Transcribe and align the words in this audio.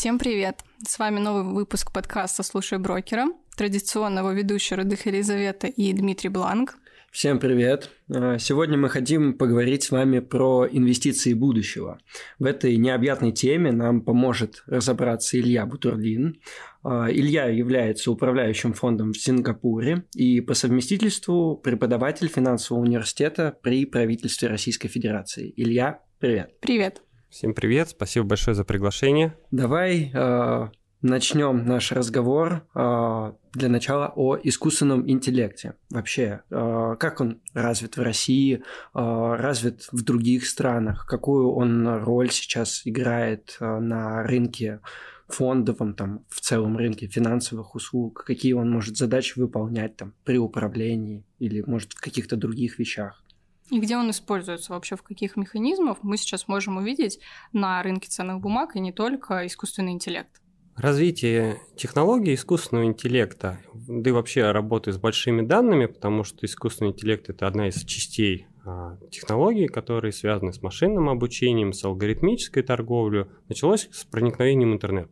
Всем 0.00 0.18
привет! 0.18 0.60
С 0.88 0.98
вами 0.98 1.20
новый 1.20 1.44
выпуск 1.44 1.92
подкаста 1.92 2.42
«Слушай 2.42 2.78
брокера». 2.78 3.26
Традиционно 3.54 4.20
его 4.20 4.30
ведущие 4.30 4.78
Радых 4.78 5.04
Елизавета 5.04 5.66
и 5.66 5.92
Дмитрий 5.92 6.30
Бланк. 6.30 6.78
Всем 7.12 7.38
привет! 7.38 7.90
А, 8.08 8.38
сегодня 8.38 8.78
мы 8.78 8.88
хотим 8.88 9.34
поговорить 9.34 9.82
с 9.82 9.90
вами 9.90 10.20
про 10.20 10.66
инвестиции 10.66 11.34
будущего. 11.34 11.98
В 12.38 12.46
этой 12.46 12.78
необъятной 12.78 13.32
теме 13.32 13.72
нам 13.72 14.00
поможет 14.00 14.62
разобраться 14.64 15.38
Илья 15.38 15.66
Бутурлин. 15.66 16.40
А, 16.82 17.10
Илья 17.10 17.48
является 17.48 18.10
управляющим 18.10 18.72
фондом 18.72 19.12
в 19.12 19.18
Сингапуре 19.18 20.04
и 20.14 20.40
по 20.40 20.54
совместительству 20.54 21.58
преподаватель 21.58 22.28
финансового 22.28 22.82
университета 22.82 23.54
при 23.62 23.84
правительстве 23.84 24.48
Российской 24.48 24.88
Федерации. 24.88 25.52
Илья, 25.58 26.00
привет! 26.18 26.58
Привет! 26.62 27.02
Всем 27.30 27.54
привет, 27.54 27.90
спасибо 27.90 28.26
большое 28.26 28.56
за 28.56 28.64
приглашение. 28.64 29.36
Давай 29.52 30.10
э, 30.12 30.68
начнем 31.00 31.64
наш 31.64 31.92
разговор 31.92 32.66
э, 32.74 33.32
для 33.52 33.68
начала 33.68 34.12
о 34.16 34.36
искусственном 34.42 35.08
интеллекте. 35.08 35.74
Вообще, 35.90 36.40
э, 36.50 36.96
как 36.98 37.20
он 37.20 37.40
развит 37.54 37.96
в 37.96 38.02
России, 38.02 38.56
э, 38.56 38.60
развит 38.94 39.86
в 39.92 40.02
других 40.02 40.44
странах, 40.44 41.06
какую 41.06 41.52
он 41.52 42.02
роль 42.02 42.32
сейчас 42.32 42.82
играет 42.84 43.56
э, 43.60 43.78
на 43.78 44.24
рынке 44.24 44.80
фондовом, 45.28 45.94
там, 45.94 46.24
в 46.28 46.40
целом 46.40 46.76
рынке 46.76 47.06
финансовых 47.06 47.76
услуг, 47.76 48.24
какие 48.26 48.54
он 48.54 48.68
может 48.72 48.96
задачи 48.96 49.38
выполнять 49.38 49.96
там, 49.96 50.14
при 50.24 50.36
управлении 50.36 51.24
или, 51.38 51.62
может, 51.62 51.92
в 51.92 52.00
каких-то 52.00 52.34
других 52.34 52.80
вещах. 52.80 53.22
И 53.70 53.78
где 53.78 53.96
он 53.96 54.10
используется 54.10 54.72
вообще, 54.72 54.96
в 54.96 55.02
каких 55.02 55.36
механизмах 55.36 55.98
мы 56.02 56.16
сейчас 56.16 56.48
можем 56.48 56.78
увидеть 56.78 57.20
на 57.52 57.82
рынке 57.82 58.08
ценных 58.08 58.40
бумаг 58.40 58.74
и 58.74 58.80
не 58.80 58.92
только 58.92 59.46
искусственный 59.46 59.92
интеллект? 59.92 60.40
Развитие 60.76 61.60
технологий 61.76 62.34
искусственного 62.34 62.86
интеллекта, 62.86 63.60
да 63.74 64.10
и 64.10 64.12
вообще 64.12 64.50
работы 64.50 64.92
с 64.92 64.96
большими 64.96 65.42
данными, 65.42 65.86
потому 65.86 66.24
что 66.24 66.46
искусственный 66.46 66.92
интеллект– 66.92 67.28
это 67.28 67.46
одна 67.46 67.68
из 67.68 67.84
частей 67.84 68.46
а, 68.64 68.96
технологий, 69.10 69.66
которые 69.66 70.12
связаны 70.12 70.52
с 70.52 70.62
машинным 70.62 71.08
обучением, 71.08 71.72
с 71.72 71.84
алгоритмической 71.84 72.62
торговлей, 72.62 73.26
началось 73.48 73.88
с 73.92 74.04
проникновением 74.04 74.72
интернета. 74.72 75.10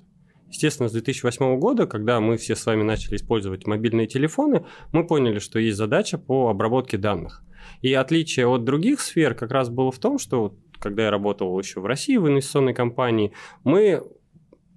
Естественно, 0.48 0.88
с 0.88 0.92
2008 0.92 1.58
года, 1.58 1.86
когда 1.86 2.20
мы 2.20 2.38
все 2.38 2.56
с 2.56 2.64
вами 2.64 2.82
начали 2.82 3.16
использовать 3.16 3.66
мобильные 3.66 4.06
телефоны, 4.06 4.64
мы 4.92 5.06
поняли, 5.06 5.38
что 5.38 5.58
есть 5.58 5.76
задача 5.76 6.16
по 6.16 6.48
обработке 6.48 6.96
данных. 6.96 7.42
И 7.82 7.92
отличие 7.94 8.46
от 8.46 8.64
других 8.64 9.00
сфер 9.00 9.34
как 9.34 9.50
раз 9.52 9.68
было 9.68 9.90
в 9.90 9.98
том, 9.98 10.18
что 10.18 10.54
когда 10.78 11.04
я 11.04 11.10
работал 11.10 11.58
еще 11.58 11.80
в 11.80 11.86
России 11.86 12.16
в 12.16 12.28
инвестиционной 12.28 12.74
компании, 12.74 13.32
мы 13.64 14.02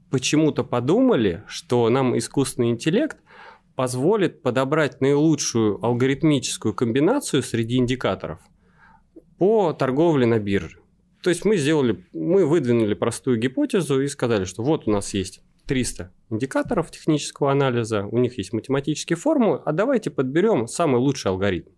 почему-то 0.09 0.63
подумали, 0.63 1.43
что 1.47 1.89
нам 1.89 2.17
искусственный 2.17 2.69
интеллект 2.69 3.17
позволит 3.75 4.41
подобрать 4.41 5.01
наилучшую 5.01 5.83
алгоритмическую 5.83 6.73
комбинацию 6.73 7.41
среди 7.41 7.77
индикаторов 7.77 8.39
по 9.37 9.73
торговле 9.73 10.27
на 10.27 10.39
бирже. 10.39 10.79
То 11.23 11.29
есть 11.29 11.45
мы 11.45 11.55
сделали, 11.55 12.05
мы 12.13 12.45
выдвинули 12.45 12.93
простую 12.93 13.37
гипотезу 13.37 14.01
и 14.01 14.07
сказали, 14.07 14.45
что 14.45 14.63
вот 14.63 14.87
у 14.87 14.91
нас 14.91 15.13
есть 15.13 15.41
300 15.67 16.11
индикаторов 16.29 16.91
технического 16.91 17.51
анализа, 17.51 18.05
у 18.05 18.17
них 18.17 18.37
есть 18.37 18.53
математические 18.53 19.17
формулы, 19.17 19.61
а 19.63 19.71
давайте 19.71 20.09
подберем 20.09 20.67
самый 20.67 20.97
лучший 20.97 21.29
алгоритм. 21.31 21.69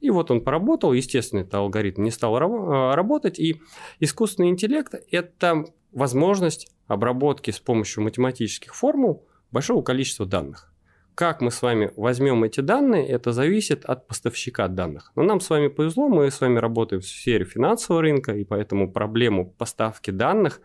И 0.00 0.10
вот 0.10 0.30
он 0.30 0.42
поработал, 0.42 0.92
естественно, 0.92 1.40
этот 1.40 1.54
алгоритм 1.54 2.02
не 2.02 2.10
стал 2.10 2.36
э, 2.36 2.94
работать, 2.94 3.38
и 3.38 3.60
искусственный 4.00 4.50
интеллект– 4.50 4.94
это 5.10 5.64
возможность 5.92 6.72
обработки 6.86 7.50
с 7.50 7.58
помощью 7.58 8.02
математических 8.04 8.74
формул 8.74 9.26
большого 9.50 9.82
количества 9.82 10.26
данных. 10.26 10.72
Как 11.18 11.40
мы 11.40 11.50
с 11.50 11.62
вами 11.62 11.90
возьмем 11.96 12.44
эти 12.44 12.60
данные, 12.60 13.08
это 13.08 13.32
зависит 13.32 13.84
от 13.84 14.06
поставщика 14.06 14.68
данных. 14.68 15.10
Но 15.16 15.24
нам 15.24 15.40
с 15.40 15.50
вами 15.50 15.66
повезло, 15.66 16.08
мы 16.08 16.30
с 16.30 16.40
вами 16.40 16.60
работаем 16.60 17.02
в 17.02 17.06
сфере 17.06 17.44
финансового 17.44 18.02
рынка, 18.02 18.36
и 18.36 18.44
поэтому 18.44 18.92
проблему 18.92 19.50
поставки 19.58 20.12
данных 20.12 20.60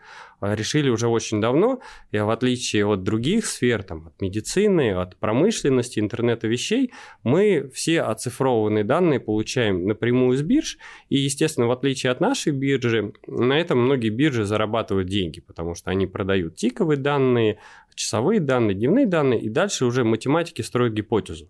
решили 0.52 0.88
уже 0.88 1.08
очень 1.08 1.40
давно. 1.40 1.80
И 2.10 2.18
в 2.18 2.30
отличие 2.30 2.86
от 2.86 3.02
других 3.02 3.46
сфер, 3.46 3.82
там, 3.82 4.08
от 4.08 4.20
медицины, 4.20 4.92
от 4.92 5.16
промышленности, 5.16 5.98
интернета 5.98 6.46
вещей, 6.46 6.92
мы 7.22 7.70
все 7.72 8.02
оцифрованные 8.02 8.84
данные 8.84 9.20
получаем 9.20 9.86
напрямую 9.86 10.36
из 10.36 10.42
бирж. 10.42 10.78
И, 11.08 11.16
естественно, 11.16 11.66
в 11.66 11.72
отличие 11.72 12.12
от 12.12 12.20
нашей 12.20 12.52
биржи, 12.52 13.12
на 13.26 13.58
этом 13.58 13.78
многие 13.78 14.10
биржи 14.10 14.44
зарабатывают 14.44 15.08
деньги, 15.08 15.40
потому 15.40 15.74
что 15.74 15.90
они 15.90 16.06
продают 16.06 16.56
тиковые 16.56 16.98
данные, 16.98 17.58
часовые 17.94 18.40
данные, 18.40 18.74
дневные 18.74 19.06
данные, 19.06 19.40
и 19.40 19.48
дальше 19.48 19.84
уже 19.84 20.04
математики 20.04 20.62
строят 20.62 20.92
гипотезу. 20.92 21.48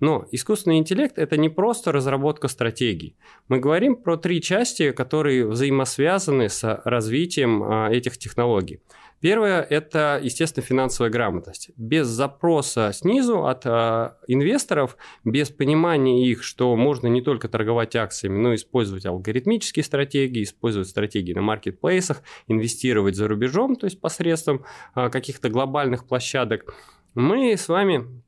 Но 0.00 0.26
искусственный 0.30 0.78
интеллект– 0.78 1.14
это 1.18 1.36
не 1.36 1.48
просто 1.48 1.92
разработка 1.92 2.48
стратегий. 2.48 3.16
Мы 3.48 3.58
говорим 3.58 3.96
про 3.96 4.16
три 4.16 4.40
части, 4.40 4.92
которые 4.92 5.46
взаимосвязаны 5.46 6.48
с 6.48 6.82
развитием 6.84 7.62
а, 7.62 7.90
этих 7.90 8.18
технологий. 8.18 8.80
Первое– 9.20 9.62
это, 9.70 10.20
естественно, 10.22 10.64
финансовая 10.64 11.10
грамотность. 11.10 11.70
Без 11.76 12.06
запроса 12.06 12.92
снизу 12.94 13.46
от 13.46 13.66
э, 13.66 14.10
инвесторов, 14.28 14.96
без 15.24 15.50
понимания 15.50 16.24
их, 16.28 16.44
что 16.44 16.76
можно 16.76 17.08
не 17.08 17.20
только 17.20 17.48
торговать 17.48 17.96
акциями, 17.96 18.38
но 18.38 18.52
и 18.52 18.56
использовать 18.56 19.06
алгоритмические 19.06 19.82
стратегии, 19.82 20.44
использовать 20.44 20.88
стратегии 20.88 21.32
на 21.32 21.42
маркетплейсах, 21.42 22.22
инвестировать 22.46 23.16
за 23.16 23.26
рубежом, 23.26 23.74
то 23.74 23.86
есть 23.86 24.00
посредством 24.00 24.64
э, 24.94 25.10
каких-то 25.10 25.48
глобальных 25.48 26.06
площадок, 26.06 26.72
мы 27.14 27.56
с 27.56 27.66
вами 27.66 28.22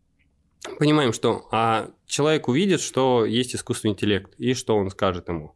понимаем, 0.78 1.12
что 1.12 1.48
а 1.50 1.90
человек 2.06 2.48
увидит, 2.48 2.80
что 2.80 3.24
есть 3.24 3.54
искусственный 3.54 3.92
интеллект, 3.92 4.34
и 4.38 4.54
что 4.54 4.76
он 4.76 4.90
скажет 4.90 5.28
ему. 5.28 5.54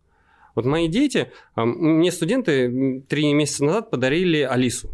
Вот 0.55 0.65
мои 0.65 0.89
дети, 0.89 1.33
а, 1.55 1.65
мне 1.65 2.13
студенты 2.13 3.03
три 3.09 3.33
месяца 3.33 3.65
назад 3.65 3.91
подарили 3.91 4.39
Алису. 4.39 4.91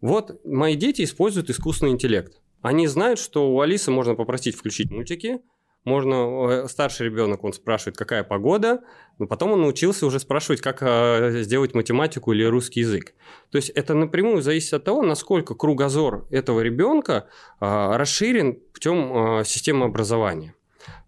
Вот 0.00 0.44
мои 0.44 0.76
дети 0.76 1.02
используют 1.02 1.50
искусственный 1.50 1.92
интеллект. 1.92 2.40
Они 2.62 2.86
знают, 2.86 3.18
что 3.18 3.52
у 3.52 3.60
Алисы 3.60 3.90
можно 3.90 4.14
попросить 4.14 4.54
включить 4.54 4.90
мультики, 4.90 5.40
можно, 5.84 6.64
э, 6.64 6.68
старший 6.68 7.06
ребенок, 7.06 7.42
он 7.42 7.52
спрашивает, 7.52 7.96
какая 7.96 8.22
погода, 8.22 8.82
но 9.18 9.26
потом 9.26 9.52
он 9.52 9.62
научился 9.62 10.06
уже 10.06 10.20
спрашивать, 10.20 10.60
как 10.60 10.82
э, 10.82 11.42
сделать 11.42 11.74
математику 11.74 12.32
или 12.32 12.44
русский 12.44 12.80
язык. 12.80 13.14
То 13.50 13.56
есть 13.56 13.70
это 13.70 13.94
напрямую 13.94 14.42
зависит 14.42 14.74
от 14.74 14.84
того, 14.84 15.02
насколько 15.02 15.54
кругозор 15.54 16.26
этого 16.30 16.60
ребенка 16.60 17.28
э, 17.60 17.96
расширен 17.96 18.58
путем 18.72 19.42
системы 19.44 19.86
образования. 19.86 20.54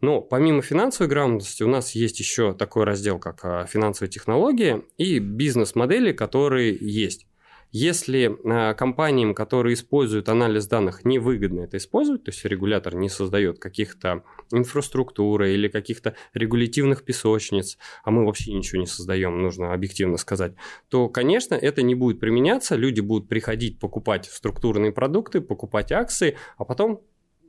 Но 0.00 0.21
помимо 0.21 0.62
финансовой 0.62 1.09
грамотности 1.09 1.62
у 1.62 1.69
нас 1.69 1.94
есть 1.94 2.19
еще 2.19 2.53
такой 2.53 2.84
раздел, 2.84 3.19
как 3.19 3.69
финансовые 3.69 4.11
технологии 4.11 4.82
и 4.99 5.19
бизнес-модели, 5.19 6.12
которые 6.12 6.77
есть. 6.78 7.27
Если 7.75 8.31
э, 8.31 8.75
компаниям, 8.75 9.34
которые 9.34 9.72
используют 9.72 10.28
анализ 10.28 10.66
данных, 10.66 11.06
невыгодно 11.06 11.62
это 11.62 11.78
использовать, 11.78 12.22
то 12.22 12.31
есть 12.31 12.44
регулятор 12.44 12.94
не 12.94 13.09
создает 13.09 13.59
каких-то 13.59 14.25
инфраструктуры 14.53 15.55
или 15.55 15.69
каких-то 15.69 16.15
регулятивных 16.34 17.03
песочниц, 17.03 17.78
а 18.05 18.11
мы 18.11 18.27
вообще 18.27 18.53
ничего 18.53 18.78
не 18.78 18.87
создаем, 18.87 19.41
нужно 19.41 19.72
объективно 19.72 20.19
сказать, 20.19 20.53
то, 20.91 21.09
конечно, 21.09 21.55
это 21.55 21.81
не 21.81 21.94
будет 21.94 22.21
применяться, 22.21 22.77
люди 22.77 23.00
будут 23.00 23.31
приходить 23.31 23.81
покупать 23.81 24.27
структурные 24.27 24.93
продукты, 24.93 25.41
покупать 25.41 25.93
акции, 25.93 26.37
а 26.59 26.66
потом 26.66 27.00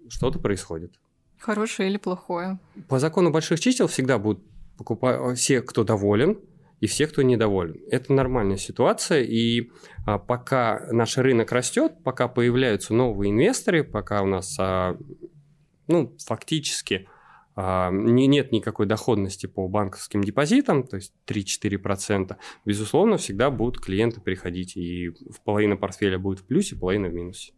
что-то 0.07 0.39
происходит. 0.39 0.93
Хорошее 1.37 1.89
или 1.89 1.97
плохое? 1.97 2.59
По 2.87 2.97
закону 2.97 3.29
больших 3.29 3.59
чисел 3.59 3.87
всегда 3.87 4.17
будут 4.19 4.41
покупать 4.77 5.37
все, 5.37 5.61
кто 5.61 5.83
доволен, 5.83 6.39
и 6.83 6.85
все, 6.85 7.07
кто 7.07 7.21
недоволен. 7.21 7.77
Это 7.89 8.11
нормальная 8.11 8.57
ситуация, 8.57 9.23
и 9.23 9.71
а, 10.05 10.19
пока 10.19 10.85
наш 10.91 11.17
рынок 11.17 11.53
растет, 11.53 11.93
пока 12.03 12.27
появляются 12.27 12.93
новые 12.93 13.31
инвесторы, 13.31 13.85
пока 13.85 14.21
у 14.21 14.25
нас 14.25 14.57
а, 14.59 14.97
ну, 15.87 16.13
фактически 16.25 17.07
а, 17.55 17.89
не, 17.89 18.27
нет 18.27 18.51
никакой 18.51 18.85
доходности 18.85 19.45
по 19.45 19.69
банковским 19.69 20.25
депозитам, 20.25 20.85
то 20.85 20.97
есть 20.97 21.13
3-4%, 21.25 22.35
безусловно, 22.65 23.15
всегда 23.15 23.49
будут 23.49 23.79
клиенты 23.79 24.19
приходить, 24.19 24.75
и 24.75 25.13
половина 25.45 25.77
портфеля 25.77 26.19
будет 26.19 26.39
в 26.39 26.43
плюсе, 26.45 26.75
половина 26.75 27.07
в 27.07 27.13
минусе. 27.13 27.53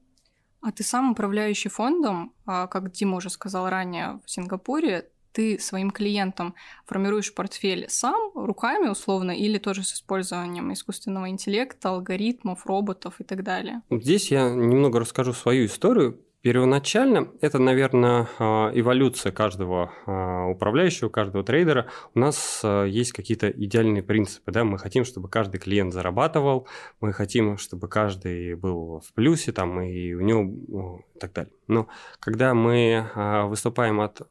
А 0.62 0.71
ты 0.71 0.83
сам 0.83 1.13
управляющий 1.13 1.69
фондом, 1.69 2.36
как 2.45 2.92
Дима 2.92 3.18
уже 3.18 3.31
сказал 3.31 3.69
ранее, 3.69 4.19
в 4.24 4.30
Сингапуре, 4.30 5.10
ты 5.36 5.60
своим 5.60 5.92
клиентам 5.92 6.56
формируешь 6.86 7.34
портфель 7.34 7.86
сам, 7.90 8.32
руками 8.34 8.88
условно, 8.88 9.32
или 9.32 9.58
тоже 9.58 9.84
с 9.84 9.94
использованием 9.94 10.72
искусственного 10.72 11.30
интеллекта, 11.30 11.90
алгоритмов, 11.90 12.66
роботов 12.66 13.16
и 13.20 13.24
так 13.26 13.44
далее? 13.44 13.82
Здесь 13.92 14.32
я 14.32 14.50
немного 14.50 15.02
расскажу 15.02 15.34
свою 15.34 15.66
историю. 15.66 16.22
Первоначально 16.42 17.30
это, 17.42 17.58
наверное, 17.58 18.30
а, 18.38 18.70
эволюция 18.72 19.32
каждого 19.32 19.92
а, 20.06 20.46
управляющего, 20.46 21.10
каждого 21.10 21.44
трейдера. 21.44 21.88
У 22.14 22.20
нас 22.20 22.62
а, 22.64 22.86
есть 22.86 23.14
какие-то 23.14 23.50
идеальные 23.50 24.04
принципы. 24.04 24.52
Да? 24.52 24.64
Мы 24.64 24.78
хотим, 24.78 25.06
чтобы 25.06 25.28
каждый 25.28 25.58
клиент 25.58 25.92
зарабатывал, 25.92 26.68
мы 27.02 27.14
хотим, 27.14 27.58
чтобы 27.58 27.88
каждый 27.88 28.54
был 28.54 29.00
в 29.00 29.12
плюсе 29.14 29.54
там, 29.54 29.81
и 29.81 30.14
у 30.14 30.22
него 30.22 31.02
и 31.16 31.20
так 31.20 31.34
далее. 31.34 31.54
Но 31.68 31.88
когда 32.20 32.54
мы 32.54 33.10
выступаем 33.50 34.00
от 34.00 34.22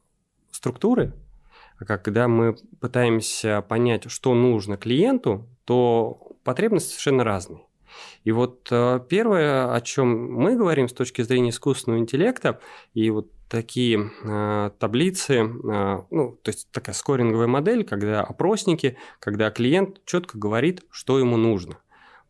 структуры, 0.55 1.13
когда 1.77 2.27
мы 2.27 2.55
пытаемся 2.79 3.61
понять, 3.61 4.09
что 4.09 4.33
нужно 4.33 4.77
клиенту, 4.77 5.47
то 5.65 6.35
потребности 6.43 6.89
совершенно 6.89 7.23
разные. 7.23 7.65
И 8.23 8.31
вот 8.31 8.67
э, 8.71 8.99
первое, 9.09 9.73
о 9.73 9.81
чем 9.81 10.33
мы 10.33 10.55
говорим 10.55 10.87
с 10.89 10.93
точки 10.93 11.21
зрения 11.21 11.49
искусственного 11.49 11.99
интеллекта, 11.99 12.59
и 12.93 13.09
вот 13.09 13.31
такие 13.49 14.11
э, 14.23 14.71
таблицы, 14.79 15.33
э, 15.33 16.03
ну, 16.09 16.39
то 16.41 16.49
есть 16.49 16.69
такая 16.71 16.95
скоринговая 16.95 17.47
модель, 17.47 17.83
когда 17.83 18.21
опросники, 18.21 18.97
когда 19.19 19.51
клиент 19.51 20.01
четко 20.05 20.37
говорит, 20.37 20.83
что 20.89 21.19
ему 21.19 21.37
нужно. 21.37 21.77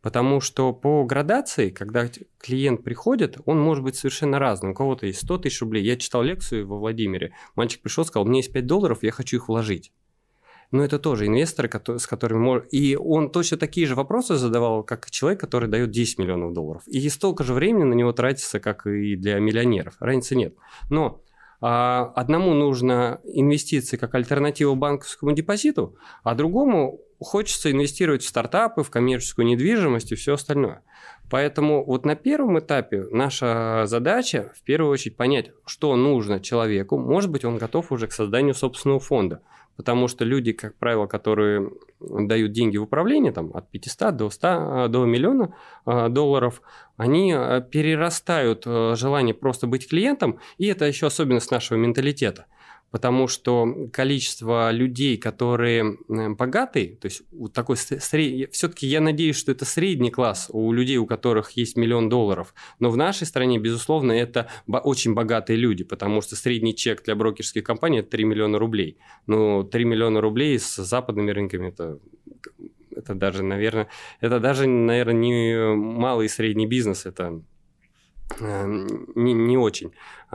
Потому 0.06 0.40
что 0.40 0.72
по 0.72 1.04
градации, 1.04 1.72
когда 1.72 2.07
клиент 2.38 2.84
приходит, 2.84 3.40
он 3.48 3.60
может 3.60 3.84
быть 3.84 3.96
совершенно 3.96 4.38
разным. 4.38 4.74
У 4.74 4.75
кого-то 4.75 5.07
есть 5.07 5.24
100 5.24 5.40
тысяч 5.40 5.62
рублей. 5.62 5.84
Я 5.84 5.98
читал 5.98 6.22
лекцию 6.22 6.68
во 6.68 6.78
Владимире. 6.78 7.34
Мальчик 7.56 7.81
пришел, 7.81 8.06
сказал, 8.06 8.24
у 8.25 8.28
меня 8.28 8.38
есть 8.38 8.54
5 8.54 8.68
долларов, 8.68 9.00
я 9.02 9.10
хочу 9.12 9.38
их 9.38 9.48
вложить 9.48 9.92
но 10.72 10.84
это 10.84 11.00
тоже 11.00 11.28
инвесторы, 11.28 11.69
с 11.98 12.07
которыми. 12.07 12.63
И 12.69 12.96
он 12.96 13.31
точно 13.31 13.57
такие 13.57 13.88
же 13.88 13.96
вопросы 13.96 14.36
задавал, 14.36 14.84
как 14.84 15.10
человек, 15.10 15.40
который 15.40 15.69
дает 15.69 15.92
10 15.92 16.19
миллионов 16.19 16.54
долларов. 16.54 16.84
И 16.88 17.07
столько 17.10 17.44
же 17.44 17.54
времени 17.54 17.84
на 17.84 17.94
него 17.94 18.12
тратится, 18.12 18.60
как 18.60 18.86
и 18.86 19.16
для 19.16 19.40
миллионеров. 19.40 19.96
Разницы 20.00 20.36
нет. 20.36 20.56
Но 20.90 21.22
а, 21.62 22.12
одному 22.16 22.54
нужно 22.54 23.22
инвестиции 23.24 23.98
как 23.98 24.13
альтернатива 24.16 24.75
банковскому 24.75 25.31
депозиту, 25.31 25.98
а 26.24 26.36
другому 26.36 27.00
хочется 27.19 27.71
инвестировать 27.71 28.23
в 28.23 28.27
стартапы, 28.27 28.83
в 28.83 28.89
коммерческую 28.89 29.45
недвижимость 29.47 30.12
и 30.12 30.15
все 30.15 30.33
остальное. 30.33 30.81
Поэтому 31.29 31.83
вот 31.83 32.06
на 32.06 32.15
первом 32.15 32.59
этапе 32.59 33.06
наша 33.12 33.83
задача 33.88 34.51
в 34.56 34.62
первую 34.63 34.91
очередь 34.91 35.17
понять, 35.17 35.51
что 35.65 35.95
нужно 35.95 36.39
человеку. 36.39 36.97
Может 36.97 37.31
быть, 37.31 37.45
он 37.45 37.57
готов 37.57 37.91
уже 37.91 38.07
к 38.07 38.12
созданию 38.12 38.53
собственного 38.53 39.00
фонда. 39.00 39.41
Потому 39.75 40.07
что 40.07 40.23
люди, 40.23 40.53
как 40.53 40.75
правило, 40.75 41.06
которые 41.06 41.69
дают 42.00 42.53
деньги 42.53 42.77
в 42.77 42.83
управление, 42.83 43.33
там, 43.33 43.51
от 43.53 43.69
500 43.71 44.15
до 44.15 44.29
100, 44.29 44.88
до 44.88 45.06
миллиона 45.06 45.53
а, 45.83 46.07
долларов, 46.07 46.61
они 46.95 47.33
а, 47.33 47.59
перерастают 47.59 48.63
желание 48.63 49.33
просто 49.33 49.68
быть 49.68 49.89
клиентом, 49.89 50.39
и 50.57 50.68
это 50.68 50.85
еще 50.85 51.07
особенность 51.07 51.51
нашего 51.51 51.77
менталитета 51.77 52.45
потому 52.95 53.27
что 53.27 53.89
количество 53.92 54.71
людей, 54.71 55.18
которые 55.18 55.97
богатые, 56.07 56.95
то 56.95 57.07
есть 57.07 57.24
вот 57.33 57.51
такой 57.51 57.75
сред... 57.75 58.53
все-таки 58.53 58.88
я 58.88 59.01
надеюсь, 59.01 59.36
что 59.36 59.51
это 59.51 59.65
средний 59.65 60.12
класс 60.12 60.50
у 60.50 60.71
людей, 60.71 60.95
у 60.95 61.06
которых 61.06 61.51
есть 61.57 61.75
миллион 61.75 62.07
долларов, 62.07 62.53
но 62.80 62.89
в 62.89 62.95
нашей 62.95 63.27
стране, 63.27 63.59
безусловно, 63.59 64.13
это 64.13 64.47
очень 64.65 65.13
богатые 65.13 65.57
люди, 65.57 65.83
потому 65.83 66.21
что 66.21 66.38
средний 66.38 66.74
чек 66.74 67.03
для 67.03 67.15
брокерских 67.15 67.65
компаний– 67.65 67.97
это 68.00 68.12
3 68.12 68.24
миллиона 68.24 68.59
рублей. 68.59 68.97
Ну, 69.27 69.65
3 69.65 69.83
миллиона 69.83 70.21
рублей 70.21 70.57
с 70.57 70.77
западными 70.77 71.31
рынками– 71.31 71.68
это 71.68 72.00
это 72.95 73.13
даже, 73.13 73.44
наверное, 73.44 73.89
это 74.21 74.39
даже, 74.39 74.68
наверное, 74.68 75.13
не 75.15 75.75
малый 75.75 76.27
и 76.27 76.30
средний 76.30 76.65
бизнес, 76.65 77.06
это 77.06 77.42
Э, 78.39 78.65
не, 79.15 79.33
не 79.33 79.57
очень 79.57 79.92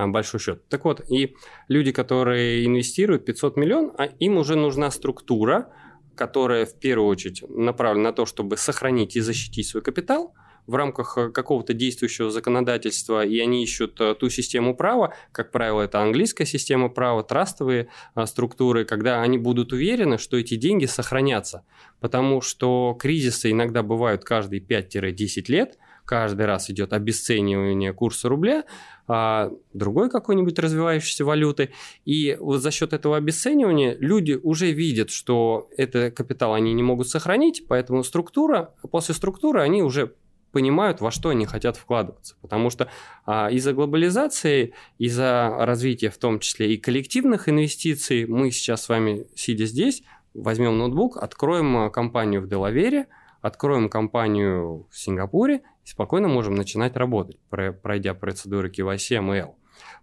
большой 0.08 0.41
счет. 0.41 0.69
Так 0.69 0.85
вот, 0.85 1.02
и 1.11 1.37
люди, 1.69 1.93
которые 1.93 2.67
инвестируют 2.67 3.25
500 3.25 3.56
миллионов, 3.56 3.94
а 3.99 4.06
им 4.06 4.38
уже 4.38 4.56
нужна 4.56 4.91
структура, 4.91 5.73
которая 6.14 6.67
в 6.67 6.79
первую 6.79 7.08
очередь 7.08 7.43
направлена 7.49 8.11
на 8.11 8.12
то, 8.12 8.26
чтобы 8.26 8.56
сохранить 8.56 9.17
и 9.17 9.20
защитить 9.20 9.67
свой 9.67 9.82
капитал 9.82 10.35
в 10.67 10.75
рамках 10.75 11.17
э, 11.19 11.31
какого-то 11.31 11.73
действующего 11.73 12.31
законодательства, 12.31 13.25
и 13.25 13.38
они 13.41 13.62
ищут 13.62 14.00
э, 14.00 14.14
ту 14.14 14.29
систему 14.29 14.76
права, 14.76 15.14
как 15.32 15.50
правило, 15.50 15.82
это 15.82 16.00
английская 16.00 16.44
система 16.47 16.88
права, 16.91 17.23
трастовые 17.23 17.88
структуры, 18.26 18.85
когда 18.85 19.23
они 19.23 19.38
будут 19.38 19.73
уверены, 19.73 20.19
что 20.19 20.37
эти 20.37 20.56
деньги 20.56 20.87
сохранятся. 20.87 21.64
Потому 22.00 22.41
что 22.41 22.97
кризисы 22.99 23.50
иногда 23.50 23.82
бывают 23.82 24.25
каждые 24.25 24.62
5-10 24.62 25.44
лет– 25.49 25.79
каждый 26.11 26.45
раз 26.47 26.69
идет 26.71 26.93
обесценивание 26.93 27.93
курса 27.93 28.29
рубля, 28.29 28.65
а 29.07 29.53
другой 29.73 30.11
какой-нибудь 30.11 30.59
развивающейся 30.59 31.25
валюты. 31.25 31.71
И 32.05 32.37
вот 32.41 32.62
за 32.62 32.73
счет 32.73 32.93
этого 32.93 33.17
обесценивания 33.17 33.97
люди 34.01 34.33
уже 34.33 34.73
видят, 34.73 35.11
что 35.11 35.69
это 35.77 36.11
капитал 36.11 36.55
они 36.55 36.73
не 36.73 36.83
могут 36.83 37.09
сохранить, 37.09 37.62
поэтому 37.69 38.03
структура, 38.03 38.75
после 38.91 39.15
структуры 39.15 39.62
они 39.62 39.85
уже 39.85 40.15
понимают, 40.51 41.01
во 41.01 41.12
что 41.12 41.29
они 41.29 41.47
хотят 41.47 41.77
вкладываться. 41.77 42.35
Потому 42.43 42.71
что 42.71 42.89
а, 43.25 43.49
из-за 43.53 43.73
глобализации, 43.73 44.75
из-за 44.99 45.55
развития 45.61 46.11
в 46.11 46.19
том 46.19 46.41
числе 46.41 46.75
и 46.75 46.77
коллективных 46.77 47.49
инвестиций, 47.49 48.27
мы 48.27 48.51
сейчас 48.51 48.83
с 48.83 48.89
вами, 48.89 49.29
сидя 49.37 49.67
здесь, 49.67 50.03
возьмем 50.35 50.77
ноутбук, 50.77 51.19
откроем 51.19 51.77
а, 51.77 51.89
компанию 51.89 52.43
в 52.43 52.49
Делавере, 52.49 53.07
откроем 53.41 53.89
компанию 53.89 54.87
в 54.91 54.99
Сингапуре 54.99 55.63
спокойно 55.85 56.29
можем 56.29 56.55
начинать 56.55 56.97
работать, 56.97 57.39
пройдя 57.49 58.15
процедуры 58.15 58.71
KYC 58.71 59.21
ML. 59.21 59.55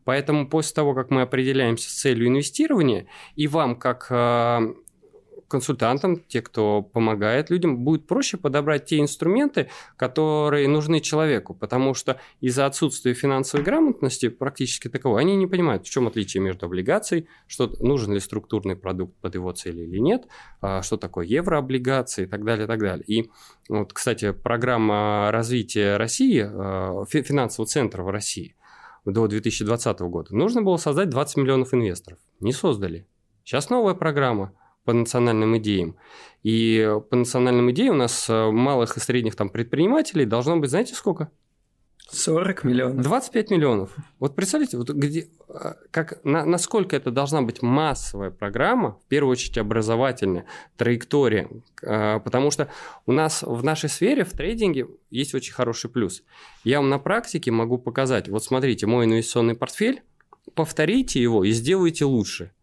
Поэтому 0.03 0.47
после 0.47 0.73
того, 0.73 0.93
как 0.93 1.09
мы 1.09 1.21
определяемся 1.21 1.89
с 1.89 1.93
целью 1.93 2.27
инвестирования, 2.27 3.07
и 3.35 3.47
вам, 3.47 3.75
как 3.75 4.07
э, 4.09 4.73
консультантам, 5.47 6.19
те, 6.27 6.41
кто 6.41 6.81
помогает 6.81 7.49
людям, 7.49 7.79
будет 7.79 8.05
проще 8.05 8.37
подобрать 8.37 8.85
те 8.85 8.99
инструменты, 8.99 9.69
которые 9.95 10.67
нужны 10.67 10.99
человеку, 10.99 11.53
потому 11.53 11.93
что 11.93 12.19
из-за 12.41 12.65
отсутствия 12.65 13.13
финансовой 13.13 13.63
грамотности 13.63 14.29
практически 14.29 14.89
таковой, 14.89 15.21
они 15.21 15.35
не 15.35 15.47
понимают, 15.47 15.85
в 15.85 15.89
чем 15.89 16.07
отличие 16.07 16.43
между 16.43 16.65
облигацией, 16.65 17.27
что 17.47 17.73
нужен 17.79 18.13
ли 18.13 18.19
структурный 18.19 18.75
продукт 18.75 19.15
под 19.21 19.35
его 19.35 19.51
цели 19.51 19.83
или 19.83 19.99
нет, 19.99 20.27
а, 20.61 20.81
что 20.81 20.97
такое 20.97 21.25
еврооблигации 21.25 22.23
и 22.23 22.27
так 22.27 22.43
далее, 22.43 22.65
и 22.65 22.67
так 22.67 22.79
далее. 22.79 23.05
И 23.05 23.29
вот, 23.69 23.93
кстати, 23.93 24.31
программа 24.31 25.29
развития 25.31 25.97
России, 25.97 26.45
а, 26.45 27.05
финансового 27.05 27.67
центра 27.67 28.03
в 28.03 28.09
России 28.09 28.55
до 29.05 29.27
2020 29.27 29.99
года, 30.01 30.35
нужно 30.35 30.61
было 30.61 30.77
создать 30.77 31.09
20 31.09 31.37
миллионов 31.37 31.73
инвесторов. 31.73 32.19
Не 32.41 32.51
создали. 32.51 33.07
Сейчас 33.43 33.69
новая 33.69 33.93
программа– 33.93 34.51
по 34.87 34.93
национальным 34.93 35.57
идеям. 35.57 35.97
И 36.43 36.89
по 37.09 37.17
национальным 37.17 37.69
идеям 37.71 37.95
у 37.95 37.97
нас 37.97 38.29
э, 38.29 38.51
малых 38.51 38.95
и 38.95 39.01
средних 39.01 39.35
там 39.35 39.49
предпринимателей 39.49 40.23
должно 40.23 40.55
быть, 40.55 40.69
знаете, 40.69 40.95
сколько? 40.95 41.29
40 42.09 42.63
миллионов. 42.63 43.03
25 43.03 43.51
миллионов. 43.51 43.95
Вот 44.19 44.33
представляете, 44.33 44.77
вот 44.77 44.89
где, 44.91 45.27
э, 45.49 45.73
как, 45.91 46.23
на, 46.23 46.45
насколько 46.45 46.95
это 46.95 47.11
должна 47.11 47.41
быть 47.41 47.61
массовая 47.61 48.31
программа, 48.31 48.97
в 49.03 49.09
первую 49.09 49.33
очередь 49.33 49.57
образовательная, 49.57 50.45
траектория. 50.77 51.49
Э, 51.81 52.21
потому 52.21 52.49
что 52.49 52.69
у 53.05 53.11
нас 53.11 53.43
в 53.43 53.61
нашей 53.65 53.89
сфере, 53.89 54.23
в 54.23 54.31
трейдинге, 54.31 54.87
есть 55.09 55.35
очень 55.35 55.51
хороший 55.51 55.89
плюс. 55.89 56.23
Я 56.63 56.79
вам 56.79 56.89
на 56.89 56.97
практике 56.97 57.51
могу 57.51 57.77
показать, 57.77 58.29
вот 58.29 58.41
смотрите, 58.41 58.85
мой 58.85 59.03
инвестиционный 59.03 59.55
портфель, 59.55 60.01
повторите 60.55 61.21
его 61.21 61.43
и 61.43 61.51
сделайте 61.51 62.05
лучше. 62.05 62.53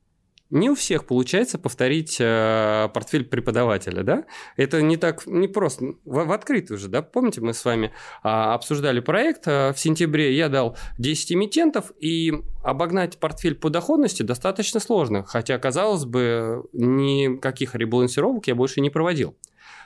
Не 0.54 0.70
у 0.70 0.76
всех 0.76 1.04
получается 1.04 1.58
повторить 1.58 2.16
э, 2.20 2.88
портфель 2.94 3.24
преподавателя, 3.24 4.04
да? 4.04 4.24
Это 4.56 4.82
не 4.82 4.96
так, 4.96 5.26
не 5.26 5.48
просто, 5.48 5.96
в, 6.04 6.26
в 6.26 6.30
открытую 6.30 6.78
же, 6.78 6.86
да? 6.86 7.02
Помните, 7.02 7.40
мы 7.40 7.54
с 7.54 7.64
вами 7.64 7.86
э, 7.86 8.28
обсуждали 8.28 9.00
проект, 9.00 9.48
э, 9.48 9.72
в 9.72 9.80
сентябре 9.80 10.32
я 10.32 10.48
дал 10.48 10.76
10 10.98 11.32
эмитентов, 11.32 11.90
и 11.98 12.32
обогнать 12.62 13.18
портфель 13.18 13.56
по 13.56 13.68
доходности 13.68 14.22
достаточно 14.22 14.78
сложно, 14.78 15.24
хотя, 15.24 15.58
казалось 15.58 16.04
бы, 16.04 16.62
никаких 16.72 17.74
ребалансировок 17.74 18.46
я 18.46 18.54
больше 18.54 18.80
не 18.80 18.90
проводил. 18.90 19.36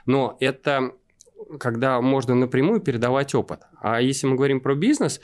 Но 0.05 0.37
это 0.39 0.93
когда 1.59 2.03
можно 2.03 2.35
напрямую 2.35 2.81
передавать 2.81 3.35
опыт. 3.35 3.61
А 3.81 4.03
если 4.03 4.27
мы 4.27 4.37
говорим 4.37 4.61
про 4.61 4.75
бизнес, 4.75 5.23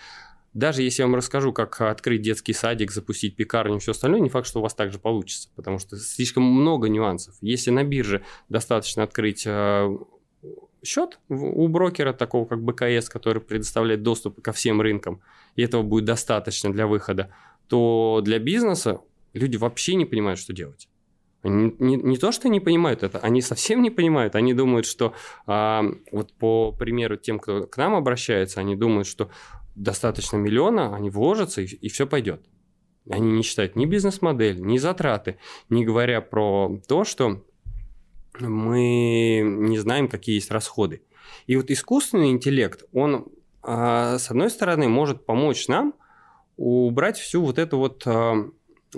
даже 0.54 0.82
если 0.82 1.02
я 1.02 1.06
вам 1.06 1.16
расскажу, 1.16 1.52
как 1.52 1.80
открыть 1.80 2.22
детский 2.22 2.52
садик, 2.52 2.92
запустить 2.92 3.34
пекарню 3.36 3.76
и 3.76 3.78
все 3.80 3.90
остальное, 3.90 4.20
не 4.20 4.28
факт, 4.28 4.46
что 4.46 4.60
у 4.60 4.62
вас 4.62 4.74
также 4.74 4.98
получится, 4.98 5.50
потому 5.56 5.78
что 5.78 5.96
слишком 5.96 6.44
много 6.44 6.88
нюансов. 6.88 7.34
Если 7.40 7.70
на 7.70 7.82
бирже 7.82 8.22
достаточно 8.48 9.02
открыть 9.02 9.42
э, 9.46 9.96
счет 10.84 11.18
у 11.28 11.66
брокера, 11.66 12.12
такого 12.12 12.46
как 12.46 12.62
БКС, 12.62 13.08
который 13.08 13.42
предоставляет 13.42 14.02
доступ 14.02 14.40
ко 14.40 14.52
всем 14.52 14.80
рынкам, 14.80 15.20
и 15.56 15.62
этого 15.62 15.82
будет 15.82 16.04
достаточно 16.04 16.72
для 16.72 16.86
выхода, 16.86 17.34
то 17.68 18.20
для 18.22 18.38
бизнеса 18.38 19.00
люди 19.32 19.56
вообще 19.56 19.96
не 19.96 20.04
понимают, 20.04 20.38
что 20.38 20.52
делать. 20.52 20.88
Они 21.42 21.74
не, 21.78 21.96
не 21.96 22.16
то, 22.16 22.32
что 22.32 22.48
не 22.48 22.60
понимают 22.60 23.02
это, 23.02 23.18
они 23.18 23.42
совсем 23.42 23.82
не 23.82 23.90
понимают. 23.90 24.34
Они 24.34 24.54
думают, 24.54 24.86
что 24.86 25.14
а, 25.46 25.84
вот 26.10 26.32
по 26.32 26.72
примеру 26.72 27.16
тем, 27.16 27.38
кто 27.38 27.66
к 27.66 27.76
нам 27.76 27.94
обращается, 27.94 28.60
они 28.60 28.76
думают, 28.76 29.06
что 29.06 29.30
достаточно 29.74 30.36
миллиона, 30.36 30.94
они 30.94 31.10
вложатся, 31.10 31.62
и, 31.62 31.66
и 31.66 31.88
все 31.88 32.06
пойдет. 32.06 32.46
Они 33.08 33.32
не 33.32 33.42
считают 33.42 33.76
ни 33.76 33.84
бизнес-модель, 33.84 34.60
ни 34.60 34.78
затраты, 34.78 35.38
не 35.68 35.84
говоря 35.84 36.20
про 36.20 36.80
то, 36.88 37.04
что 37.04 37.44
мы 38.40 39.42
не 39.44 39.78
знаем, 39.78 40.08
какие 40.08 40.36
есть 40.36 40.50
расходы. 40.50 41.02
И 41.46 41.56
вот 41.56 41.70
искусственный 41.70 42.30
интеллект, 42.30 42.84
он, 42.92 43.26
а, 43.62 44.18
с 44.18 44.30
одной 44.30 44.50
стороны, 44.50 44.88
может 44.88 45.26
помочь 45.26 45.68
нам 45.68 45.94
убрать 46.56 47.18
всю 47.18 47.42
вот 47.42 47.58
эту 47.58 47.78
вот, 47.78 48.02
а, 48.06 48.48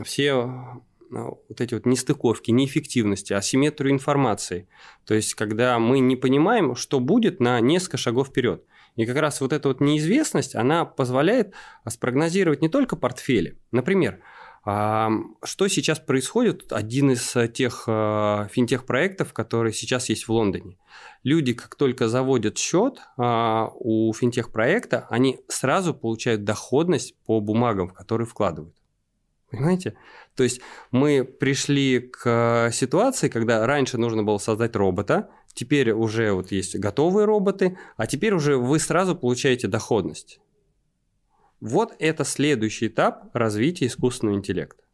все 0.05 0.33
а, 0.33 0.81
вот 1.11 1.61
эти 1.61 1.75
вот 1.75 1.87
нестыковки, 1.87 2.51
неэффективности, 2.51 3.33
асимметрию 3.33 3.93
информации. 3.93 4.69
То 5.05 5.15
есть, 5.15 5.35
когда 5.35 5.79
мы 5.79 5.99
не 5.99 6.17
понимаем, 6.17 6.77
что 6.77 7.01
будет 7.01 7.41
на 7.41 7.61
несколько 7.61 7.97
шагов 7.97 8.29
вперед. 8.29 8.65
И 8.97 9.07
как 9.07 9.17
раз 9.17 9.41
вот 9.41 9.53
эта 9.53 9.69
вот 9.69 9.81
неизвестность, 9.81 10.55
она 10.55 10.85
позволяет 10.85 11.55
спрогнозировать 11.89 12.63
не 12.63 12.69
только 12.69 12.97
портфели. 12.97 13.59
Например, 13.71 14.21
что 14.67 15.69
сейчас 15.69 16.01
происходит? 16.01 16.73
Один 16.73 17.13
из 17.13 17.37
тех 17.53 17.85
э, 17.87 18.49
финтех-проектов, 18.51 19.33
которые 19.33 19.73
сейчас 19.73 20.09
есть 20.09 20.27
в 20.27 20.33
Лондоне. 20.33 20.77
Люди, 21.23 21.53
как 21.53 21.77
только 21.77 22.09
заводят 22.09 22.59
счет 22.59 22.99
а, 23.17 23.71
у 23.77 24.13
финтех-проекта, 24.13 25.07
они 25.09 25.39
сразу 25.47 25.95
получают 25.95 26.43
доходность 26.43 27.15
по 27.27 27.41
бумагам, 27.41 27.91
в 27.91 27.93
которые 27.93 28.27
вкладывают. 28.27 28.75
Понимаете? 29.51 29.97
То 30.35 30.43
есть 30.43 30.61
мы 30.91 31.23
пришли 31.23 32.01
к 32.01 32.71
ситуации, 32.73 33.29
когда 33.29 33.65
раньше 33.67 33.99
нужно 33.99 34.25
было 34.25 34.39
создать 34.39 34.75
робота, 34.75 35.31
теперь 35.57 35.91
уже 35.91 36.33
вот 36.33 36.53
есть 36.53 36.79
готовые 36.79 37.25
роботы, 37.25 37.77
а 37.97 38.07
теперь 38.07 38.35
уже 38.35 38.57
вы 38.57 38.79
сразу 38.79 39.17
получаете 39.17 39.67
доходность. 39.67 40.39
Вот 41.61 41.95
это 41.99 42.25
следующий 42.25 42.89
этап 42.89 43.35
развития 43.35 43.87
искусственного 43.87 44.37
интеллекта. 44.37 44.85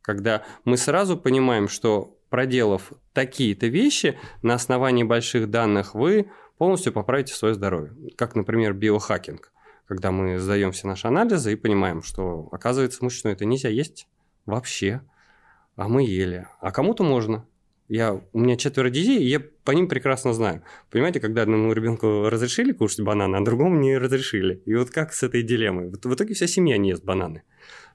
Когда 0.00 0.44
мы 0.64 0.76
сразу 0.76 1.18
понимаем, 1.18 1.68
что 1.68 2.16
проделав 2.30 2.92
такие-то 3.12 3.66
вещи, 3.66 4.18
на 4.42 4.54
основании 4.54 5.02
больших 5.02 5.50
данных 5.50 5.94
вы 5.94 6.30
полностью 6.56 6.92
поправите 6.92 7.34
свое 7.34 7.54
здоровье. 7.54 7.92
Как, 8.16 8.36
например, 8.36 8.72
биохакинг. 8.72 9.52
Когда 9.86 10.12
мы 10.12 10.38
сдаем 10.38 10.72
все 10.72 10.86
наши 10.86 11.08
анализы 11.08 11.52
и 11.52 11.56
понимаем, 11.56 12.02
что, 12.02 12.48
оказывается, 12.52 13.04
мышечную 13.04 13.34
это 13.34 13.44
нельзя 13.44 13.68
есть 13.68 14.06
вообще. 14.46 15.02
А 15.76 15.88
мы 15.88 16.04
ели. 16.04 16.46
А 16.60 16.70
кому-то 16.70 17.02
можно. 17.02 17.46
Я, 17.88 18.20
у 18.32 18.38
меня 18.38 18.56
четверо 18.56 18.88
детей, 18.88 19.18
и 19.18 19.28
я 19.28 19.40
по 19.40 19.72
ним 19.72 19.88
прекрасно 19.88 20.32
знаю. 20.32 20.62
Понимаете, 20.90 21.20
когда 21.20 21.42
одному 21.42 21.72
ребенку 21.72 22.30
разрешили 22.30 22.72
кушать 22.72 23.00
бананы, 23.00 23.36
а 23.36 23.44
другому 23.44 23.76
не 23.78 23.98
разрешили. 23.98 24.62
И 24.64 24.74
вот 24.74 24.90
как 24.90 25.12
с 25.12 25.22
этой 25.22 25.42
дилеммой? 25.42 25.90
Вот 25.90 26.04
в 26.04 26.14
итоге 26.14 26.34
вся 26.34 26.46
семья 26.46 26.78
не 26.78 26.90
ест 26.90 27.04
бананы. 27.04 27.42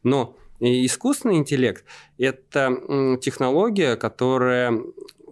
Но 0.03 0.37
искусственный 0.59 1.37
интеллект– 1.37 1.85
это 2.19 3.17
технология, 3.21 3.95
которая 3.95 4.79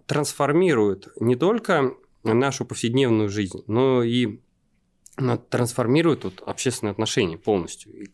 трансформирует 0.07 1.09
не 1.19 1.35
только 1.35 1.93
нашу 2.23 2.65
повседневную 2.65 3.29
жизнь, 3.29 3.63
но 3.67 4.01
и 4.01 4.39
трансформирует 5.49 6.23
вот, 6.23 6.41
общественные 6.45 6.91
отношения 6.91 7.37
полностью. 7.37 7.93
И 7.93 8.09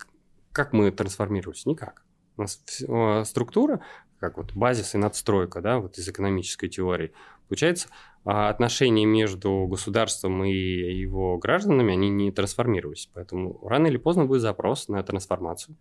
как 0.51 0.73
мы 0.73 0.91
трансформируемся? 0.91 1.69
Никак. 1.69 2.03
У 2.37 2.41
нас 2.41 2.63
а, 2.87 3.23
структура, 3.25 3.81
как 4.23 4.37
вот 4.37 4.53
базис 4.53 4.95
и 4.95 4.97
надстройка, 4.97 5.59
да, 5.59 5.79
вот 5.79 5.97
из 5.97 6.07
экономической 6.07 6.69
теории. 6.69 7.11
Получается, 7.49 7.89
а, 8.23 8.47
отношения 8.47 9.05
между 9.05 9.67
государством 9.67 10.45
и 10.45 10.53
его 10.53 11.37
гражданами, 11.37 11.91
они 11.91 12.09
не 12.09 12.31
трансформировались. 12.31 13.09
Поэтому 13.13 13.59
рано 13.67 13.87
или 13.87 13.97
поздно 13.97 14.23
будет 14.23 14.39
запрос 14.39 14.87
на 14.87 15.03
трансформацию. 15.03 15.75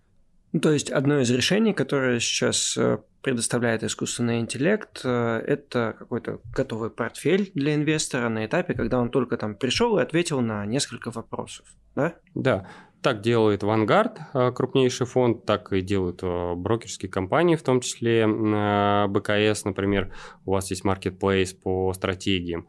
Ну, 0.53 0.59
то 0.59 0.73
есть 0.73 0.91
одно 0.91 1.21
из 1.21 1.31
решений, 1.31 1.73
которое 1.73 2.19
сейчас 2.19 2.77
э, 2.77 2.99
предоставляет 3.23 3.85
искусственный 3.85 4.41
интеллект, 4.41 5.01
э, 5.05 5.39
это 5.47 5.95
какой-то 5.97 6.41
готовый 6.53 6.91
портфель 6.91 7.53
для 7.55 7.77
инвестора 7.77 8.29
на 8.29 8.45
этапе, 8.45 8.75
когда 8.75 8.99
он 8.99 9.11
только 9.11 9.37
там 9.37 9.55
пришел 9.55 9.97
и 9.99 10.03
ответил 10.03 10.41
на 10.41 10.67
несколько 10.67 11.13
вопросов, 11.13 11.65
да? 11.95 12.15
Да. 12.35 12.69
Так 13.03 13.21
делает 13.21 13.65
Vanguard, 13.65 14.17
э, 14.33 14.53
крупнейший 14.53 15.07
фонд, 15.07 15.45
так 15.45 15.73
и 15.73 15.81
делают 15.81 16.21
э, 16.23 16.55
брокерские 16.55 17.11
компании, 17.11 17.57
в 17.57 17.63
том 17.65 17.81
числе 17.81 18.21
э, 18.21 19.07
БКС, 19.09 19.65
например, 19.65 20.15
у 20.47 20.53
вас 20.53 20.71
есть 20.71 20.85
marketplace 20.85 21.53
по 21.61 21.93
стратегиям. 21.95 22.69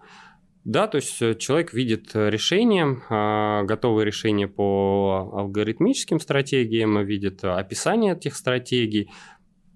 Да, 0.64 0.88
то 0.88 0.96
есть 0.96 1.18
человек 1.40 1.74
видит 1.74 2.12
решение, 2.16 3.66
готовые 3.66 4.06
решения 4.06 4.48
по 4.48 5.30
алгоритмическим 5.34 6.22
стратегиям, 6.22 7.04
видит 7.04 7.44
описание 7.44 8.14
этих 8.14 8.38
стратегий. 8.38 9.12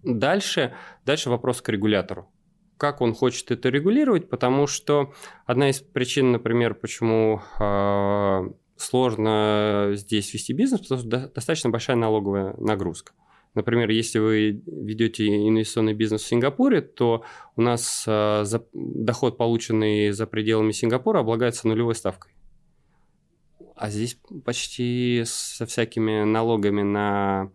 Дальше, 0.03 0.73
дальше 1.05 1.29
вопрос 1.29 1.61
к 1.61 1.69
регулятору 1.69 2.31
как 2.77 3.01
он 3.01 3.15
хочет 3.15 3.49
это 3.49 3.69
регулировать, 3.69 4.29
потому 4.29 4.67
что 4.67 5.11
одна 5.47 5.71
из 5.71 5.79
причин, 5.81 6.31
например, 6.31 6.75
почему 6.75 7.41
сложно 8.77 9.91
здесь 9.93 10.33
вести 10.33 10.53
бизнес, 10.53 10.81
потому 10.81 11.01
что 11.01 11.27
достаточно 11.27 11.69
большая 11.69 11.97
налоговая 11.97 12.55
нагрузка. 12.57 13.13
Например, 13.57 13.89
если 13.89 14.19
вы 14.19 14.61
ведете 14.67 15.25
инвестиционный 15.27 15.95
бизнес 15.95 16.21
в 16.21 16.27
Сингапуре, 16.27 16.81
то 16.81 17.23
у 17.55 17.61
нас 17.61 18.03
э, 18.05 18.45
доход, 18.73 19.37
полученный 19.37 20.11
за 20.11 20.27
пределами 20.27 20.71
Сингапура, 20.71 21.21
облагается 21.21 21.67
нулевой 21.67 21.95
ставкой. 21.95 22.33
А 23.75 23.89
здесь 23.89 24.19
почти 24.45 25.23
со 25.25 25.65
всякими 25.65 26.23
налогами 26.23 26.83
на 26.83 27.51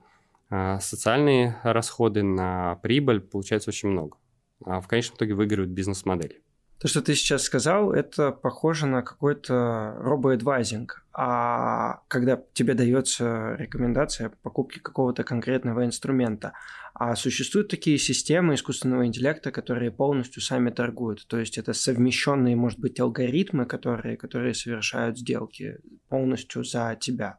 э, 0.50 0.79
социальные 0.81 1.61
расходы, 1.62 2.25
на 2.25 2.76
прибыль 2.83 3.21
получается 3.21 3.71
очень 3.71 3.88
много. 3.88 4.19
А 4.64 4.81
в 4.81 4.88
конечном 4.88 5.17
итоге 5.17 5.35
выигрывают 5.35 5.71
бизнес-модели. 5.71 6.42
То, 6.83 6.89
что 6.89 7.01
ты 7.01 7.15
сейчас 7.15 7.45
сказал, 7.45 7.93
это 7.93 8.33
похоже 8.33 8.87
на 8.87 9.03
какой-то 9.03 9.95
робоэдвайзинг. 10.01 11.05
А 11.12 12.03
когда 12.09 12.43
тебе 12.55 12.75
дается 12.75 13.55
рекомендация 13.57 14.33
покупки 14.43 14.81
какого-то 14.81 15.23
конкретного 15.23 15.85
инструмента, 15.85 16.55
а 16.93 17.15
существуют 17.15 17.69
такие 17.69 17.99
системы 17.99 18.55
искусственного 18.55 19.07
интеллекта, 19.07 19.53
которые 19.53 19.93
полностью 19.93 20.43
сами 20.43 20.71
торгуют. 20.71 21.25
То 21.29 21.39
есть 21.39 21.57
это 21.57 21.73
совмещенные, 21.73 22.57
может 22.57 22.81
быть, 22.81 22.99
алгоритмы, 22.99 23.65
которые, 23.65 24.17
которые 24.17 24.53
совершают 24.53 25.17
сделки 25.17 25.79
полностью 26.09 26.65
за 26.65 26.97
тебя. 26.99 27.39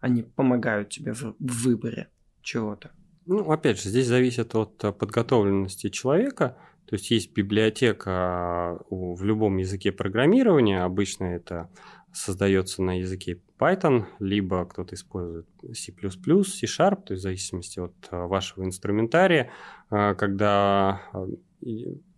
Они 0.00 0.22
помогают 0.22 0.90
тебе 0.90 1.14
в, 1.14 1.34
в 1.38 1.62
выборе 1.64 2.10
чего-то. 2.42 2.90
Ну, 3.24 3.50
опять 3.50 3.80
же, 3.80 3.88
здесь 3.88 4.08
зависит 4.08 4.54
от 4.54 4.76
подготовленности 4.98 5.88
человека– 5.88 6.58
то 6.86 6.94
есть 6.94 7.10
есть 7.10 7.32
библиотека 7.32 8.78
в 8.90 9.22
любом 9.24 9.56
языке 9.56 9.92
программирования, 9.92 10.82
обычно 10.82 11.24
это 11.24 11.70
создается 12.12 12.82
на 12.82 12.98
языке 12.98 13.40
Python, 13.58 14.04
либо 14.18 14.64
кто-то 14.66 14.94
использует 14.94 15.46
C++, 15.72 15.92
C-Sharp, 15.92 17.04
то 17.04 17.12
есть 17.12 17.20
в 17.20 17.22
зависимости 17.22 17.78
от 17.78 17.94
а, 18.10 18.26
вашего 18.26 18.64
инструментария, 18.64 19.50
а, 19.88 20.14
когда 20.14 21.02
а, 21.12 21.26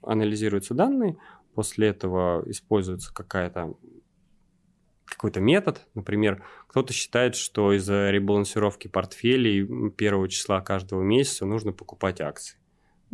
анализируются 0.03 0.75
данные, 0.75 1.17
после 1.55 1.89
этого 1.89 2.43
используется 2.47 3.13
какая-то 3.15 3.75
какой-то 5.05 5.41
метод. 5.41 5.87
Например, 5.95 6.43
кто-то 6.67 6.93
считает, 6.93 7.37
что 7.37 7.73
из-за 7.75 8.11
ребалансировки 8.11 8.89
портфелей 8.89 9.91
первого 9.91 10.29
числа 10.29 10.61
каждого 10.61 11.03
месяца 11.03 11.47
нужно 11.47 11.73
покупать 11.73 12.21
акции. 12.21 12.59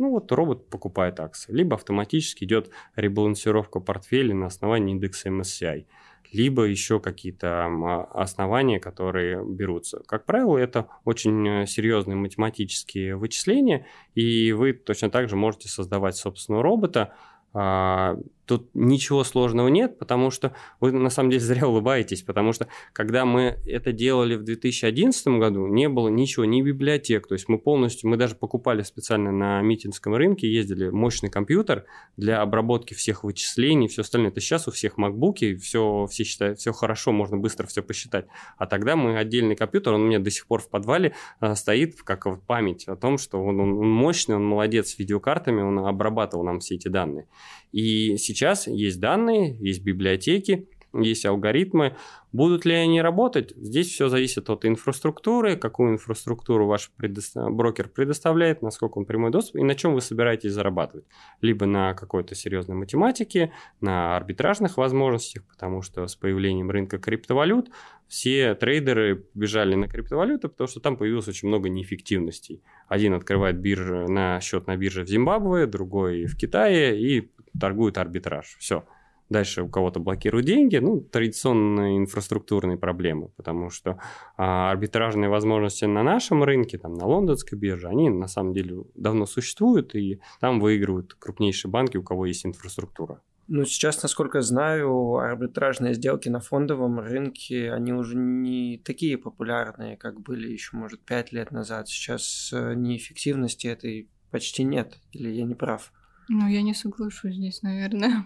Ну 0.01 0.09
вот 0.09 0.31
робот 0.31 0.67
покупает 0.67 1.19
акции. 1.19 1.53
Либо 1.53 1.75
автоматически 1.75 2.43
идет 2.43 2.71
ребалансировка 2.95 3.79
портфеля 3.79 4.33
на 4.33 4.47
основании 4.47 4.95
индекса 4.95 5.29
MSCI. 5.29 5.85
Либо 6.31 6.63
еще 6.63 6.99
какие-то 6.99 7.67
основания, 8.11 8.79
которые 8.79 9.45
берутся. 9.45 10.01
Как 10.07 10.25
правило, 10.25 10.57
это 10.57 10.87
очень 11.05 11.47
э, 11.47 11.67
серьезные 11.67 12.15
математические 12.15 13.15
вычисления, 13.15 13.85
и 14.15 14.53
вы 14.53 14.73
точно 14.73 15.11
так 15.11 15.29
же 15.29 15.35
можете 15.35 15.69
создавать 15.69 16.15
собственного 16.15 16.63
робота, 16.63 17.13
а, 17.53 18.17
тут 18.51 18.69
ничего 18.73 19.23
сложного 19.23 19.69
нет, 19.69 19.97
потому 19.97 20.29
что 20.29 20.53
вы 20.81 20.91
на 20.91 21.09
самом 21.09 21.29
деле 21.29 21.41
зря 21.41 21.69
улыбаетесь, 21.69 22.21
потому 22.21 22.51
что 22.51 22.67
когда 22.91 23.23
мы 23.23 23.57
это 23.65 23.93
делали 23.93 24.35
в 24.35 24.43
2011 24.43 25.25
году, 25.39 25.67
не 25.67 25.87
было 25.87 26.09
ничего, 26.09 26.43
ни 26.43 26.61
библиотек, 26.61 27.27
то 27.27 27.33
есть 27.33 27.47
мы 27.47 27.57
полностью, 27.57 28.09
мы 28.09 28.17
даже 28.17 28.35
покупали 28.35 28.81
специально 28.81 29.31
на 29.31 29.61
митинском 29.61 30.15
рынке, 30.15 30.51
ездили 30.51 30.89
мощный 30.89 31.29
компьютер 31.29 31.85
для 32.17 32.41
обработки 32.41 32.93
всех 32.93 33.23
вычислений, 33.23 33.87
все 33.87 34.01
остальное. 34.01 34.31
Это 34.31 34.41
сейчас 34.41 34.67
у 34.67 34.71
всех 34.71 34.97
макбуки, 34.97 35.55
все, 35.55 36.07
все 36.07 36.25
считают, 36.25 36.59
все 36.59 36.73
хорошо, 36.73 37.13
можно 37.13 37.37
быстро 37.37 37.67
все 37.67 37.81
посчитать. 37.81 38.25
А 38.57 38.65
тогда 38.65 38.97
мы 38.97 39.17
отдельный 39.17 39.55
компьютер, 39.55 39.93
он 39.93 40.01
у 40.01 40.05
меня 40.07 40.19
до 40.19 40.29
сих 40.29 40.45
пор 40.45 40.61
в 40.61 40.67
подвале 40.67 41.15
а, 41.39 41.55
стоит, 41.55 42.01
как 42.01 42.25
вот 42.25 42.43
память 42.45 42.85
о 42.89 42.97
том, 42.97 43.17
что 43.17 43.41
он, 43.41 43.61
он 43.61 43.89
мощный, 43.89 44.35
он 44.35 44.45
молодец 44.45 44.89
с 44.89 44.99
видеокартами, 44.99 45.61
он 45.61 45.79
обрабатывал 45.79 46.43
нам 46.43 46.59
все 46.59 46.75
эти 46.75 46.89
данные. 46.89 47.27
И 47.71 48.17
сейчас 48.17 48.67
есть 48.67 48.99
данные, 48.99 49.57
есть 49.59 49.83
библиотеки, 49.83 50.67
есть 50.93 51.25
алгоритмы. 51.25 51.95
Будут 52.31 52.65
ли 52.65 52.73
они 52.73 53.01
работать? 53.01 53.53
Здесь 53.55 53.89
все 53.89 54.07
зависит 54.07 54.49
от 54.49 54.65
инфраструктуры, 54.65 55.57
какую 55.57 55.93
инфраструктуру 55.93 56.65
ваш 56.65 56.89
предо... 56.95 57.21
брокер 57.49 57.89
предоставляет, 57.89 58.61
насколько 58.61 58.97
он 58.97 59.05
прямой 59.05 59.31
доступ 59.31 59.57
и 59.57 59.63
на 59.63 59.75
чем 59.75 59.93
вы 59.93 60.01
собираетесь 60.01 60.53
зарабатывать. 60.53 61.05
Либо 61.41 61.65
на 61.65 61.93
какой-то 61.93 62.35
серьезной 62.35 62.77
математике, 62.77 63.51
на 63.81 64.15
арбитражных 64.15 64.77
возможностях, 64.77 65.43
потому 65.43 65.81
что 65.81 66.07
с 66.07 66.15
появлением 66.15 66.71
рынка 66.71 66.99
криптовалют 66.99 67.69
все 68.07 68.55
трейдеры 68.55 69.25
бежали 69.33 69.75
на 69.75 69.87
криптовалюты, 69.87 70.49
потому 70.49 70.67
что 70.67 70.81
там 70.81 70.97
появилось 70.97 71.29
очень 71.29 71.47
много 71.47 71.69
неэффективностей. 71.69 72.61
Один 72.89 73.13
открывает 73.13 73.57
биржу 73.57 74.07
на 74.09 74.39
счет 74.41 74.67
на 74.67 74.75
бирже 74.75 75.03
в 75.03 75.07
Зимбабве, 75.07 75.65
другой 75.65 76.25
в 76.25 76.35
Китае 76.35 76.99
и 76.99 77.31
торгует 77.57 77.97
арбитраж. 77.97 78.57
Все. 78.59 78.85
Дальше 79.31 79.63
у 79.63 79.69
кого-то 79.69 80.01
блокируют 80.01 80.45
деньги, 80.45 80.75
ну, 80.75 80.99
традиционные 80.99 81.97
инфраструктурные 81.99 82.77
проблемы, 82.77 83.29
потому 83.37 83.69
что 83.69 83.97
а, 84.35 84.71
арбитражные 84.71 85.29
возможности 85.29 85.85
на 85.85 86.03
нашем 86.03 86.43
рынке, 86.43 86.77
там, 86.77 86.95
на 86.95 87.05
лондонской 87.05 87.57
бирже, 87.57 87.87
они 87.87 88.09
на 88.09 88.27
самом 88.27 88.51
деле 88.51 88.83
давно 88.93 89.25
существуют, 89.25 89.95
и 89.95 90.19
там 90.41 90.59
выигрывают 90.59 91.13
крупнейшие 91.13 91.71
банки, 91.71 91.95
у 91.95 92.03
кого 92.03 92.25
есть 92.25 92.45
инфраструктура. 92.45 93.21
Ну, 93.47 93.63
сейчас, 93.63 94.03
насколько 94.03 94.41
знаю, 94.41 95.15
арбитражные 95.15 95.93
сделки 95.93 96.27
на 96.27 96.41
фондовом 96.41 96.99
рынке, 96.99 97.71
они 97.71 97.93
уже 97.93 98.17
не 98.17 98.81
такие 98.83 99.17
популярные, 99.17 99.95
как 99.95 100.19
были 100.19 100.51
еще, 100.51 100.75
может, 100.75 100.99
пять 101.05 101.31
лет 101.31 101.51
назад. 101.51 101.87
Сейчас 101.87 102.51
э, 102.51 102.73
неэффективности 102.73 103.67
этой 103.67 104.09
почти 104.29 104.65
нет, 104.65 104.99
или 105.13 105.29
я 105.29 105.45
не 105.45 105.55
прав? 105.55 105.93
Ну, 106.27 106.49
я 106.49 106.61
не 106.61 106.73
соглашусь 106.73 107.35
здесь, 107.35 107.61
наверное 107.61 108.25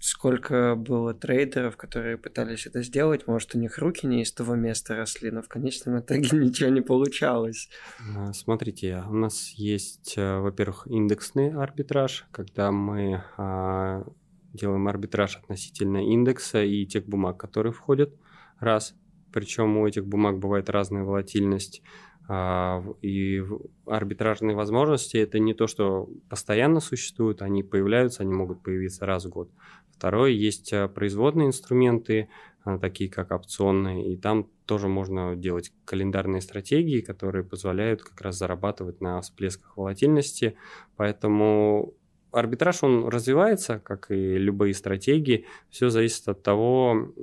сколько 0.00 0.74
было 0.76 1.14
трейдеров, 1.14 1.76
которые 1.76 2.18
пытались 2.18 2.66
это 2.66 2.82
сделать. 2.82 3.26
Может, 3.26 3.54
у 3.54 3.58
них 3.58 3.78
руки 3.78 4.06
не 4.06 4.22
из 4.22 4.32
того 4.32 4.54
места 4.54 4.96
росли, 4.96 5.30
но 5.30 5.42
в 5.42 5.48
конечном 5.48 5.98
итоге 6.00 6.28
ничего 6.36 6.70
не 6.70 6.80
получалось. 6.80 7.68
А, 8.16 8.32
смотрите, 8.32 9.02
у 9.08 9.14
нас 9.14 9.50
есть, 9.56 10.14
э, 10.16 10.38
во-первых, 10.38 10.86
индексный 10.88 11.52
арбитраж, 11.52 12.26
когда 12.30 12.70
мы 12.70 13.22
а, 13.36 14.04
делаем 14.52 14.88
арбитраж 14.88 15.36
относительно 15.36 15.98
индекса 15.98 16.62
и 16.62 16.86
тех 16.86 17.06
бумаг, 17.06 17.38
которые 17.38 17.72
входят. 17.72 18.14
Раз. 18.58 18.94
Причем 19.32 19.76
у 19.76 19.86
этих 19.86 20.06
бумаг 20.06 20.38
бывает 20.38 20.70
разная 20.70 21.04
волатильность. 21.04 21.82
А, 22.30 22.84
и 23.00 23.42
арбитражные 23.86 24.54
возможности 24.54 25.16
это 25.16 25.38
не 25.38 25.54
то, 25.54 25.66
что 25.66 26.10
постоянно 26.28 26.80
существуют, 26.80 27.40
они 27.40 27.62
появляются, 27.62 28.22
они 28.22 28.34
могут 28.34 28.62
появиться 28.62 29.06
раз 29.06 29.24
в 29.24 29.30
год. 29.30 29.50
Второе, 29.90 30.30
есть 30.30 30.72
э, 30.74 30.88
производные 30.88 31.48
инструменты, 31.48 32.28
э, 32.66 32.78
такие 32.80 33.08
как 33.08 33.32
опционные, 33.32 34.12
и 34.12 34.16
там 34.18 34.46
тоже 34.66 34.88
можно 34.88 35.36
делать 35.36 35.72
календарные 35.86 36.42
стратегии, 36.42 37.00
которые 37.00 37.44
позволяют 37.44 38.02
как 38.02 38.20
раз 38.20 38.36
зарабатывать 38.36 39.00
на 39.00 39.22
всплесках 39.22 39.78
волатильности. 39.78 40.54
Поэтому 40.96 41.94
арбитраж, 42.30 42.82
он 42.82 43.08
развивается, 43.08 43.80
как 43.82 44.10
и 44.10 44.36
любые 44.36 44.74
стратегии. 44.74 45.46
Все 45.70 45.88
зависит 45.88 46.28
от 46.28 46.42
того, 46.42 47.14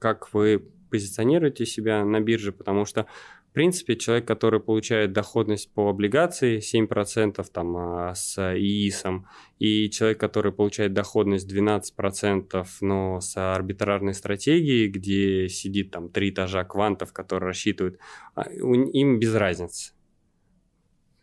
как 0.00 0.34
вы 0.34 0.64
позиционируете 0.90 1.66
себя 1.66 2.04
на 2.04 2.20
бирже, 2.20 2.52
потому 2.52 2.84
что 2.84 3.06
в 3.50 3.52
принципе, 3.52 3.96
человек, 3.96 4.26
который 4.26 4.60
получает 4.60 5.12
доходность 5.12 5.72
по 5.72 5.88
облигации 5.88 6.60
7% 6.60 7.44
там, 7.50 7.76
а, 7.76 8.14
с 8.14 8.38
ИИСом, 8.38 9.26
и 9.58 9.88
человек, 9.90 10.20
который 10.20 10.52
получает 10.52 10.92
доходность 10.92 11.48
12%, 11.48 12.66
но 12.82 13.20
с 13.20 13.36
арбитражной 13.36 14.14
стратегией, 14.14 14.88
где 14.88 15.48
сидит 15.48 15.90
там 15.90 16.10
три 16.10 16.30
этажа 16.30 16.64
квантов, 16.64 17.12
которые 17.12 17.48
рассчитывают, 17.48 17.98
а, 18.34 18.42
им 18.50 19.18
без 19.18 19.34
разницы 19.34 19.92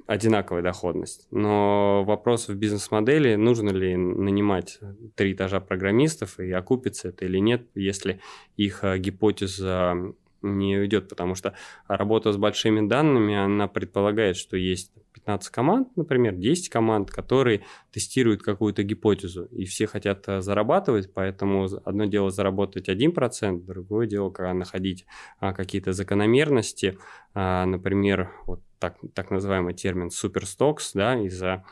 одинаковая 0.07 0.61
доходность. 0.61 1.27
Но 1.31 2.03
вопрос 2.03 2.47
в 2.47 2.55
бизнес-модели, 2.55 3.35
нужно 3.35 3.69
ли 3.69 3.95
нанимать 3.95 4.79
три 5.15 5.33
этажа 5.33 5.59
программистов 5.59 6.39
и 6.39 6.51
окупится 6.51 7.09
это 7.09 7.25
или 7.25 7.39
нет, 7.39 7.67
если 7.73 8.19
их 8.55 8.83
а, 8.83 8.97
гипотеза 8.97 10.13
не 10.45 10.77
уйдет, 10.77 11.09
потому 11.09 11.35
что 11.35 11.53
работа 11.87 12.31
с 12.31 12.37
большими 12.37 12.87
данными, 12.87 13.35
она 13.35 13.67
предполагает, 13.67 14.37
что 14.37 14.57
есть 14.57 14.91
15 15.13 15.49
команд, 15.49 15.87
например, 15.95 16.35
10 16.35 16.69
команд, 16.69 17.09
которые 17.09 17.63
тестируют 17.91 18.43
какую-то 18.43 18.83
гипотезу, 18.83 19.45
и 19.45 19.65
все 19.65 19.87
хотят 19.87 20.27
э, 20.27 20.41
зарабатывать, 20.41 21.13
поэтому 21.13 21.67
одно 21.85 22.05
дело 22.05 22.29
заработать 22.29 22.89
1%, 22.89 23.65
другое 23.65 24.07
дело, 24.07 24.29
когда 24.29 24.53
находить 24.53 25.05
а, 25.39 25.53
какие-то 25.53 25.93
закономерности, 25.93 26.97
а, 27.33 27.65
например, 27.65 28.31
вот 28.45 28.61
так, 28.79 28.97
так 29.13 29.31
называемый 29.31 29.73
термин 29.73 30.11
суперстокс, 30.11 30.93
да, 30.93 31.19
из-за 31.21 31.63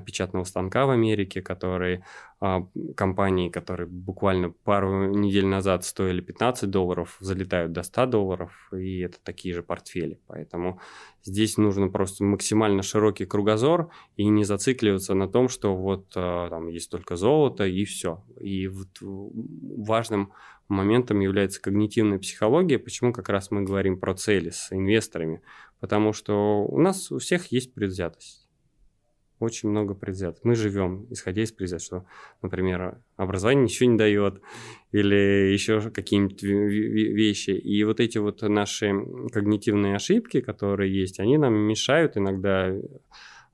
печатного 0.00 0.44
станка 0.44 0.86
в 0.86 0.90
Америке, 0.90 1.42
которые 1.42 2.04
а, 2.40 2.66
компании, 2.96 3.48
которые 3.48 3.88
буквально 3.88 4.50
пару 4.50 5.10
недель 5.10 5.46
назад 5.46 5.84
стоили 5.84 6.20
15 6.20 6.70
долларов, 6.70 7.16
залетают 7.20 7.72
до 7.72 7.82
100 7.82 8.06
долларов, 8.06 8.70
и 8.72 9.00
это 9.00 9.18
такие 9.22 9.54
же 9.54 9.62
портфели. 9.62 10.20
Поэтому 10.26 10.80
здесь 11.24 11.56
нужно 11.56 11.88
просто 11.88 12.22
максимально 12.24 12.82
широкий 12.82 13.26
кругозор 13.26 13.90
и 14.16 14.28
не 14.28 14.44
зацикливаться 14.44 15.14
на 15.14 15.28
том, 15.28 15.48
что 15.48 15.74
вот 15.74 16.12
а, 16.14 16.48
там 16.48 16.68
есть 16.68 16.90
только 16.90 17.16
золото 17.16 17.66
и 17.66 17.84
все. 17.84 18.22
И 18.40 18.68
вот 18.68 18.88
важным 19.00 20.32
моментом 20.68 21.20
является 21.20 21.60
когнитивная 21.60 22.18
психология. 22.18 22.78
Почему 22.78 23.12
как 23.12 23.28
раз 23.30 23.50
мы 23.50 23.62
говорим 23.62 23.98
про 23.98 24.14
цели 24.14 24.50
с 24.50 24.72
инвесторами? 24.72 25.42
Потому 25.80 26.12
что 26.12 26.64
у 26.64 26.78
нас 26.80 27.10
у 27.10 27.18
всех 27.18 27.50
есть 27.52 27.72
предвзятость 27.74 28.47
очень 29.40 29.68
много 29.68 29.94
предвзят. 29.94 30.38
Мы 30.44 30.54
живем, 30.54 31.06
исходя 31.10 31.42
из 31.42 31.52
предвзят, 31.52 31.82
что, 31.82 32.04
например, 32.42 32.98
образование 33.16 33.64
ничего 33.64 33.90
не 33.90 33.96
дает, 33.96 34.40
или 34.92 35.52
еще 35.52 35.90
какие-нибудь 35.90 36.42
вещи. 36.42 37.50
И 37.50 37.84
вот 37.84 38.00
эти 38.00 38.18
вот 38.18 38.42
наши 38.42 38.92
когнитивные 39.32 39.96
ошибки, 39.96 40.40
которые 40.40 40.94
есть, 40.94 41.20
они 41.20 41.38
нам 41.38 41.54
мешают 41.54 42.16
иногда 42.16 42.74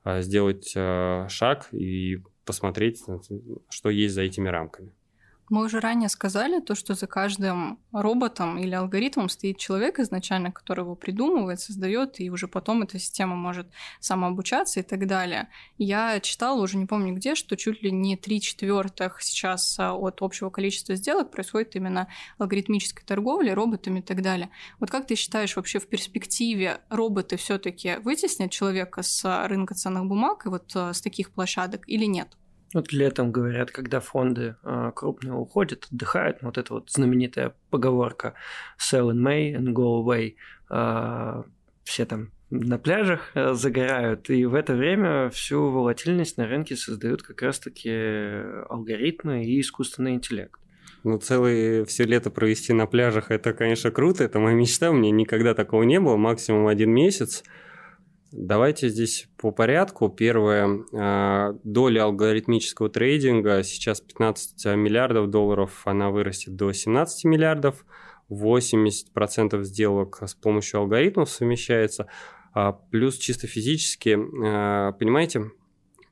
а, 0.03 0.21
сделать 0.21 0.73
а, 0.75 1.27
шаг 1.29 1.67
и 1.71 2.19
посмотреть, 2.45 3.03
что 3.69 3.89
есть 3.89 4.13
за 4.13 4.21
этими 4.21 4.49
рамками. 4.49 4.91
Мы 5.47 5.63
уже 5.63 5.79
ранее 5.79 6.09
сказали 6.09 6.59
то, 6.59 6.73
что 6.73 6.95
за 6.95 7.05
каждым 7.05 7.79
роботом 7.91 8.57
или 8.57 8.73
алгоритмом 8.73 9.29
стоит 9.29 9.57
человек 9.59 9.99
изначально, 9.99 10.51
который 10.51 10.81
его 10.81 10.95
придумывает, 10.95 11.59
создает, 11.59 12.19
и 12.19 12.31
уже 12.31 12.47
потом 12.47 12.81
эта 12.81 12.97
система 12.97 13.35
может 13.35 13.67
самообучаться 13.99 14.79
и 14.79 14.83
так 14.83 15.05
далее. 15.05 15.49
Я 15.77 16.19
читала, 16.19 16.61
уже 16.61 16.77
не 16.77 16.87
помню 16.87 17.13
где, 17.13 17.35
что 17.35 17.55
чуть 17.55 17.83
ли 17.83 17.91
не 17.91 18.17
три 18.17 18.41
четвертых 18.41 19.21
сейчас 19.21 19.77
а, 19.79 19.93
от 19.93 20.23
общего 20.23 20.49
количества 20.49 20.95
сделок 20.95 21.29
происходит 21.29 21.75
именно 21.75 22.07
алгоритмической 22.39 23.05
торговли, 23.05 23.51
роботами 23.51 23.99
и 23.99 24.03
так 24.03 24.23
далее. 24.23 24.49
Вот 24.79 24.89
как 24.89 25.05
ты 25.05 25.13
считаешь, 25.13 25.55
вообще 25.55 25.77
в 25.77 25.87
перспективе 25.87 26.81
роботы 26.89 27.37
все-таки 27.37 27.97
вытеснят 27.97 28.49
человека 28.49 29.03
с 29.03 29.47
рынка 29.47 29.75
ценных 29.75 30.05
бумаг 30.05 30.47
и 30.47 30.49
вот 30.49 30.71
а, 30.75 30.91
с 30.91 31.01
таких 31.01 31.29
площадок 31.29 31.87
или 31.87 32.05
нет? 32.05 32.35
Вот 32.75 32.91
летом 32.91 33.31
говорят, 33.31 33.71
когда 33.71 34.01
фонды 34.01 34.57
э, 34.61 34.91
крупные 34.93 35.33
уходят, 35.33 35.87
отдыхают, 35.89 36.39
вот 36.41 36.57
эта 36.57 36.73
вот 36.73 36.91
знаменитая 36.91 37.53
поговорка 37.69 38.33
«sell 38.77 39.11
in 39.11 39.23
May 39.23 39.55
and 39.55 39.71
go 39.71 40.03
away». 40.03 40.33
Э, 40.69 41.43
все 41.85 42.05
там 42.05 42.31
на 42.49 42.77
пляжах 42.77 43.31
э, 43.33 43.53
загорают, 43.53 44.29
и 44.29 44.43
в 44.43 44.53
это 44.53 44.73
время 44.73 45.29
всю 45.29 45.71
волатильность 45.71 46.37
на 46.37 46.47
рынке 46.47 46.75
создают 46.75 47.23
как 47.23 47.41
раз-таки 47.43 47.89
алгоритмы 48.67 49.45
и 49.45 49.61
искусственный 49.61 50.15
интеллект. 50.15 50.59
Ну, 51.05 51.17
целое 51.17 51.85
все 51.85 52.03
лето 52.03 52.29
провести 52.29 52.73
на 52.73 52.87
пляжах, 52.87 53.31
это, 53.31 53.53
конечно, 53.53 53.89
круто, 53.89 54.25
это 54.25 54.39
моя 54.39 54.55
мечта, 54.55 54.91
у 54.91 54.93
меня 54.93 55.11
никогда 55.11 55.53
такого 55.53 55.83
не 55.83 56.01
было, 56.01 56.17
максимум 56.17 56.67
один 56.67 56.91
месяц– 56.91 57.41
Давайте 58.31 58.89
здесь 58.89 59.27
по 59.37 59.51
порядку. 59.51 60.09
Первое, 60.09 60.83
а, 60.93 61.55
доля 61.63 62.03
алгоритмического 62.03 62.89
трейдинга 62.89 63.63
сейчас 63.63 64.01
15 64.01 64.75
миллиардов 64.75 65.29
долларов, 65.29 65.81
она 65.85 66.09
вырастет 66.09 66.55
до 66.55 66.71
17 66.71 67.25
миллиардов. 67.25 67.85
80% 68.29 69.63
сделок 69.63 70.23
с 70.25 70.33
помощью 70.33 70.79
алгоритмов 70.79 71.29
совмещается. 71.29 72.07
А, 72.53 72.71
плюс 72.73 73.17
чисто 73.17 73.47
физически, 73.47 74.17
а, 74.43 74.93
понимаете, 74.93 75.51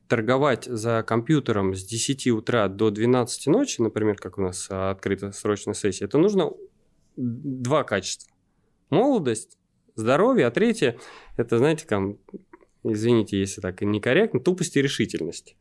торговать 0.08 0.64
за 0.64 1.02
компьютером 1.02 1.74
с 1.74 1.84
10 1.84 2.30
утра 2.30 2.68
до 2.68 2.90
12 2.90 3.48
ночи, 3.48 3.80
например, 3.80 4.16
как 4.16 4.38
у 4.38 4.42
нас 4.42 4.68
открыта 4.70 5.32
срочная 5.32 5.74
сессия, 5.74 6.04
это 6.04 6.18
нужно 6.18 6.52
два 7.16 7.82
качества. 7.84 8.32
Молодость 8.90 9.58
здоровье, 9.94 10.46
а 10.46 10.50
третье, 10.50 10.96
это, 11.36 11.58
знаете, 11.58 11.86
там, 11.86 12.18
извините, 12.84 13.38
если 13.38 13.60
так 13.60 13.80
некорректно, 13.82 14.40
тупость 14.40 14.76
и 14.76 14.82
решительность. 14.82 15.56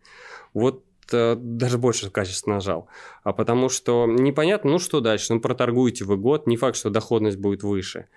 Вот 0.54 0.84
э, 1.12 1.36
даже 1.38 1.78
больше 1.78 2.10
качества 2.10 2.52
нажал. 2.52 2.88
А 3.24 3.34
потому 3.34 3.70
что 3.70 4.06
непонятно, 4.08 4.72
ну 4.72 4.80
что 4.80 5.00
дальше, 5.00 5.34
ну 5.34 5.40
проторгуете 5.40 6.06
вы 6.06 6.18
год, 6.18 6.48
не 6.48 6.58
факт, 6.58 6.78
что 6.78 6.90
доходность 6.90 7.38
будет 7.38 7.64
выше. 7.64 8.08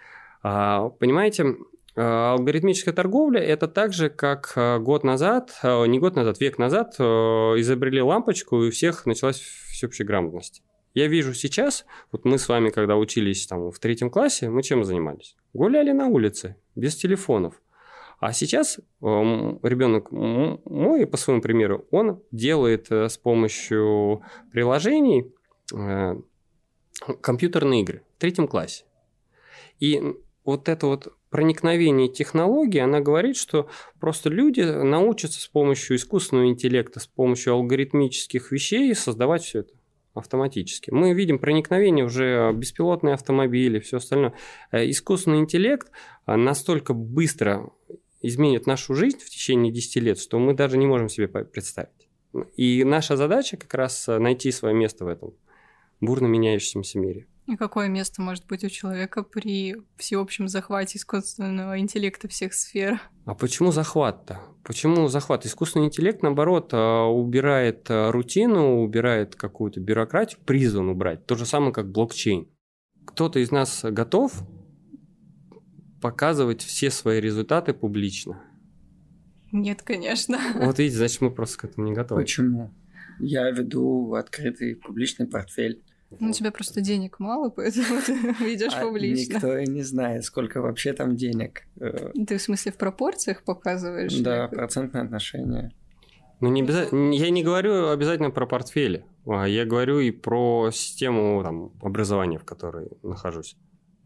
А, 0.43 0.91
понимаете, 0.91 1.57
а, 1.97 2.35
алгоритмическая 2.35 2.95
торговля– 2.95 3.41
это 3.43 3.69
так 3.69 3.93
же, 3.93 4.11
как 4.11 4.53
а, 4.57 4.79
год 4.79 5.05
назад, 5.05 5.59
не 5.63 5.99
год 5.99 6.17
назад, 6.17 6.41
век 6.41 6.59
назад 6.59 6.95
изобрели 6.95 8.03
лампочку, 8.03 8.63
и 8.63 8.69
у 8.69 8.71
всех 8.71 9.07
началась 9.07 9.39
всеобщая 9.39 10.05
грамотность. 10.05 10.63
Я 10.97 11.09
вижу 11.09 11.35
сейчас, 11.35 11.85
вот 12.11 12.25
мы 12.25 12.39
с 12.39 12.49
вами, 12.49 12.71
когда 12.71 12.97
учились 12.97 13.47
там 13.47 13.71
в 13.71 13.79
третьем 13.79 14.09
классе, 14.09 14.49
мы 14.49 14.63
чем 14.63 14.83
занимались? 14.83 15.37
Гуляли 15.53 15.93
на 15.93 16.07
улице, 16.07 16.57
без 16.75 16.97
телефонов. 16.97 17.61
А 18.19 18.33
сейчас 18.33 18.79
ребенок 19.03 20.11
мой, 20.11 21.07
по 21.07 21.19
своему 21.19 21.43
примеру, 21.43 21.87
он 21.91 22.23
делает 22.31 22.91
э, 22.91 23.11
с 23.11 23.19
помощью 23.19 24.23
приложений 24.51 25.35
э, 25.75 26.17
компьютерные 27.21 27.83
игры 27.83 28.03
в 28.17 28.19
третьем 28.19 28.49
классе. 28.49 28.87
И 29.79 30.03
вот 30.47 30.71
это 30.71 30.87
вот 30.87 31.13
проникновение 31.29 32.09
технологий, 32.09 32.79
она 32.79 33.01
говорит, 33.01 33.37
что 33.37 33.69
просто 34.01 34.31
люди 34.31 34.63
научатся 34.63 35.43
с 35.43 35.47
помощью 35.47 35.97
искусственного 35.97 36.49
интеллекта, 36.49 37.01
с 37.01 37.07
помощью 37.07 37.53
алгоритмических 37.53 38.51
вещей 38.51 38.95
создавать 38.95 39.43
все 39.43 39.59
это 39.59 39.75
автоматически. 40.19 40.91
Мы 40.91 41.13
видим 41.13 41.39
проникновение 41.39 42.05
уже 42.05 42.53
беспилотные 42.55 43.15
автомобили, 43.15 43.79
все 43.81 43.99
остальное. 43.99 44.35
Э, 44.73 44.89
искусственный 44.89 45.39
интеллект 45.39 45.91
настолько 46.27 46.93
быстро 46.93 47.71
изменит 48.23 48.67
нашу 48.67 48.95
жизнь 48.95 49.19
в 49.19 49.31
течение 49.31 49.73
10 49.73 49.97
лет, 50.03 50.19
что 50.19 50.39
мы 50.39 50.55
даже 50.55 50.79
не 50.79 50.87
можем 50.87 51.09
себе 51.09 51.29
представить. 51.29 52.09
И 52.57 52.85
наша 52.85 53.17
задача 53.17 53.57
как 53.57 53.73
раз 53.75 54.09
э, 54.09 54.19
найти 54.19 54.51
свое 54.51 54.75
место 54.75 55.05
в 55.05 55.09
этом 55.09 55.35
бурно 56.01 56.27
меняющемся 56.27 56.99
мире. 56.99 57.27
И 57.47 57.55
какое 57.55 57.87
место 57.87 58.23
может 58.23 58.45
быть 58.47 58.65
у 58.65 58.69
человека 58.69 59.23
при 59.23 59.77
всеобщем 59.97 60.49
захвате 60.49 60.99
искусственного 60.99 61.79
интеллекта 61.79 62.27
всех 62.27 62.55
сфер? 62.55 63.01
А 63.25 63.35
почему 63.35 63.71
захват-то? 63.71 64.41
Почему 64.65 65.07
захват? 65.07 65.47
Искусственный 65.47 65.87
интеллект, 65.87 66.23
наоборот, 66.23 66.73
э, 66.73 66.77
убирает 66.77 67.89
э, 67.89 68.11
рутину, 68.11 68.83
убирает 68.83 69.37
какую-то 69.37 69.79
бюрократию, 69.79 70.41
призван 70.45 70.89
убрать. 70.89 71.25
То 71.27 71.37
же 71.37 71.47
самое, 71.47 71.73
как 71.73 71.89
блокчейн. 71.93 72.49
Кто-то 73.05 73.39
из 73.39 73.53
нас 73.53 73.85
готов 73.85 74.33
показывать 76.03 76.63
все 76.63 76.91
свои 76.91 77.21
результаты 77.21 77.75
публично? 77.75 78.43
Нет, 79.53 79.83
конечно. 79.83 80.39
Вот 80.57 80.81
видите, 80.81 80.99
значит, 80.99 81.21
мы 81.21 81.31
просто 81.31 81.59
к 81.59 81.65
этому 81.67 81.87
не 81.87 81.95
готовы. 81.95 82.23
Почему? 82.23 82.75
Я 83.21 83.49
веду 83.53 84.15
открытый 84.15 84.75
публичный 84.75 85.29
портфель. 85.29 85.85
Ну, 86.21 86.31
у 86.31 86.33
тебя 86.33 86.53
просто 86.53 86.81
денег 86.81 87.19
мало, 87.19 87.51
поэтому 87.57 88.01
ты 88.05 88.15
ведешь 88.45 88.75
а 88.75 88.83
публично. 88.83 89.35
Никто 89.35 89.59
и 89.59 89.67
не 89.67 89.83
знает, 89.83 90.25
сколько 90.25 90.61
вообще 90.61 90.93
там 90.93 91.17
денег. 91.17 91.63
Э. 91.81 92.13
Ты 92.27 92.39
в 92.39 92.43
смысле 92.43 92.73
в 92.73 92.77
пропорциях 92.77 93.43
показываешь? 93.43 94.17
Да, 94.19 94.49
процентное 94.49 95.03
отношение. 95.03 95.73
Ну, 96.41 96.51
не 96.51 96.63
обязательно, 96.63 97.13
я 97.13 97.31
не 97.31 97.43
говорю 97.43 97.89
обязательно 97.89 98.31
про 98.31 98.47
портфели, 98.47 99.05
а 99.27 99.47
я 99.49 99.65
говорю 99.65 100.01
и 100.01 100.11
про 100.11 100.71
систему 100.71 101.43
там, 101.43 101.73
образования, 101.81 102.39
в 102.39 102.45
которой 102.45 102.89
нахожусь. 103.03 103.57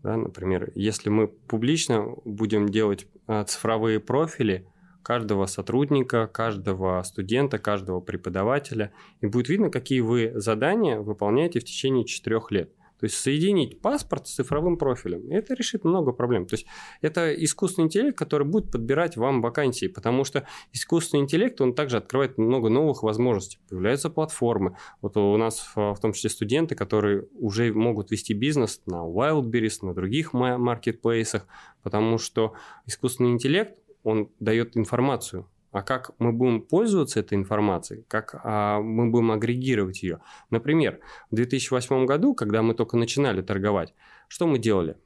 Да, 0.03 0.17
например, 0.17 0.73
если 0.75 1.11
мы 1.11 1.29
публично 1.29 2.07
будем 2.25 2.69
делать 2.69 3.07
а, 3.27 3.45
цифровые 3.45 4.01
профили 4.01 4.67
каждого 5.03 5.47
сотрудника, 5.47 6.27
каждого 6.27 7.03
студента, 7.03 7.59
каждого 7.59 8.01
преподавателя, 8.01 8.93
и 9.21 9.27
будет 9.27 9.49
видно, 9.49 9.71
какие 9.71 10.01
вы 10.01 10.33
задания 10.35 11.01
выполняете 11.01 11.61
в 11.61 11.65
течение 11.65 12.05
четырех 12.05 12.51
лет. 12.51 12.73
То 12.99 13.05
есть 13.05 13.17
соединить 13.17 13.81
паспорт 13.81 14.29
с 14.29 14.35
цифровым 14.35 14.77
профилем. 14.77 15.31
Это 15.31 15.55
решит 15.55 15.85
много 15.85 16.13
проблем. 16.13 16.45
То 16.45 16.53
есть 16.53 16.67
это 17.01 17.33
искусственный 17.33 17.87
интеллект, 17.87 18.15
который 18.15 18.47
будет 18.47 18.71
подбирать 18.71 19.17
вам 19.17 19.41
вакансии, 19.41 19.87
потому 19.87 20.25
что 20.25 20.47
искусственный 20.75 21.23
интеллект, 21.23 21.59
он 21.63 21.75
также 21.75 21.97
открывает 21.97 22.37
много 22.37 22.69
новых 22.69 23.03
возможностей. 23.03 23.59
Появляются 23.71 24.11
платформы. 24.11 24.77
Вот 25.01 25.17
у 25.17 25.35
нас 25.39 25.73
в 25.75 25.97
том 26.03 26.13
числе 26.13 26.29
студенты, 26.29 26.75
которые 26.75 27.27
уже 27.33 27.73
могут 27.73 28.11
вести 28.11 28.35
бизнес 28.35 28.83
на 28.85 28.97
Wildberries, 28.97 29.79
на 29.81 29.95
других 29.95 30.35
маркетплейсах, 30.35 31.47
потому 31.83 32.19
что 32.19 32.53
искусственный 32.85 33.31
интеллект, 33.31 33.79
он 34.03 34.31
дает 34.39 34.77
информацию 34.77 35.47
а 35.73 35.83
как 35.83 36.11
мы 36.19 36.33
будем 36.33 36.63
пользоваться 36.63 37.21
этой 37.21 37.35
информацией, 37.35 38.05
как 38.09 38.41
а, 38.43 38.81
мы 38.81 39.09
будем 39.11 39.31
агрегировать 39.31 40.03
ее. 40.03 40.21
Например, 40.51 40.99
в 41.31 41.37
2008 41.37 42.07
году, 42.07 42.35
когда 42.35 42.63
мы 42.63 42.75
только 42.75 42.97
начинали 42.97 43.41
торговать, 43.41 43.95
что 44.29 44.47
мы 44.47 44.59
делали? 44.59 44.97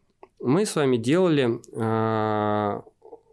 Мы 0.41 0.65
с 0.65 0.75
вами 0.75 0.97
делали, 0.97 1.61
а, 1.77 2.83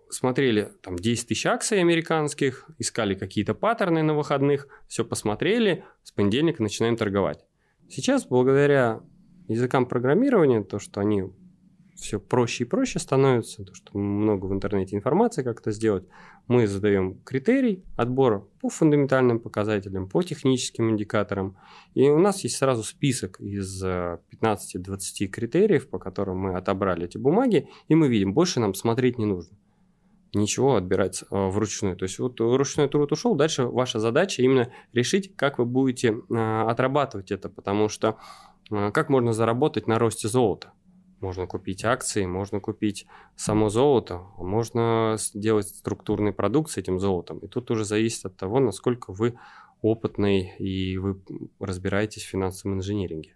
смотрели 0.09 0.73
там 0.81 0.97
10 0.97 1.29
тысяч 1.29 1.45
акций 1.45 1.79
американских, 1.79 2.69
искали 2.79 3.15
какие-то 3.15 3.53
паттерны 3.53 4.03
на 4.03 4.13
выходных, 4.13 4.67
все 4.87 5.05
посмотрели, 5.05 5.85
с 6.03 6.11
понедельника 6.11 6.61
начинаем 6.61 6.97
торговать. 6.97 7.45
Сейчас, 7.89 8.25
благодаря 8.25 9.01
языкам 9.47 9.85
программирования, 9.85 10.63
то, 10.63 10.79
что 10.79 10.99
они 10.99 11.23
все 12.01 12.19
проще 12.19 12.63
и 12.63 12.67
проще 12.67 12.99
становится, 12.99 13.63
то, 13.63 13.75
что 13.75 13.97
много 13.97 14.47
в 14.47 14.53
интернете 14.53 14.95
информации, 14.95 15.43
как 15.43 15.61
это 15.61 15.71
сделать, 15.71 16.03
мы 16.47 16.65
задаем 16.65 17.19
критерий 17.23 17.83
отбора 17.95 18.43
по 18.59 18.69
фундаментальным 18.69 19.39
показателям, 19.39 20.09
по 20.09 20.23
техническим 20.23 20.89
индикаторам. 20.89 21.55
И 21.93 22.09
у 22.09 22.17
нас 22.17 22.43
есть 22.43 22.57
сразу 22.57 22.83
список 22.83 23.39
из 23.39 23.83
15-20 23.83 24.17
э, 24.33 25.27
критериев, 25.27 25.89
по 25.89 25.99
которым 25.99 26.39
мы 26.39 26.55
отобрали 26.55 27.05
эти 27.05 27.19
бумаги, 27.19 27.69
и 27.87 27.93
мы 27.93 28.07
видим, 28.07 28.33
больше 28.33 28.59
нам 28.59 28.73
смотреть 28.73 29.19
не 29.19 29.25
нужно. 29.25 29.55
Ничего 30.33 30.77
отбирать 30.77 31.21
э, 31.21 31.25
вручную. 31.29 31.95
То 31.95 32.03
есть 32.03 32.17
вот 32.17 32.39
ручной 32.39 32.89
труд 32.89 33.11
ушел, 33.11 33.35
дальше 33.35 33.65
ваша 33.65 33.99
задача 33.99 34.41
именно 34.41 34.71
решить, 34.91 35.35
как 35.35 35.59
вы 35.59 35.65
будете 35.65 36.15
э, 36.15 36.61
отрабатывать 36.67 37.31
это, 37.31 37.47
потому 37.47 37.89
что 37.89 38.17
как 38.93 39.09
можно 39.09 39.33
заработать 39.33 39.85
на 39.85 39.99
росте 39.99 40.29
золота. 40.29 40.71
Можно 41.21 41.47
купить 41.47 41.85
акции, 41.85 42.25
можно 42.25 42.59
купить 42.59 43.05
само 43.35 43.69
золото, 43.69 44.23
можно 44.37 45.15
сделать 45.19 45.67
структурный 45.67 46.33
продукт 46.33 46.71
с 46.71 46.77
этим 46.77 46.99
золотом. 46.99 47.37
И 47.39 47.47
тут 47.47 47.69
уже 47.71 47.85
зависит 47.85 48.25
от 48.25 48.35
того, 48.35 48.59
насколько 48.59 49.13
вы 49.13 49.37
опытный 49.81 50.55
и 50.57 50.97
вы 50.97 51.21
разбираетесь 51.59 52.23
в 52.23 52.29
финансовом 52.29 52.77
инжиниринге. 52.77 53.35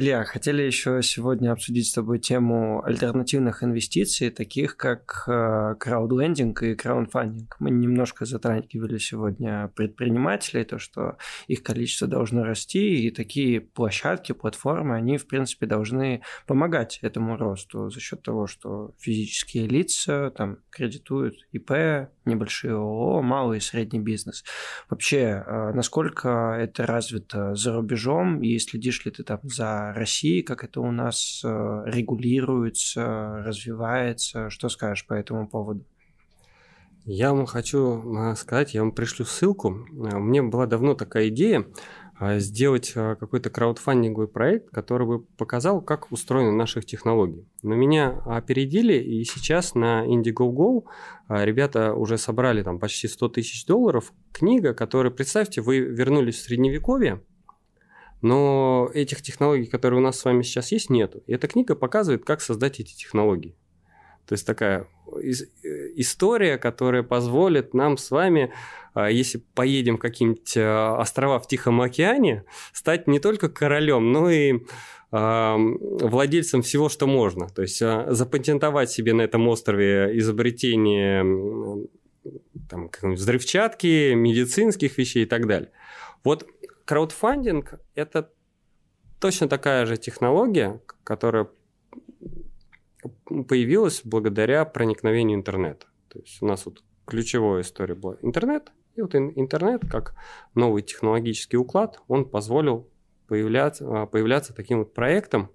Илья, 0.00 0.22
хотели 0.22 0.62
еще 0.62 1.02
сегодня 1.02 1.50
обсудить 1.50 1.88
с 1.88 1.92
тобой 1.92 2.20
тему 2.20 2.84
альтернативных 2.84 3.64
инвестиций, 3.64 4.30
таких 4.30 4.76
как 4.76 5.24
э, 5.26 5.74
краудлендинг 5.74 6.62
и 6.62 6.76
краундфандинг. 6.76 7.56
Мы 7.58 7.72
немножко 7.72 8.24
затрагивали 8.24 8.98
сегодня 8.98 9.72
предпринимателей, 9.74 10.62
то, 10.62 10.78
что 10.78 11.16
их 11.48 11.64
количество 11.64 12.06
должно 12.06 12.44
расти, 12.44 13.06
и 13.08 13.10
такие 13.10 13.60
площадки, 13.60 14.30
платформы, 14.30 14.94
они, 14.94 15.18
в 15.18 15.26
принципе, 15.26 15.66
должны 15.66 16.22
помогать 16.46 17.00
этому 17.02 17.36
росту 17.36 17.90
за 17.90 17.98
счет 17.98 18.22
того, 18.22 18.46
что 18.46 18.94
физические 19.00 19.66
лица 19.66 20.30
там 20.30 20.58
кредитуют 20.70 21.34
ИП, 21.50 21.72
небольшие 22.24 22.74
ООО, 22.74 23.20
малый 23.22 23.58
и 23.58 23.60
средний 23.60 23.98
бизнес. 23.98 24.44
Вообще, 24.88 25.42
э, 25.44 25.72
насколько 25.74 26.56
это 26.56 26.86
развито 26.86 27.56
за 27.56 27.72
рубежом, 27.72 28.44
и 28.44 28.56
следишь 28.60 29.04
ли 29.04 29.10
ты 29.10 29.24
там 29.24 29.40
за 29.42 29.87
России, 29.94 30.42
как 30.42 30.64
это 30.64 30.80
у 30.80 30.90
нас 30.90 31.42
э, 31.44 31.82
регулируется, 31.86 33.42
развивается. 33.44 34.50
Что 34.50 34.68
скажешь 34.68 35.06
по 35.06 35.14
этому 35.14 35.48
поводу? 35.48 35.84
Я 37.04 37.32
вам 37.32 37.46
хочу 37.46 38.16
э, 38.16 38.34
сказать, 38.34 38.74
я 38.74 38.82
вам 38.82 38.92
пришлю 38.92 39.24
ссылку. 39.24 39.70
Э, 39.72 40.18
мне 40.18 40.42
была 40.42 40.66
давно 40.66 40.94
такая 40.94 41.28
идея 41.28 41.66
сделать 42.20 42.94
какой-то 42.94 43.48
краудфандинговый 43.48 44.26
проект, 44.26 44.70
который 44.70 45.06
бы 45.06 45.20
показал, 45.20 45.80
как 45.80 46.10
устроены 46.10 46.50
наши 46.50 46.82
технологии. 46.82 47.46
Но 47.62 47.76
меня 47.76 48.08
опередили, 48.26 48.94
и 48.94 49.22
сейчас 49.22 49.76
на 49.76 50.04
Indiegogo 50.04 50.82
ребята 51.28 51.94
уже 51.94 52.18
собрали 52.18 52.64
там 52.64 52.80
почти 52.80 53.06
100 53.06 53.28
тысяч 53.28 53.64
долларов. 53.66 54.12
Книга, 54.32 54.74
которая, 54.74 55.12
представьте, 55.12 55.60
вы 55.60 55.78
вернулись 55.78 56.38
в 56.38 56.42
Средневековье, 56.42 57.22
но 58.20 58.90
этих 58.94 59.22
технологий, 59.22 59.66
которые 59.66 60.00
у 60.00 60.02
нас 60.02 60.18
с 60.18 60.24
вами 60.24 60.42
сейчас 60.42 60.72
есть, 60.72 60.90
нету. 60.90 61.22
И 61.26 61.32
эта 61.32 61.46
книга 61.48 61.74
показывает, 61.74 62.24
как 62.24 62.40
создать 62.40 62.80
эти 62.80 62.94
технологии. 62.96 63.56
То 64.26 64.34
есть 64.34 64.46
такая 64.46 64.86
э, 65.16 65.30
история, 65.96 66.58
которая 66.58 67.02
позволит 67.02 67.72
нам 67.72 67.96
с 67.96 68.10
вами, 68.10 68.52
а, 68.92 69.10
если 69.10 69.42
поедем 69.54 69.96
в 69.96 70.00
какие-нибудь 70.00 70.54
а, 70.56 70.98
острова 71.00 71.38
в 71.38 71.46
Тихом 71.46 71.80
океане, 71.80 72.44
стать 72.72 73.06
не 73.06 73.20
только 73.20 73.48
королем, 73.48 74.12
но 74.12 74.30
и 74.30 74.60
владельцем 75.10 76.60
всего, 76.60 76.90
что 76.90 77.06
можно. 77.06 77.48
То 77.48 77.62
есть 77.62 77.80
а, 77.80 78.08
запатентовать 78.10 78.90
себе 78.90 79.14
на 79.14 79.22
этом 79.22 79.48
острове 79.48 80.18
изобретение 80.18 81.88
там, 82.68 82.90
взрывчатки, 83.02 84.12
медицинских 84.12 84.98
вещей 84.98 85.22
и 85.22 85.26
так 85.26 85.46
далее. 85.46 85.70
Вот 86.24 86.46
краудфандинг– 86.88 87.74
это 87.94 88.32
точно 89.20 89.46
такая 89.46 89.84
же 89.84 89.98
технология, 89.98 90.80
которая 91.04 91.48
появилась 93.26 94.00
благодаря 94.04 94.64
проникновению 94.64 95.36
интернета. 95.36 95.86
То 96.08 96.20
есть 96.20 96.40
у 96.40 96.46
нас 96.46 96.64
вот 96.64 96.82
ключевая 97.06 97.60
история 97.60 97.94
была 97.94 98.16
интернет, 98.22 98.72
и 98.96 99.02
вот 99.02 99.14
интернет, 99.14 99.82
как 99.86 100.14
новый 100.54 100.80
технологический 100.80 101.58
уклад, 101.58 102.00
он 102.08 102.24
позволил 102.24 102.88
появляться, 103.26 103.84
а, 103.86 104.06
появляться 104.06 104.54
таким 104.54 104.78
вот 104.78 104.94
проектом. 104.94 105.50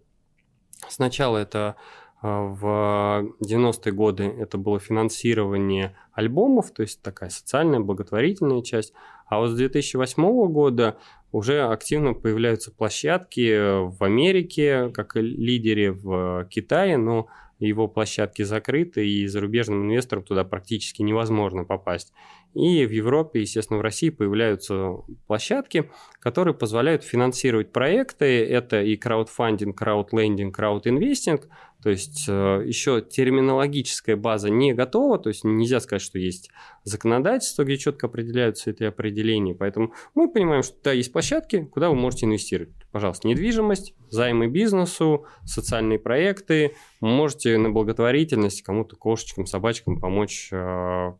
Сначала 0.88 1.40
это 1.40 1.78
а, 2.22 2.42
в 2.44 3.34
90-е 3.44 3.92
годы 3.92 4.26
это 4.26 4.60
было 4.60 4.80
финансирование 4.80 5.98
альбомов, 6.12 6.70
то 6.72 6.84
есть 6.84 7.02
такая 7.02 7.32
социальная, 7.32 7.80
благотворительная 7.80 8.62
часть. 8.62 8.94
А 9.26 9.40
вот 9.40 9.50
с 9.50 9.56
2008 9.56 10.48
года 10.52 10.98
уже 11.34 11.64
активно 11.64 12.14
появляются 12.14 12.72
площадки 12.72 13.88
в 13.90 14.02
Америке, 14.04 14.90
как 14.94 15.16
лидере 15.16 15.92
в 15.92 16.48
Китае, 16.50 16.98
но 16.98 17.28
его 17.60 17.88
площадки 17.88 18.44
закрыты, 18.44 19.08
и 19.08 19.26
зарубежным 19.26 19.84
инвесторам 19.84 20.24
туда 20.24 20.44
практически 20.44 21.02
невозможно 21.02 21.66
попасть. 21.66 22.14
И 22.54 22.86
в 22.86 22.92
Европе, 22.92 23.42
естественно, 23.42 23.80
в 23.80 23.82
России 23.82 24.10
появляются 24.10 24.98
площадки, 25.28 25.90
которые 26.20 26.54
позволяют 26.54 27.04
финансировать 27.04 27.72
проекты. 27.72 28.46
Это 28.46 28.82
и 28.82 28.96
краудфандинг, 28.96 29.78
краудлендинг, 29.78 30.56
краудинвестинг. 30.56 31.48
То 31.84 31.90
есть 31.90 32.26
э, 32.30 32.64
еще 32.66 33.02
терминологическая 33.02 34.16
база 34.16 34.50
не 34.50 34.74
готова, 34.74 35.20
то 35.20 35.28
есть 35.28 35.44
нельзя 35.44 35.82
сказать, 35.82 36.02
что 36.02 36.18
есть 36.18 36.50
законодательство, 36.86 37.66
где 37.66 37.78
четко 37.78 38.08
определяются 38.08 38.70
эти 38.70 38.84
определения. 38.84 39.54
Поэтому 39.54 39.94
мы 40.16 40.32
понимаем, 40.32 40.64
что 40.64 40.78
да, 40.82 40.94
есть 40.94 41.12
площадки, 41.12 41.66
куда 41.66 41.90
вы 41.90 41.96
можете 41.96 42.26
инвестировать. 42.26 42.74
Пожалуйста, 42.94 43.28
недвижимость, 43.28 43.96
займы 44.10 44.48
бизнесу, 44.48 45.26
социальные 45.44 46.00
проекты. 46.00 46.74
Можете 47.02 47.58
на 47.58 47.70
благотворительность 47.70 48.62
кому-то, 48.62 48.96
кошечкам, 48.96 49.46
собачкам 49.46 50.00
помочь 50.00 50.50
э, 50.54 51.14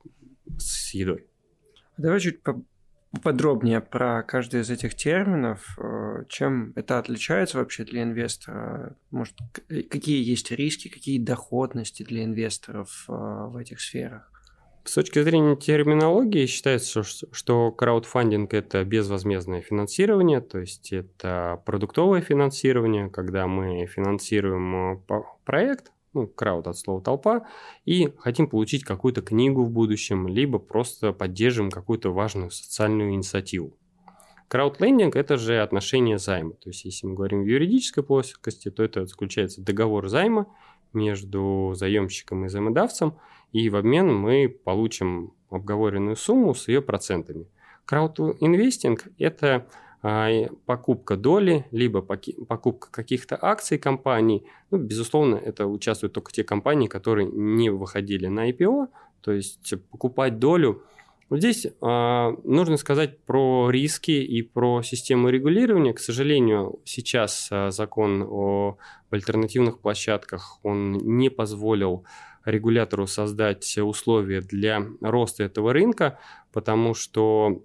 с 0.58 0.94
едой. 0.94 1.26
Давай 1.98 2.20
чуть 2.20 2.40
подробнее 3.22 3.82
про 3.82 4.24
каждый 4.24 4.62
из 4.62 4.70
этих 4.70 4.96
терминов, 4.96 5.78
э, 5.78 6.24
чем 6.30 6.74
это 6.76 6.98
отличается 6.98 7.60
вообще 7.60 7.84
для 7.84 8.04
инвестора, 8.04 8.96
может, 9.12 9.36
какие 9.68 10.24
есть 10.24 10.52
риски, 10.52 10.88
какие 10.88 11.20
доходности 11.20 12.04
для 12.04 12.24
инвесторов 12.24 13.06
э, 13.08 13.12
в 13.12 13.58
этих 13.58 13.82
сферах? 13.82 14.30
С 14.86 14.96
точки 14.96 15.22
зрения 15.24 15.56
терминологии 15.56 16.46
считается, 16.46 17.04
что 17.04 17.72
краудфандинг– 17.72 18.54
это 18.56 18.84
безвозмездное 18.84 19.62
финансирование, 19.62 20.42
то 20.42 20.60
есть 20.60 20.92
это 20.92 21.62
продуктовое 21.66 22.20
финансирование, 22.20 23.10
когда 23.10 23.48
мы 23.48 23.86
финансируем 23.86 24.98
э, 25.08 25.22
проект, 25.46 25.93
ну, 26.14 26.28
крауд 26.28 26.68
от 26.68 26.78
слова 26.78 27.02
толпа, 27.02 27.48
и 27.86 28.14
хотим 28.18 28.48
получить 28.48 28.84
какую-то 28.84 29.22
книгу 29.22 29.64
в 29.64 29.70
будущем, 29.70 30.28
либо 30.28 30.60
просто 30.60 31.14
поддерживаем 31.14 31.72
какую-то 31.72 32.12
важную 32.12 32.52
социальную 32.52 33.12
инициативу. 33.14 33.78
Краудлендинг– 34.48 35.16
это 35.18 35.38
же 35.38 35.62
отношение 35.62 36.20
займа. 36.20 36.54
То 36.54 36.70
есть, 36.70 36.86
если 36.86 37.08
мы 37.08 37.16
говорим 37.16 37.42
в 37.42 37.48
юридической 37.48 38.04
плоскости, 38.04 38.70
то 38.70 38.84
это 38.84 39.06
заключается 39.06 39.62
договор 39.64 40.08
займа 40.10 40.48
между 40.94 41.74
заемщиком 41.76 42.46
и 42.46 42.50
займодавцем, 42.50 43.18
и 43.52 43.70
в 43.70 43.76
обмен 43.76 44.14
мы 44.14 44.48
получим 44.50 45.34
обговоренную 45.50 46.16
сумму 46.16 46.54
с 46.54 46.68
ее 46.68 46.82
процентами. 46.82 47.48
Краудинвестинг– 47.86 49.08
это 49.18 49.68
покупка 50.66 51.16
доли, 51.16 51.66
либо 51.72 52.02
покупка 52.02 52.92
каких-то 52.92 53.38
акций 53.42 53.78
компаний. 53.78 54.44
Ну, 54.70 54.78
безусловно, 54.78 55.36
это 55.36 55.66
участвуют 55.66 56.14
только 56.14 56.34
те 56.34 56.44
компании, 56.44 56.88
которые 56.88 57.26
не 57.32 57.70
выходили 57.70 58.28
на 58.28 58.52
IPO, 58.52 58.88
то 59.22 59.32
есть 59.32 59.74
покупать 59.92 60.40
долю. 60.40 60.84
Здесь 61.32 61.66
э, 61.66 62.36
нужно 62.44 62.76
сказать 62.76 63.20
про 63.20 63.70
риски 63.72 64.12
и 64.12 64.42
про 64.42 64.84
систему 64.84 65.30
регулирования. 65.30 65.94
К 65.94 66.00
сожалению, 66.00 66.82
сейчас 66.84 67.48
э, 67.50 67.72
закон 67.72 68.24
о 68.24 68.78
альтернативных 69.10 69.80
площадках 69.80 70.60
он 70.64 70.92
не 70.92 71.30
позволил 71.30 72.04
регулятору 72.44 73.08
создать 73.08 73.78
условия 73.78 74.42
для 74.42 74.86
роста 75.00 75.44
этого 75.44 75.72
рынка, 75.72 76.20
потому 76.52 76.94
что 76.94 77.64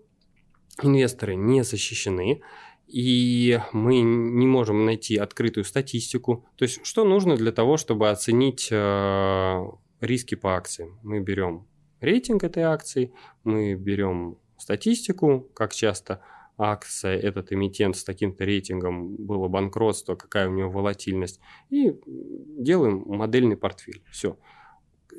инвесторы 0.84 1.34
не 1.34 1.62
защищены, 1.64 2.42
и 2.86 3.60
мы 3.72 4.00
не 4.00 4.46
можем 4.46 4.86
найти 4.86 5.16
открытую 5.16 5.64
статистику. 5.64 6.46
То 6.56 6.64
есть, 6.64 6.84
что 6.86 7.04
нужно 7.04 7.36
для 7.36 7.52
того, 7.52 7.76
чтобы 7.76 8.08
оценить 8.08 8.68
э, 8.70 9.62
риски 10.00 10.34
по 10.34 10.56
акциям? 10.56 10.98
Мы 11.02 11.20
берем 11.20 11.66
рейтинг 12.00 12.44
этой 12.44 12.62
акции, 12.62 13.12
мы 13.44 13.74
берем 13.74 14.38
статистику, 14.56 15.48
как 15.54 15.74
часто 15.74 16.22
акция, 16.56 17.16
этот 17.16 17.52
эмитент 17.52 17.96
с 17.96 18.04
таким-то 18.04 18.44
рейтингом 18.44 19.14
было 19.16 19.48
банкротство, 19.48 20.16
какая 20.16 20.48
у 20.48 20.52
него 20.52 20.70
волатильность, 20.70 21.40
и 21.70 21.94
делаем 22.06 23.04
модельный 23.06 23.56
портфель. 23.56 24.02
Все. 24.10 24.36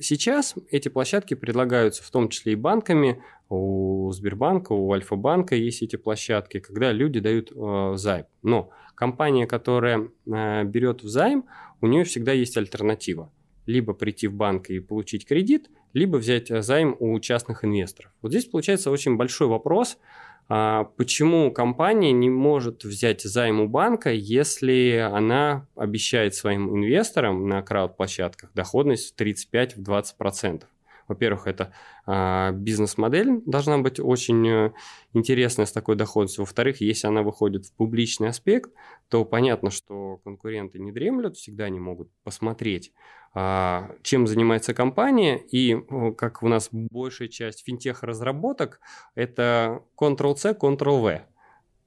Сейчас 0.01 0.55
эти 0.69 0.89
площадки 0.89 1.33
предлагаются 1.33 2.03
в 2.03 2.11
том 2.11 2.29
числе 2.29 2.53
и 2.53 2.55
банками. 2.55 3.23
У 3.49 4.11
Сбербанка, 4.11 4.73
у 4.73 4.91
Альфа-банка 4.91 5.55
есть 5.55 5.81
эти 5.81 5.95
площадки, 5.95 6.59
когда 6.59 6.91
люди 6.91 7.19
дают 7.19 7.51
э, 7.51 7.93
займ. 7.95 8.25
Но 8.43 8.69
компания, 8.95 9.47
которая 9.47 10.09
э, 10.25 10.63
берет 10.63 11.01
займ, 11.01 11.45
у 11.81 11.87
нее 11.87 12.03
всегда 12.03 12.31
есть 12.31 12.57
альтернатива. 12.57 13.31
Либо 13.65 13.93
прийти 13.93 14.27
в 14.27 14.33
банк 14.33 14.69
и 14.69 14.79
получить 14.79 15.25
кредит, 15.27 15.69
либо 15.93 16.17
взять 16.17 16.51
э, 16.51 16.61
займ 16.61 16.95
у 16.99 17.19
частных 17.19 17.65
инвесторов. 17.65 18.11
Вот 18.21 18.31
здесь 18.31 18.45
получается 18.45 18.91
очень 18.91 19.17
большой 19.17 19.47
вопрос– 19.47 19.97
почему 20.49 21.51
компания 21.51 22.11
не 22.11 22.29
может 22.29 22.83
взять 22.83 23.21
займ 23.21 23.61
у 23.61 23.67
банка, 23.67 24.11
если 24.11 24.97
она 24.97 25.67
обещает 25.75 26.33
своим 26.33 26.75
инвесторам 26.75 27.47
на 27.47 27.61
крауд-площадках 27.61 28.51
доходность 28.53 29.13
35-20%? 29.19 30.63
Во-первых, 31.09 31.47
это 31.47 31.73
а, 32.05 32.51
бизнес-модель 32.51 33.41
должна 33.45 33.79
быть 33.79 33.99
очень 33.99 34.47
э, 34.47 34.71
интересная 35.13 35.65
с 35.65 35.71
такой 35.71 35.95
доходностью. 35.95 36.43
Во-вторых, 36.43 36.81
если 36.81 37.07
она 37.07 37.23
выходит 37.23 37.65
в 37.65 37.73
публичный 37.73 38.29
аспект, 38.29 38.71
то 39.09 39.25
понятно, 39.25 39.71
что 39.71 40.17
конкуренты 40.23 40.77
не 40.77 40.91
дремлют, 40.91 41.35
всегда 41.35 41.65
они 41.65 41.79
могут 41.79 42.11
посмотреть, 42.23 42.93
а, 43.33 43.89
чем 44.03 44.27
занимается 44.27 44.75
компания. 44.75 45.37
И 45.37 45.75
как 46.15 46.43
у 46.43 46.47
нас 46.47 46.69
большая 46.71 47.27
часть 47.27 47.65
финтех-разработок, 47.65 48.79
это 49.15 49.81
Ctrl-C, 49.99 50.51
Ctrl-V. 50.51 51.23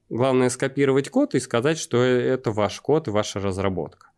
Главное 0.09 0.49
скопировать 0.49 1.11
код 1.11 1.37
и 1.37 1.41
сказать, 1.41 1.79
что 1.79 2.03
э, 2.03 2.21
это 2.23 2.51
ваш 2.51 2.81
код 2.81 3.07
и 3.07 3.13
ваша 3.13 3.39
разработка. 3.39 4.09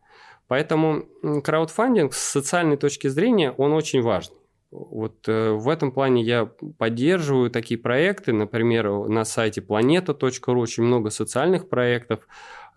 Поэтому 0.47 1.05
краудфандинг 1.43 2.13
с 2.13 2.21
социальной 2.21 2.77
точки 2.77 3.07
зрения, 3.07 3.51
он 3.51 3.73
очень 3.73 4.01
важный. 4.01 4.37
Вот 4.75 5.27
э, 5.27 5.51
в 5.51 5.69
этом 5.69 5.91
плане 5.91 6.21
я 6.23 6.45
поддерживаю 6.77 7.49
такие 7.49 7.79
проекты. 7.79 8.33
Например, 8.33 9.07
на 9.07 9.23
сайте 9.23 9.61
planeta.ru 9.61 10.59
очень 10.59 10.83
много 10.83 11.09
социальных 11.09 11.69
проектов. 11.69 12.27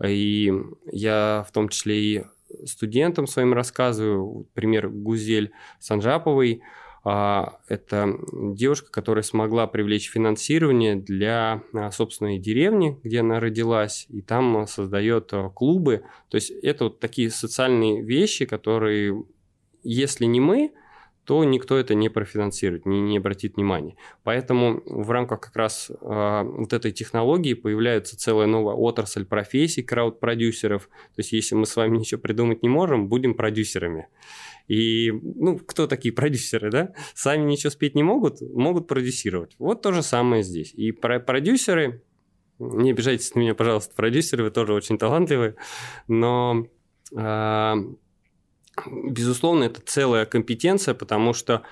И 0.05 0.53
я 0.93 1.45
в 1.49 1.53
том 1.53 1.69
числе 1.69 2.01
и 2.01 2.25
студентам 2.65 3.27
своим 3.27 3.53
рассказываю. 3.53 4.47
Пример 4.55 4.89
Гузель 4.89 5.53
Санжаповой. 5.81 6.63
А, 7.05 7.59
это 7.69 8.15
девушка, 8.33 8.91
которая 8.91 9.23
смогла 9.23 9.67
привлечь 9.67 10.11
финансирование 10.11 10.97
для 10.97 11.63
а, 11.73 11.91
собственной 11.91 12.39
деревни, 12.39 12.99
где 13.03 13.21
она 13.21 13.41
родилась, 13.41 14.07
и 14.09 14.21
там 14.21 14.67
создает 14.67 15.33
а, 15.33 15.49
клубы. 15.49 16.03
То 16.29 16.37
есть 16.37 16.51
это 16.51 16.85
вот 16.85 17.01
такие 17.01 17.31
социальные 17.31 18.03
вещи, 18.03 18.47
которые, 18.47 19.25
если 19.83 20.27
не 20.27 20.41
мы, 20.41 20.73
то 21.29 21.45
никто 21.45 21.77
это 21.77 21.95
не 21.95 22.09
профинансирует, 22.09 22.87
не, 22.87 23.03
не 23.03 23.19
обратит 23.19 23.57
внимания. 23.57 23.97
Поэтому 24.25 24.83
в 24.87 25.11
рамках 25.11 25.41
как 25.43 25.57
раз 25.57 25.91
э, 25.91 26.43
вот 26.43 26.73
этой 26.73 26.91
технологии 26.91 27.53
появляется 27.53 28.17
целая 28.17 28.47
новая 28.47 28.75
отрасль 28.75 29.27
профессий 29.27 29.83
крауд-продюсеров. 29.83 30.85
То 30.85 31.19
есть 31.19 31.33
если 31.33 31.55
мы 31.55 31.67
с 31.67 31.77
вами 31.77 31.99
ничего 31.99 32.19
придумать 32.19 32.62
не 32.62 32.71
можем, 32.71 33.11
будем 33.11 33.35
продюсерами. 33.35 34.09
И, 34.69 35.12
ну, 35.12 35.59
кто 35.59 35.87
такие 35.87 36.14
продюсеры, 36.14 36.71
да? 36.71 36.95
Сами 37.14 37.43
ничего 37.43 37.69
спеть 37.69 37.95
не 37.95 38.03
могут, 38.03 38.41
могут 38.41 38.88
продюсировать. 38.88 39.55
Вот 39.59 39.83
то 39.83 39.93
же 39.93 40.03
самое 40.03 40.43
здесь. 40.43 40.73
И 40.73 40.93
про 40.93 41.21
продюсеры, 41.21 42.03
не 42.59 42.93
обижайтесь 42.93 43.35
на 43.35 43.41
меня, 43.41 43.55
пожалуйста, 43.55 43.95
продюсеры, 43.95 44.45
вы 44.45 44.51
тоже 44.51 44.73
очень 44.73 44.97
талантливые, 44.97 45.57
но 46.09 46.69
э, 47.14 47.75
безусловно, 48.87 49.64
это 49.64 49.81
целая 49.85 50.27
компетенция, 50.27 50.95
потому 50.95 51.33
что 51.33 51.62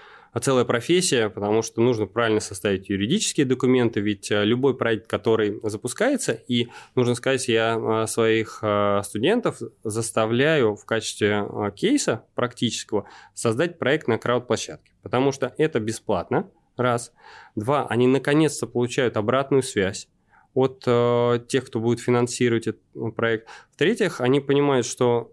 целая 0.40 0.64
профессия, 0.64 1.30
потому 1.30 1.62
что 1.62 1.80
нужно 1.80 2.06
правильно 2.06 2.40
составить 2.40 2.88
юридические 2.88 3.46
документы, 3.46 4.00
ведь 4.00 4.30
э, 4.30 4.44
любой 4.44 4.76
проект, 4.76 5.06
который 5.06 5.60
запускается, 5.62 6.32
и 6.32 6.68
нужно 6.94 7.14
сказать, 7.14 7.48
я 7.48 7.76
э, 7.76 8.06
своих 8.06 8.58
э, 8.62 9.00
студентов 9.04 9.60
заставляю 9.82 10.76
в 10.76 10.84
качестве 10.84 11.46
кейса 11.74 12.24
практического 12.34 13.08
создать 13.34 13.78
проект 13.78 14.08
на 14.08 14.18
крауд-площадке, 14.18 14.92
потому 15.02 15.32
что 15.32 15.54
это 15.56 15.80
бесплатно, 15.80 16.50
раз. 16.76 17.12
Два, 17.54 17.86
они 17.86 18.06
наконец-то 18.06 18.66
получают 18.66 19.16
обратную 19.16 19.62
связь 19.62 20.08
от 20.54 20.84
э, 20.86 21.40
тех, 21.48 21.66
кто 21.66 21.80
будет 21.80 22.00
финансировать 22.00 22.66
этот 22.66 22.82
проект. 23.14 23.46
В-третьих, 23.72 24.20
они 24.20 24.40
понимают, 24.40 24.86
что 24.86 25.32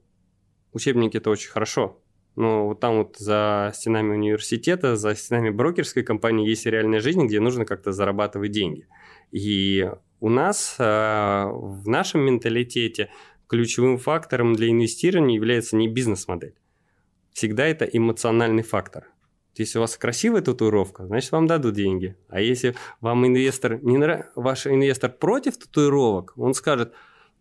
учебники 0.74 1.18
это 1.18 1.30
очень 1.30 1.50
хорошо, 1.50 2.00
но 2.36 2.68
вот 2.68 2.80
там 2.80 2.98
вот 2.98 3.18
за 3.18 3.72
стенами 3.76 4.14
университета, 4.14 4.96
за 4.96 5.16
стенами 5.16 5.50
брокерской 5.50 6.04
компании 6.04 6.48
есть 6.48 6.66
реальная 6.66 7.00
жизнь, 7.00 7.26
где 7.26 7.40
нужно 7.40 7.66
как-то 7.66 7.92
зарабатывать 7.92 8.52
деньги. 8.52 8.88
И 9.32 9.90
у 10.20 10.30
нас 10.30 10.76
э, 10.80 10.84
в 10.84 11.88
нашем 11.88 12.22
менталитете 12.22 13.10
ключевым 13.48 13.98
фактором 13.98 14.54
для 14.54 14.70
инвестирования 14.70 15.36
является 15.36 15.76
не 15.76 15.88
бизнес-модель. 15.88 16.56
Всегда 17.34 17.66
это 17.68 17.86
эмоциональный 17.86 18.64
фактор. 18.64 19.08
Если 19.56 19.78
у 19.78 19.82
вас 19.82 19.98
красивая 19.98 20.42
татуировка, 20.42 21.06
значит, 21.06 21.32
вам 21.32 21.46
дадут 21.46 21.76
деньги. 21.76 22.16
А 22.28 22.42
если 22.42 22.76
вам 23.02 23.26
инвестор 23.28 23.84
не 23.84 23.98
нрав... 23.98 24.26
ваш 24.36 24.66
инвестор 24.66 25.12
против 25.12 25.58
татуировок, 25.58 26.34
он 26.38 26.56
скажет, 26.56 26.94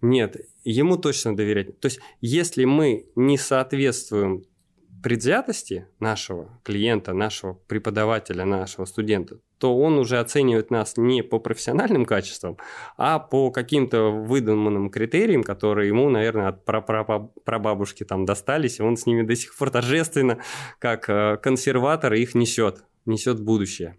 нет, 0.02 0.36
ему 0.64 0.96
точно 0.96 1.36
доверять. 1.36 1.78
То 1.80 1.86
есть, 1.86 2.00
если 2.20 2.64
мы 2.64 3.06
не 3.16 3.38
соответствуем 3.38 4.44
предвзятости 5.02 5.88
нашего 5.98 6.60
клиента, 6.62 7.12
нашего 7.12 7.54
преподавателя, 7.54 8.44
нашего 8.44 8.84
студента, 8.84 9.40
то 9.58 9.76
он 9.76 9.98
уже 9.98 10.18
оценивает 10.18 10.70
нас 10.70 10.96
не 10.96 11.22
по 11.22 11.38
профессиональным 11.38 12.04
качествам, 12.04 12.56
а 12.96 13.18
по 13.18 13.50
каким-то 13.50 14.10
выдуманным 14.10 14.90
критериям, 14.90 15.42
которые 15.42 15.88
ему, 15.88 16.08
наверное, 16.08 16.48
от 16.48 16.64
прабабушки 16.64 18.04
там 18.04 18.24
достались, 18.24 18.78
и 18.78 18.82
он 18.82 18.96
с 18.96 19.06
ними 19.06 19.22
до 19.22 19.36
сих 19.36 19.56
пор 19.56 19.70
торжественно, 19.70 20.38
как 20.78 21.08
э, 21.08 21.36
консерватор, 21.42 22.12
их 22.14 22.34
несет, 22.34 22.84
несет 23.04 23.40
будущее. 23.40 23.98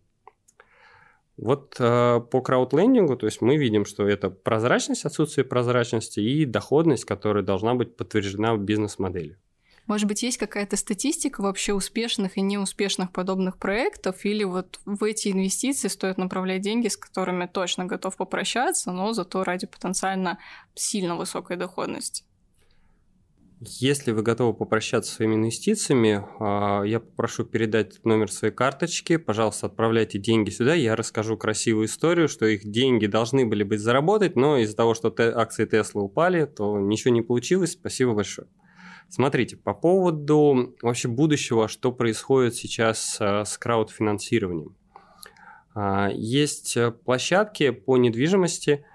Вот 1.38 1.76
э, 1.80 2.20
по 2.32 2.42
краудлендингу, 2.42 3.18
то 3.18 3.26
есть 3.26 3.42
мы 3.42 3.58
видим, 3.58 3.86
что 3.86 4.08
это 4.08 4.30
прозрачность, 4.30 5.06
отсутствие 5.06 5.46
прозрачности 5.46 6.20
и 6.20 6.46
доходность, 6.46 7.06
которая 7.06 7.44
должна 7.44 7.74
быть 7.74 7.96
подтверждена 7.98 8.54
в 8.54 8.60
бизнес-модели. 8.60 9.38
Может 9.86 10.08
быть, 10.08 10.24
есть 10.24 10.38
какая-то 10.38 10.78
статистика 10.78 11.42
вообще 11.42 11.74
успешных 11.74 12.38
и 12.38 12.42
неуспешных 12.42 13.12
подобных 13.12 13.58
проектов, 13.58 14.24
или 14.24 14.44
вот 14.44 14.80
в 14.86 15.04
эти 15.04 15.30
инвестиции 15.30 15.90
стоит 15.90 16.18
направлять 16.18 16.62
деньги, 16.62 16.88
с 16.88 16.96
которыми 16.96 17.48
точно 17.48 17.86
готов 17.86 18.16
попрощаться, 18.16 18.92
но 18.92 19.12
зато 19.12 19.44
ради 19.44 19.68
потенциально 19.68 20.40
сильно 20.74 21.18
высокой 21.18 21.58
доходности? 21.58 22.24
Если 23.66 24.12
вы 24.12 24.24
готовы 24.24 24.54
попрощаться 24.54 25.14
своими 25.14 25.36
инвестициями, 25.36 26.26
а, 26.40 26.84
я 26.84 27.00
попрошу 27.00 27.46
передать 27.46 28.04
номер 28.04 28.32
своей 28.32 28.54
карточки. 28.54 29.18
Пожалуйста, 29.18 29.68
отправляйте 29.68 30.20
деньги 30.20 30.50
сюда. 30.50 30.74
Я 30.74 30.96
расскажу 30.96 31.38
красивую 31.38 31.86
историю, 31.86 32.28
что 32.28 32.46
их 32.46 32.70
деньги 32.70 33.06
должны 33.06 33.46
были 33.46 33.64
быть 33.64 33.80
заработать, 33.80 34.36
но 34.36 34.58
из-за 34.58 34.76
того, 34.76 34.94
что 34.94 35.14
акции 35.18 35.68
Tesla 35.68 36.02
упали, 36.02 36.46
то 36.46 36.78
ничего 36.80 37.14
не 37.14 37.22
получилось. 37.22 37.74
Спасибо 37.74 38.14
большое. 38.14 38.48
Смотрите, 39.10 39.58
по 39.58 39.74
поводу 39.74 40.76
вообще 40.82 41.08
будущего, 41.08 41.68
что 41.68 41.92
происходит 41.92 42.56
сейчас 42.56 43.18
э, 43.20 43.46
с 43.46 43.58
краудфинансированием. 43.58 44.76
А, 45.76 46.10
есть 46.12 46.76
э, 46.78 46.92
площадки 46.92 47.70
по 47.70 47.98
недвижимости, 47.98 48.84
а, 48.86 48.93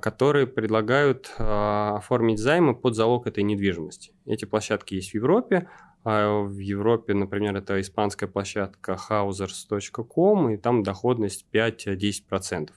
которые 0.00 0.46
предлагают 0.46 1.32
а, 1.38 1.98
оформить 1.98 2.40
займы 2.40 2.74
под 2.74 2.96
залог 2.96 3.26
этой 3.26 3.44
недвижимости. 3.44 4.12
Эти 4.26 4.44
площадки 4.44 4.94
есть 4.94 5.12
в 5.12 5.14
Европе. 5.14 5.68
В 6.04 6.58
Европе, 6.58 7.12
например, 7.12 7.56
это 7.56 7.80
испанская 7.80 8.28
площадка 8.28 8.98
housers.com, 9.10 10.50
и 10.50 10.56
там 10.56 10.82
доходность 10.82 11.46
5-10%. 11.52 12.70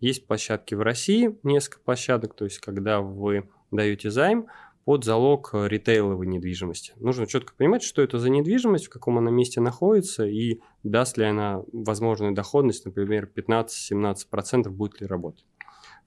Есть 0.00 0.26
площадки 0.26 0.74
в 0.74 0.82
России, 0.82 1.36
несколько 1.42 1.80
площадок, 1.80 2.34
то 2.34 2.44
есть 2.44 2.58
когда 2.60 3.00
вы 3.00 3.48
даете 3.70 4.10
займ, 4.10 4.46
под 4.88 5.04
залог 5.04 5.50
ритейловой 5.52 6.26
недвижимости. 6.26 6.94
Нужно 6.96 7.26
четко 7.26 7.52
понимать, 7.54 7.82
что 7.82 8.00
это 8.00 8.18
за 8.18 8.30
недвижимость, 8.30 8.86
в 8.86 8.88
каком 8.88 9.18
она 9.18 9.30
месте 9.30 9.60
находится 9.60 10.24
и 10.24 10.60
даст 10.82 11.18
ли 11.18 11.26
она 11.26 11.62
возможную 11.74 12.32
доходность, 12.32 12.86
например, 12.86 13.30
15-17% 13.36 14.70
будет 14.70 15.02
ли 15.02 15.06
работать. 15.06 15.44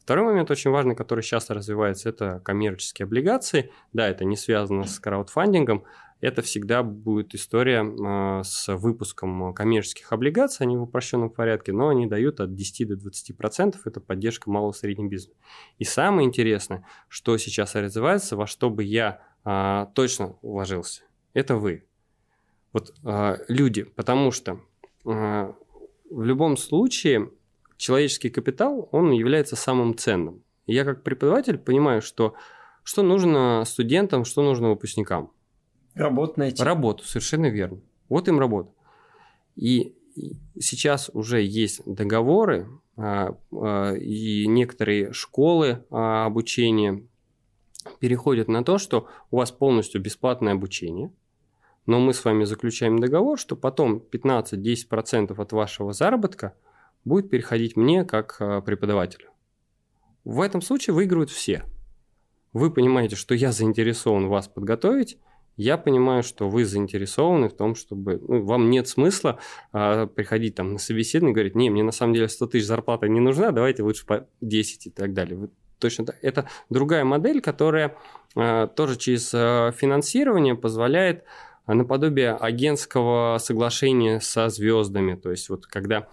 Второй 0.01 0.25
момент 0.25 0.49
очень 0.49 0.71
важный, 0.71 0.95
который 0.95 1.23
часто 1.23 1.53
развивается, 1.53 2.09
это 2.09 2.41
коммерческие 2.43 3.05
облигации. 3.05 3.71
Да, 3.93 4.07
это 4.07 4.25
не 4.25 4.35
связано 4.35 4.85
с 4.85 4.99
краудфандингом, 4.99 5.83
это 6.21 6.41
всегда 6.41 6.81
будет 6.81 7.35
история 7.35 7.83
э, 7.83 8.43
с 8.43 8.75
выпуском 8.75 9.53
коммерческих 9.53 10.11
облигаций, 10.11 10.65
они 10.65 10.75
в 10.75 10.83
упрощенном 10.83 11.29
порядке, 11.29 11.71
но 11.71 11.89
они 11.89 12.07
дают 12.07 12.39
от 12.39 12.55
10 12.55 12.87
до 12.87 12.95
20%, 12.95 13.75
это 13.85 13.99
поддержка 13.99 14.49
малого 14.49 14.71
и 14.71 14.75
среднего 14.75 15.07
бизнеса. 15.07 15.37
И 15.77 15.83
самое 15.83 16.27
интересное, 16.27 16.85
что 17.07 17.37
сейчас 17.37 17.75
развивается, 17.75 18.35
во 18.35 18.47
что 18.47 18.69
бы 18.69 18.83
я 18.83 19.21
э, 19.45 19.85
точно 19.93 20.35
вложился, 20.41 21.03
это 21.33 21.55
вы. 21.55 21.85
Вот 22.73 22.93
э, 23.03 23.37
люди, 23.47 23.83
потому 23.83 24.31
что 24.31 24.59
в 25.03 25.55
любом 26.23 26.57
случае 26.57 27.31
человеческий 27.81 28.29
капитал, 28.29 28.87
он 28.91 29.11
является 29.11 29.55
самым 29.55 29.97
ценным. 29.97 30.43
И 30.65 30.73
я 30.73 30.85
как 30.85 31.03
преподаватель 31.03 31.57
понимаю, 31.57 32.01
что 32.01 32.35
что 32.83 33.03
нужно 33.03 33.63
студентам, 33.65 34.25
что 34.25 34.41
нужно 34.41 34.69
выпускникам– 34.69 35.31
Работу 35.95 36.33
найти. 36.37 36.63
Работу, 36.63 37.03
совершенно 37.03 37.47
верно. 37.47 37.81
Вот 38.09 38.27
им 38.27 38.39
работа. 38.39 38.71
И 39.55 39.95
сейчас 40.59 41.09
уже 41.13 41.41
есть 41.41 41.81
договоры, 41.85 42.67
а, 42.95 43.37
а, 43.51 43.93
и 43.93 44.47
некоторые 44.47 45.11
школы 45.13 45.85
а, 45.89 46.25
обучения 46.25 47.03
переходят 47.99 48.47
на 48.47 48.63
то, 48.63 48.77
что 48.77 49.07
у 49.31 49.37
вас 49.37 49.51
полностью 49.51 50.01
бесплатное 50.01 50.53
обучение, 50.53 51.11
но 51.85 51.99
мы 51.99 52.13
с 52.13 52.23
вами 52.23 52.43
заключаем 52.43 52.99
договор, 52.99 53.39
что 53.39 53.55
потом 53.55 54.03
15-10% 54.11 55.41
от 55.41 55.51
вашего 55.51 55.93
заработка 55.93 56.53
будет 57.05 57.29
переходить 57.29 57.75
мне 57.75 58.05
как 58.05 58.37
преподавателю. 58.65 59.29
В 60.23 60.41
этом 60.41 60.61
случае 60.61 60.93
выигрывают 60.93 61.29
все. 61.29 61.63
Вы 62.53 62.71
понимаете, 62.71 63.15
что 63.15 63.33
я 63.33 63.51
заинтересован 63.51 64.27
вас 64.27 64.47
подготовить, 64.47 65.17
я 65.57 65.77
понимаю, 65.77 66.23
что 66.23 66.49
вы 66.49 66.65
заинтересованы 66.65 67.49
в 67.49 67.53
том, 67.53 67.75
чтобы... 67.75 68.19
Ну, 68.27 68.43
вам 68.45 68.69
нет 68.69 68.87
смысла 68.87 69.39
а, 69.71 70.07
приходить 70.07 70.55
там 70.55 70.73
на 70.73 70.79
собеседование 70.79 71.33
и 71.33 71.35
говорить, 71.35 71.55
не, 71.55 71.69
мне 71.69 71.83
на 71.83 71.91
самом 71.91 72.13
деле 72.13 72.29
100 72.29 72.47
тысяч 72.47 72.65
зарплата 72.65 73.07
не 73.07 73.19
нужна, 73.19 73.51
давайте 73.51 73.83
лучше 73.83 74.05
по 74.05 74.27
10 74.39 74.87
и 74.87 74.89
так 74.89 75.13
далее. 75.13 75.37
Вы 75.37 75.49
точно 75.77 76.05
так. 76.05 76.17
Это 76.21 76.47
другая 76.69 77.03
модель, 77.03 77.41
которая 77.41 77.95
а, 78.35 78.67
тоже 78.67 78.97
через 78.97 79.31
а, 79.33 79.71
финансирование 79.71 80.55
позволяет 80.55 81.25
а, 81.65 81.73
наподобие 81.73 82.31
агентского 82.31 83.37
соглашения 83.37 84.19
со 84.19 84.49
звездами. 84.49 85.15
То 85.15 85.31
есть 85.31 85.49
вот 85.49 85.67
когда 85.67 86.07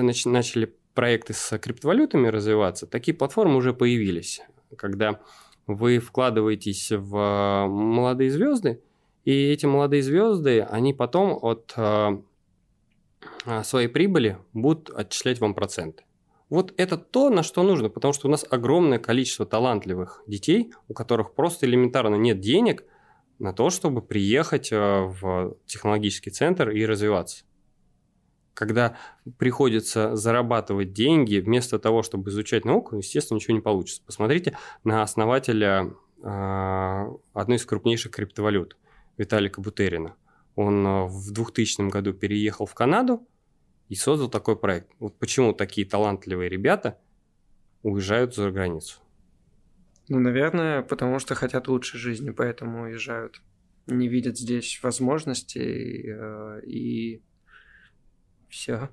начали 0.00 0.74
проекты 0.94 1.32
с 1.32 1.58
криптовалютами 1.58 2.28
развиваться, 2.28 2.86
такие 2.86 3.16
платформы 3.16 3.56
уже 3.56 3.72
появились, 3.72 4.42
когда 4.76 5.20
вы 5.66 5.98
вкладываетесь 5.98 6.90
в 6.90 7.16
э, 7.16 7.66
молодые 7.68 8.30
звезды, 8.30 8.82
и 9.24 9.32
эти 9.52 9.66
молодые 9.66 10.02
звезды, 10.02 10.60
они 10.60 10.92
потом 10.92 11.38
от 11.40 11.72
э, 11.76 12.18
э, 13.46 13.62
своей 13.62 13.88
прибыли 13.88 14.38
будут 14.52 14.90
отчислять 14.90 15.40
вам 15.40 15.54
проценты. 15.54 16.04
Вот 16.50 16.74
это 16.76 16.98
то, 16.98 17.30
на 17.30 17.42
что 17.42 17.62
нужно, 17.62 17.88
потому 17.88 18.12
что 18.12 18.28
у 18.28 18.30
нас 18.30 18.44
огромное 18.50 18.98
количество 18.98 19.46
талантливых 19.46 20.22
детей, 20.26 20.72
у 20.88 20.94
которых 20.94 21.34
просто 21.34 21.66
элементарно 21.66 22.16
нет 22.16 22.40
денег 22.40 22.84
на 23.38 23.54
то, 23.54 23.70
чтобы 23.70 24.02
приехать 24.02 24.70
в 24.70 25.56
технологический 25.66 26.30
центр 26.30 26.68
и 26.68 26.84
развиваться 26.84 27.44
когда 28.54 28.96
приходится 29.38 30.16
зарабатывать 30.16 30.92
деньги 30.92 31.38
вместо 31.38 31.78
того, 31.78 32.02
чтобы 32.02 32.30
изучать 32.30 32.64
науку, 32.64 32.96
естественно, 32.96 33.36
ничего 33.36 33.54
не 33.54 33.62
получится. 33.62 34.02
Посмотрите 34.04 34.56
на 34.84 35.02
основателя 35.02 35.94
э, 36.22 37.06
одной 37.32 37.56
из 37.56 37.64
крупнейших 37.64 38.12
криптовалют, 38.12 38.76
Виталика 39.16 39.60
Бутерина. 39.60 40.16
Он 40.54 40.86
э, 40.86 41.04
в 41.06 41.32
2000 41.32 41.88
году 41.90 42.12
переехал 42.12 42.66
в 42.66 42.74
Канаду 42.74 43.26
и 43.88 43.94
создал 43.94 44.28
такой 44.28 44.56
проект. 44.56 44.90
Вот 44.98 45.18
почему 45.18 45.52
такие 45.52 45.86
талантливые 45.86 46.48
ребята 46.48 46.98
уезжают 47.82 48.34
за 48.34 48.50
границу. 48.50 49.00
Ну, 50.08 50.18
наверное, 50.18 50.82
потому 50.82 51.18
что 51.18 51.34
хотят 51.34 51.68
лучшей 51.68 51.98
жизни, 51.98 52.30
поэтому 52.30 52.82
уезжают. 52.84 53.40
не 53.86 54.08
видят 54.08 54.38
здесь 54.38 54.80
возможностей 54.82 56.06
э, 56.08 56.60
и 56.66 57.22
все. 58.52 58.90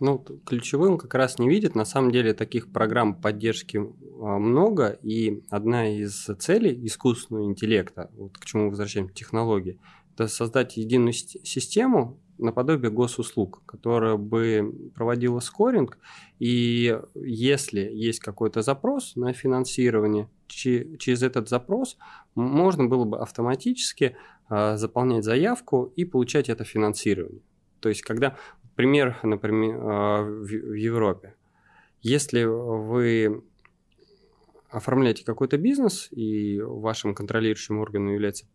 Ну, 0.00 0.18
ключевым 0.18 0.98
как 0.98 1.14
раз 1.14 1.38
не 1.38 1.48
видят. 1.48 1.74
На 1.74 1.84
самом 1.84 2.10
деле 2.10 2.34
таких 2.34 2.70
программ 2.70 3.14
поддержки 3.14 3.78
а, 3.78 4.38
много, 4.38 4.98
и 5.02 5.42
одна 5.48 5.88
из 5.88 6.26
целей 6.38 6.86
искусственного 6.86 7.44
интеллекта, 7.46 8.10
вот 8.16 8.36
к 8.36 8.44
чему 8.44 8.68
возвращаем 8.68 9.08
технологии, 9.08 9.80
это 10.12 10.28
создать 10.28 10.76
единую 10.76 11.12
систему 11.14 12.20
наподобие 12.36 12.90
госуслуг, 12.90 13.62
которая 13.64 14.16
бы 14.16 14.90
проводила 14.94 15.40
скоринг, 15.40 15.98
и 16.38 17.00
если 17.14 17.80
есть 17.80 18.18
какой-то 18.18 18.60
запрос 18.62 19.16
на 19.16 19.32
финансирование, 19.32 20.28
через 20.48 21.22
этот 21.22 21.48
запрос 21.48 21.96
можно 22.34 22.86
было 22.86 23.04
бы 23.04 23.18
автоматически 23.18 24.16
а, 24.48 24.76
заполнять 24.76 25.24
заявку 25.24 25.92
и 25.96 26.04
получать 26.04 26.48
это 26.48 26.64
финансирование. 26.64 27.40
То 27.84 27.90
есть, 27.90 28.00
когда 28.00 28.34
пример, 28.76 29.18
например, 29.22 29.78
а, 29.78 30.22
в 30.22 30.46
Европе. 30.46 31.34
Если 32.00 32.42
вы 32.44 33.44
оформляете 34.70 35.22
какой-то 35.22 35.58
бизнес, 35.58 36.08
и 36.10 36.62
вашим 36.62 37.14
контролирующим 37.14 37.80
органом 37.80 38.14
является 38.14 38.46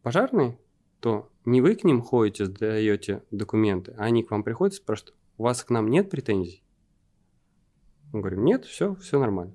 пожарный, 0.00 0.56
то 1.00 1.28
не 1.44 1.60
вы 1.60 1.74
к 1.74 1.84
ним 1.84 2.00
ходите, 2.00 2.46
сдаете 2.46 3.22
документы, 3.30 3.94
а 3.98 4.04
они 4.04 4.22
к 4.22 4.30
вам 4.30 4.42
приходят 4.42 4.72
и 4.72 4.78
спрашивают, 4.78 5.16
у 5.36 5.42
вас 5.42 5.62
к 5.62 5.68
нам 5.68 5.88
нет 5.88 6.08
претензий? 6.08 6.64
Мы 8.14 8.20
говорим, 8.20 8.42
нет, 8.46 8.64
все, 8.64 8.94
все 8.94 9.18
нормально. 9.18 9.54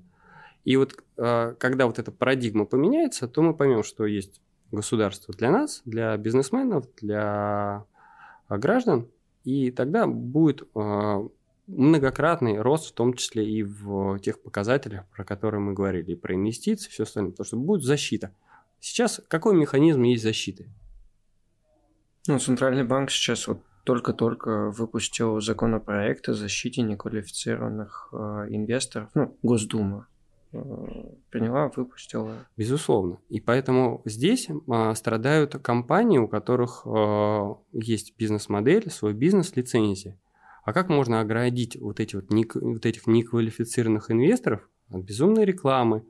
И 0.62 0.76
вот 0.76 0.94
а, 1.16 1.54
когда 1.54 1.88
вот 1.88 1.98
эта 1.98 2.12
парадигма 2.12 2.66
поменяется, 2.66 3.26
то 3.26 3.42
мы 3.42 3.52
поймем, 3.52 3.82
что 3.82 4.06
есть 4.06 4.40
государство 4.70 5.34
для 5.34 5.50
нас, 5.50 5.82
для 5.84 6.16
бизнесменов, 6.16 6.86
для 6.94 7.84
граждан, 8.56 9.08
и 9.44 9.70
тогда 9.70 10.06
будет 10.06 10.68
а, 10.74 11.26
многократный 11.66 12.60
рост, 12.60 12.90
в 12.90 12.92
том 12.94 13.14
числе 13.14 13.48
и 13.48 13.62
в 13.62 14.18
тех 14.20 14.40
показателях, 14.40 15.06
про 15.14 15.24
которые 15.24 15.60
мы 15.60 15.74
говорили, 15.74 16.12
и 16.12 16.16
про 16.16 16.34
инвестиции, 16.34 16.88
и 16.88 16.90
все 16.90 17.02
остальное, 17.02 17.32
потому 17.32 17.46
что 17.46 17.56
будет 17.56 17.82
защита. 17.82 18.34
Сейчас 18.80 19.20
какой 19.28 19.54
механизм 19.54 20.02
есть 20.02 20.22
защиты? 20.22 20.70
Ну, 22.26 22.38
Центральный 22.38 22.84
банк 22.84 23.10
сейчас 23.10 23.46
вот 23.48 23.60
только-только 23.84 24.70
выпустил 24.70 25.40
законопроект 25.40 26.28
о 26.28 26.34
защите 26.34 26.82
неквалифицированных 26.82 28.10
э, 28.12 28.16
инвесторов, 28.50 29.10
ну, 29.14 29.36
Госдума 29.42 30.06
приняла, 30.50 31.70
выпустила. 31.74 32.46
Безусловно. 32.56 33.18
И 33.28 33.40
поэтому 33.40 34.02
здесь 34.04 34.48
а, 34.68 34.94
страдают 34.94 35.54
компании, 35.62 36.18
у 36.18 36.28
которых 36.28 36.82
а, 36.86 37.58
есть 37.72 38.14
бизнес-модель, 38.16 38.90
свой 38.90 39.14
бизнес, 39.14 39.56
лицензия. 39.56 40.18
А 40.64 40.72
как 40.72 40.88
можно 40.88 41.20
оградить 41.20 41.76
вот, 41.80 42.00
эти 42.00 42.16
вот, 42.16 42.30
не, 42.30 42.46
вот 42.54 42.84
этих 42.86 43.06
неквалифицированных 43.06 44.10
инвесторов 44.10 44.68
от 44.90 45.02
безумной 45.02 45.44
рекламы, 45.44 46.04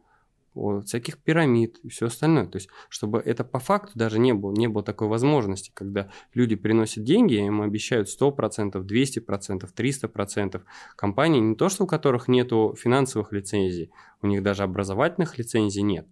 всяких 0.84 1.18
пирамид 1.18 1.78
и 1.82 1.88
все 1.88 2.06
остальное. 2.06 2.46
То 2.46 2.56
есть, 2.56 2.68
чтобы 2.88 3.20
это 3.20 3.44
по 3.44 3.58
факту 3.58 3.92
даже 3.94 4.18
не 4.18 4.34
было, 4.34 4.52
не 4.52 4.68
было 4.68 4.82
такой 4.82 5.08
возможности, 5.08 5.70
когда 5.72 6.10
люди 6.34 6.56
приносят 6.56 7.04
деньги, 7.04 7.34
им 7.34 7.62
обещают 7.62 8.08
100%, 8.08 8.72
200%, 8.72 9.68
300%. 9.76 10.62
Компании 10.96 11.40
не 11.40 11.54
то, 11.54 11.68
что 11.68 11.84
у 11.84 11.86
которых 11.86 12.28
нет 12.28 12.48
финансовых 12.48 13.32
лицензий, 13.32 13.90
у 14.22 14.26
них 14.26 14.42
даже 14.42 14.62
образовательных 14.62 15.38
лицензий 15.38 15.82
нет. 15.82 16.06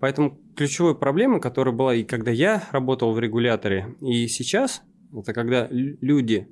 Поэтому 0.00 0.40
ключевой 0.56 0.98
проблемой, 0.98 1.40
которая 1.40 1.74
была 1.74 1.94
и 1.94 2.04
когда 2.04 2.30
я 2.30 2.62
работал 2.72 3.12
в 3.12 3.20
регуляторе, 3.20 3.96
и 4.00 4.28
сейчас, 4.28 4.82
это 5.12 5.34
когда 5.34 5.68
люди 5.70 6.48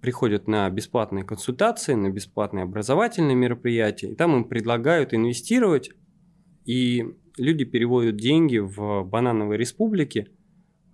приходят 0.00 0.48
на 0.48 0.68
бесплатные 0.70 1.24
консультации, 1.24 1.94
на 1.94 2.10
бесплатные 2.10 2.64
образовательные 2.64 3.34
мероприятия, 3.34 4.10
и 4.10 4.14
там 4.14 4.36
им 4.36 4.44
предлагают 4.44 5.14
инвестировать 5.14 5.90
и 6.64 7.04
люди 7.36 7.64
переводят 7.64 8.16
деньги 8.16 8.58
в 8.58 9.04
банановые 9.04 9.58
республики, 9.58 10.28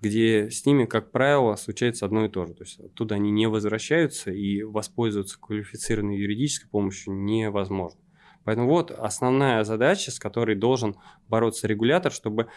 где 0.00 0.50
с 0.50 0.64
ними, 0.64 0.86
как 0.86 1.10
правило, 1.10 1.56
случается 1.56 2.06
одно 2.06 2.24
и 2.24 2.28
то 2.28 2.46
же. 2.46 2.54
То 2.54 2.64
есть 2.64 2.80
оттуда 2.80 3.16
они 3.16 3.30
не 3.30 3.48
возвращаются 3.48 4.30
и 4.30 4.62
воспользоваться 4.62 5.38
квалифицированной 5.38 6.16
юридической 6.16 6.68
помощью 6.68 7.14
невозможно. 7.14 8.00
Поэтому 8.44 8.68
вот 8.68 8.90
основная 8.90 9.64
задача, 9.64 10.10
с 10.10 10.18
которой 10.18 10.56
должен 10.56 10.96
бороться 11.28 11.66
регулятор, 11.66 12.10
чтобы 12.10 12.48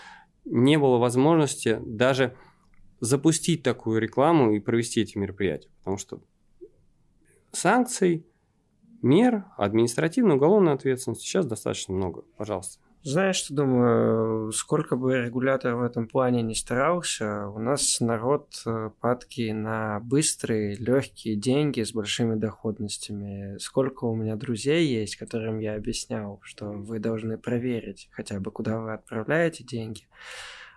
не 0.45 0.77
было 0.77 0.97
возможности 0.97 1.79
даже 1.85 2.35
запустить 3.01 3.63
такую 3.63 3.99
рекламу 3.99 4.53
и 4.53 4.59
провести 4.59 5.01
эти 5.01 5.17
мероприятия. 5.17 5.69
Потому 5.79 5.97
что 5.97 6.21
санкций, 7.51 8.25
мер, 9.01 9.45
административной, 9.57 10.35
уголовной 10.35 10.73
ответственности 10.73 11.25
сейчас 11.25 11.45
достаточно 11.45 11.93
много. 11.93 12.23
Пожалуйста. 12.37 12.82
Знаешь, 13.05 13.35
что 13.35 13.53
думаю, 13.53 14.53
сколько 14.53 14.95
бы 14.95 15.25
регулятор 15.25 15.75
в 15.75 15.83
этом 15.83 16.07
плане 16.07 16.41
не 16.41 16.55
старался, 16.55 17.49
у 17.49 17.59
нас 17.59 17.99
народ 17.99 18.61
э, 18.65 18.91
падки 19.01 19.51
на 19.51 19.99
быстрые, 19.99 20.77
легкие 20.77 21.35
деньги 21.35 21.83
с 21.83 21.91
большими 21.91 22.35
доходностями. 22.35 23.57
Сколько 23.57 24.05
у 24.05 24.15
меня 24.15 24.37
друзей 24.37 24.87
есть, 24.87 25.17
которым 25.17 25.59
я 25.59 25.75
объяснял, 25.75 26.39
что 26.43 26.67
вы 26.67 26.99
должны 26.99 27.37
проверить 27.37 28.07
хотя 28.11 28.39
бы, 28.39 28.51
куда 28.51 28.79
вы 28.79 28.93
отправляете 28.93 29.65
деньги 29.65 30.03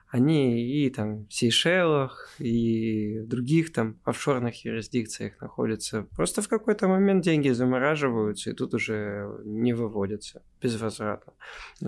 они 0.09 0.85
и 0.85 0.89
там 0.91 1.27
в 1.27 1.35
Сейшелах, 1.35 2.31
и 2.39 3.21
в 3.21 3.29
других 3.29 3.73
там 3.73 3.99
офшорных 4.05 4.65
юрисдикциях 4.65 5.41
находятся. 5.41 6.03
Просто 6.15 6.43
в 6.43 6.49
какой-то 6.49 6.87
момент 6.89 7.25
деньги 7.25 7.49
замораживаются, 7.51 8.51
и 8.51 8.55
тут 8.55 8.75
уже 8.75 9.29
не 9.45 9.73
выводятся 9.73 10.43
безвозвратно. 10.61 11.33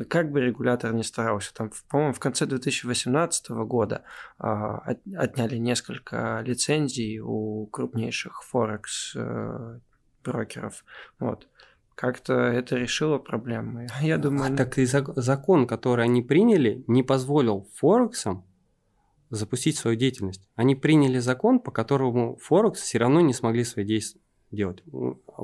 Как 0.09 0.33
бы 0.33 0.41
регулятор 0.41 0.93
ни 0.93 1.03
старался, 1.03 1.55
там, 1.55 1.71
по-моему, 1.89 2.13
в 2.13 2.21
конце 2.21 2.47
2018 2.47 3.51
года 3.51 4.03
а, 4.39 4.79
отняли 5.17 5.57
несколько 5.57 6.43
лицензий 6.45 7.21
у 7.21 7.67
крупнейших 7.67 8.43
Форекс 8.43 9.13
э, 9.17 9.79
брокеров. 10.25 10.85
Вот 11.19 11.49
как-то 11.99 12.35
это 12.35 12.77
решило 12.77 13.19
проблемы. 13.19 13.89
Я 14.01 14.19
думаю... 14.19 14.55
А 14.55 14.57
так 14.57 14.79
и 14.79 14.85
закон, 14.87 15.67
который 15.67 16.05
они 16.05 16.23
приняли, 16.23 16.85
не 16.87 17.03
позволил 17.03 17.69
Форексам 17.75 18.45
запустить 19.31 19.77
свою 19.77 19.97
деятельность. 19.97 20.49
Они 20.55 20.77
приняли 20.77 21.19
закон, 21.19 21.59
по 21.59 21.73
которому 21.73 22.37
Форекс 22.37 22.83
все 22.83 22.99
равно 22.99 23.21
не 23.21 23.33
смогли 23.33 23.65
свои 23.65 23.85
действия 23.85 24.21
делать. 24.53 24.85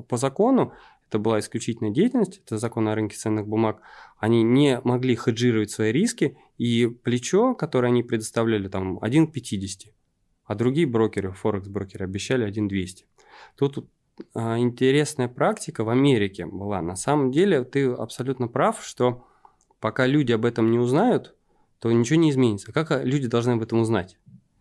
По 0.09 0.16
закону 0.16 0.72
это 1.09 1.18
была 1.18 1.40
исключительная 1.40 1.90
деятельность, 1.90 2.40
это 2.46 2.57
закон 2.57 2.86
о 2.86 2.94
рынке 2.94 3.16
ценных 3.16 3.48
бумаг. 3.48 3.80
Они 4.18 4.44
не 4.44 4.80
могли 4.84 5.16
хеджировать 5.16 5.72
свои 5.72 5.90
риски, 5.90 6.38
и 6.57 6.86
плечо, 6.86 7.57
которое 7.57 7.88
они 7.88 8.05
предоставляли, 8.05 8.68
там 8.68 9.00
1 9.02 9.26
к 9.26 9.32
50, 9.32 9.92
а 10.44 10.55
другие 10.55 10.86
брокеры, 10.86 11.32
Форекс-брокеры 11.32 12.05
обещали 12.05 12.44
1 12.44 12.68
200. 12.68 13.07
Тут 13.57 13.88
интересная 14.34 15.28
практика 15.28 15.84
в 15.84 15.88
Америке 15.88 16.46
была. 16.46 16.80
На 16.82 16.96
самом 16.96 17.30
деле 17.30 17.64
ты 17.64 17.86
абсолютно 17.86 18.48
прав, 18.48 18.84
что 18.84 19.26
пока 19.80 20.06
люди 20.06 20.32
об 20.32 20.44
этом 20.44 20.70
не 20.70 20.78
узнают, 20.78 21.34
то 21.78 21.92
ничего 21.92 22.18
не 22.18 22.30
изменится. 22.30 22.72
Как 22.72 22.90
а, 22.90 23.02
люди 23.02 23.26
должны 23.26 23.52
об 23.52 23.62
этом 23.62 23.80
узнать? 23.80 24.16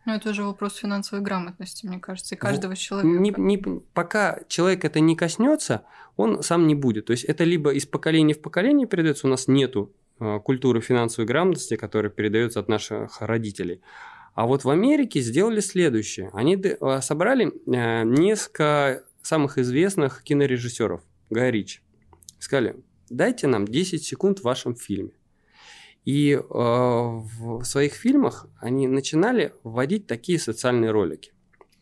Ну, 0.06 0.14
это 0.14 0.32
уже 0.32 0.43
вопрос 0.43 0.76
финансовой 0.76 1.24
грамотности, 1.24 1.86
мне 1.86 1.99
кажется, 1.99 2.36
и 2.36 2.38
каждого 2.38 2.76
человека. 2.76 3.08
Не, 3.08 3.34
не, 3.38 3.58
пока 3.93 4.41
человек 4.49 4.84
это 4.84 4.99
не 4.99 5.16
коснется, 5.16 5.86
он 6.18 6.43
сам 6.43 6.68
не 6.68 6.76
будет. 6.76 7.06
То 7.06 7.12
есть 7.12 7.24
это 7.24 7.45
либо 7.45 7.72
из 7.72 7.86
поколения 7.86 8.34
в 8.34 8.41
поколение 8.41 8.86
передается, 8.86 9.28
у 9.28 9.30
нас 9.30 9.47
нету 9.47 9.93
э, 10.20 10.39
культуры 10.43 10.82
финансовой 10.82 11.26
грамотности, 11.26 11.78
которая 11.78 12.12
передается 12.12 12.60
от 12.60 12.68
наших 12.68 13.22
родителей. 13.22 13.82
А 14.36 14.45
вот 14.45 14.66
в 14.66 14.70
Америке 14.70 15.22
сделали 15.22 15.62
следующее. 15.62 16.32
Они 16.34 16.62
собрали 17.01 17.54
э, 17.68 18.04
несколько 18.04 19.04
самых 19.24 19.58
известных 19.58 20.22
кинорежиссеров, 20.22 21.02
Гай 21.30 21.50
Ричи. 21.50 21.80
Сказали, 22.38 22.76
дайте 23.10 23.48
нам 23.48 23.66
10 23.66 24.04
секунд 24.04 24.40
в 24.40 24.44
вашем 24.44 24.76
фильме. 24.76 25.14
И 26.06 26.34
э, 26.34 26.42
в 26.44 27.64
своих 27.64 27.94
фильмах 27.94 28.48
они 28.60 28.88
начинали 28.88 29.54
вводить 29.64 30.06
такие 30.06 30.38
социальные 30.38 30.92
ролики. 30.92 31.32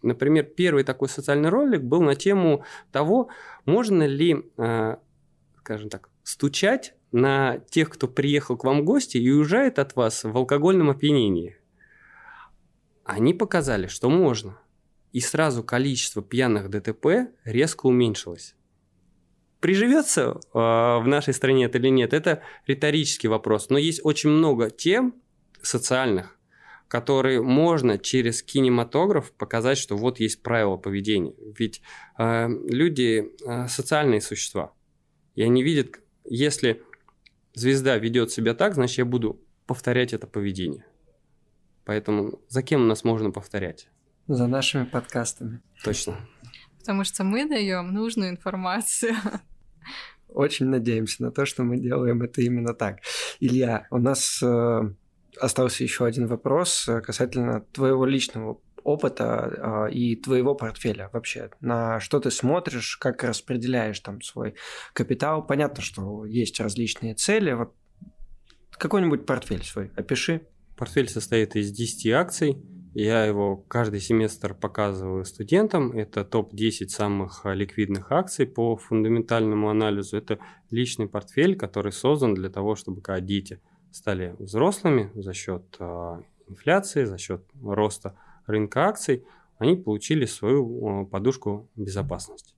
Например, 0.04 0.46
первый 0.46 0.84
такой 0.84 1.10
социальный 1.10 1.50
ролик 1.50 1.82
был 1.82 2.02
на 2.02 2.16
тему 2.16 2.64
того, 2.92 3.30
можно 3.66 4.06
ли, 4.06 4.46
э, 4.58 4.98
скажем 5.60 5.90
так, 5.90 6.10
стучать 6.24 6.94
на 7.12 7.58
тех, 7.72 7.90
кто 7.90 8.08
приехал 8.08 8.56
к 8.58 8.64
вам 8.64 8.82
в 8.82 8.84
гости 8.84 9.18
и 9.18 9.32
уезжает 9.32 9.80
от 9.80 9.96
вас 9.96 10.24
в 10.24 10.38
алкогольном 10.38 10.92
опьянении. 10.92 11.58
Они 13.04 13.34
показали, 13.34 13.88
что 13.88 14.12
можно– 14.12 14.60
и 15.12 15.20
сразу 15.20 15.64
количество 15.64 16.22
пьяных 16.22 16.70
ДТП 16.70 17.32
резко 17.44 17.88
уменьшилось. 17.88 18.56
Приживется 19.60 20.22
э, 20.22 20.38
в 20.54 21.04
нашей 21.06 21.34
стране 21.34 21.66
это 21.66 21.78
или 21.78 21.90
нет, 21.90 22.14
это 22.14 22.42
риторический 22.66 23.28
вопрос. 23.28 23.70
Но 23.70 23.78
есть 23.78 24.02
очень 24.04 24.30
много 24.30 24.70
тем 24.72 25.16
социальных, 25.62 26.40
который 26.88 27.42
можно 27.42 28.00
через 28.00 28.42
кинематограф 28.42 29.32
показать, 29.34 29.78
что 29.78 29.96
вот 29.96 30.20
есть 30.20 30.42
правила 30.42 30.78
поведения. 30.78 31.36
Ведь 31.58 31.82
э, 32.18 32.48
люди 32.70 33.32
э, 33.46 33.68
социальные 33.68 34.22
существа, 34.22 34.74
и 35.36 35.44
они 35.44 35.62
видят, 35.62 36.00
если 36.24 36.82
звезда 37.54 37.98
ведет 37.98 38.32
себя 38.32 38.54
так, 38.54 38.74
значит 38.74 38.98
я 38.98 39.06
буду 39.06 39.40
повторять 39.68 40.14
это 40.14 40.26
поведение. 40.26 40.86
Поэтому 41.86 42.42
за 42.48 42.64
кем 42.64 42.82
у 42.82 42.86
нас 42.86 43.04
можно 43.04 43.32
повторять? 43.32 43.90
За 44.32 44.48
нашими 44.48 44.86
подкастами. 44.86 45.60
Точно. 45.84 46.16
Потому 46.80 47.04
что 47.04 47.26
мы 47.26 47.50
даем 47.50 47.94
нужную 47.94 48.30
информацию. 48.30 49.14
Очень 50.30 50.68
надеемся 50.68 51.22
на 51.22 51.32
то, 51.32 51.46
что 51.46 51.64
мы 51.64 51.78
делаем 51.78 52.22
это 52.22 52.42
именно 52.42 52.74
так. 52.74 53.00
Илья, 53.42 53.88
у 53.92 53.98
нас 53.98 54.42
э, 54.42 54.82
остался 55.38 55.84
еще 55.84 56.06
один 56.06 56.28
вопрос 56.28 56.88
э, 56.88 57.02
касательно 57.02 57.66
твоего 57.74 58.06
личного 58.06 58.62
опыта 58.86 59.90
э, 59.90 59.94
и 59.94 60.16
твоего 60.16 60.56
портфеля 60.56 61.10
вообще. 61.12 61.50
На 61.60 62.00
что 62.00 62.22
ты 62.22 62.32
смотришь, 62.32 62.96
как 62.96 63.26
распределяешь 63.26 64.00
там 64.00 64.22
свой 64.22 64.56
капитал. 64.94 65.46
Понятно, 65.46 65.84
что 65.84 66.26
есть 66.26 66.58
различные 66.62 67.16
цели. 67.16 67.52
Вот 67.52 67.76
какой-нибудь 68.78 69.26
портфель 69.26 69.66
свой 69.66 69.92
опиши. 69.98 70.48
Портфель 70.78 71.10
состоит 71.10 71.58
из 71.58 71.74
10 71.74 72.08
акций. 72.12 72.56
Я 72.94 73.24
его 73.26 73.56
каждый 73.56 74.02
семестр 74.02 74.54
показываю 74.54 75.24
студентам. 75.24 75.94
Это 75.94 76.26
топ-10 76.26 76.90
самых 76.90 77.46
а, 77.46 77.54
ликвидных 77.54 78.12
акций 78.12 78.46
по 78.46 78.76
фундаментальному 78.76 79.70
анализу. 79.70 80.18
Это 80.18 80.40
личный 80.72 81.08
портфель, 81.08 81.56
который 81.56 81.94
создан 81.94 82.34
для 82.34 82.50
того, 82.50 82.76
чтобы 82.76 83.02
когда 83.02 83.22
дети 83.22 83.62
стали 83.92 84.36
взрослыми 84.40 85.10
за 85.16 85.34
счет 85.34 85.64
э, 85.80 86.20
инфляции, 86.48 87.06
за 87.06 87.18
счет 87.18 87.46
роста 87.62 88.16
рынка 88.46 88.88
акций, 88.88 89.26
они 89.58 89.78
получили 89.78 90.26
свою 90.26 91.04
э, 91.04 91.06
подушку 91.06 91.70
безопасности. 91.78 92.56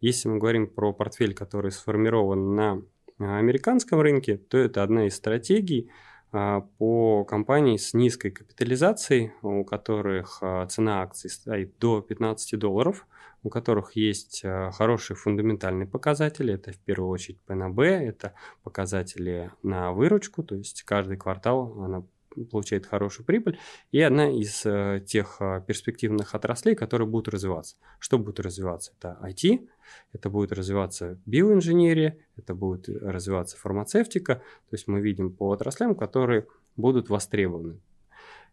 Если 0.00 0.28
мы 0.28 0.38
говорим 0.38 0.68
про 0.68 0.92
портфель, 0.92 1.34
который 1.34 1.72
сформирован 1.72 2.54
на 2.54 2.82
американском 3.18 4.00
рынке, 4.00 4.36
то 4.36 4.58
это 4.58 4.82
одна 4.82 5.06
из 5.06 5.16
стратегий 5.16 5.90
по 6.32 7.24
компании 7.24 7.76
с 7.76 7.94
низкой 7.94 8.30
капитализацией, 8.30 9.32
у 9.42 9.64
которых 9.64 10.42
цена 10.68 11.02
акций 11.02 11.30
стоит 11.30 11.78
до 11.78 12.00
15 12.00 12.58
долларов, 12.58 13.06
у 13.42 13.48
которых 13.48 13.96
есть 13.96 14.42
э, 14.44 14.70
хорошие 14.72 15.16
фундаментальные 15.16 15.86
показатели. 15.86 16.54
Это 16.54 16.72
в 16.72 16.78
первую 16.78 17.10
очередь 17.10 17.40
ПНБ, 17.42 17.80
это 17.80 18.34
показатели 18.62 19.50
на 19.62 19.92
выручку, 19.92 20.42
то 20.42 20.54
есть 20.54 20.82
каждый 20.84 21.16
квартал 21.16 21.82
она 21.82 22.04
получает 22.50 22.86
хорошую 22.86 23.26
прибыль, 23.26 23.58
и 23.90 24.00
одна 24.00 24.30
из 24.30 24.64
э, 24.66 25.02
тех 25.06 25.36
э, 25.40 25.62
перспективных 25.66 26.34
отраслей, 26.34 26.74
которые 26.74 27.08
будут 27.08 27.28
развиваться. 27.28 27.76
Что 27.98 28.18
будет 28.18 28.40
развиваться? 28.40 28.92
Это 28.98 29.18
IT, 29.22 29.68
это 30.12 30.30
будет 30.30 30.52
развиваться 30.52 31.18
биоинженерия, 31.26 32.18
это 32.36 32.54
будет 32.54 32.88
развиваться 32.88 33.56
фармацевтика, 33.56 34.36
то 34.36 34.74
есть 34.74 34.88
мы 34.88 35.00
видим 35.00 35.32
по 35.32 35.50
отраслям, 35.50 35.94
которые 35.94 36.46
будут 36.76 37.08
востребованы. 37.08 37.80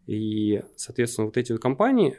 И, 0.08 0.64
соответственно, 0.76 1.26
вот 1.26 1.38
эти 1.38 1.52
вот 1.52 1.62
компании, 1.62 2.18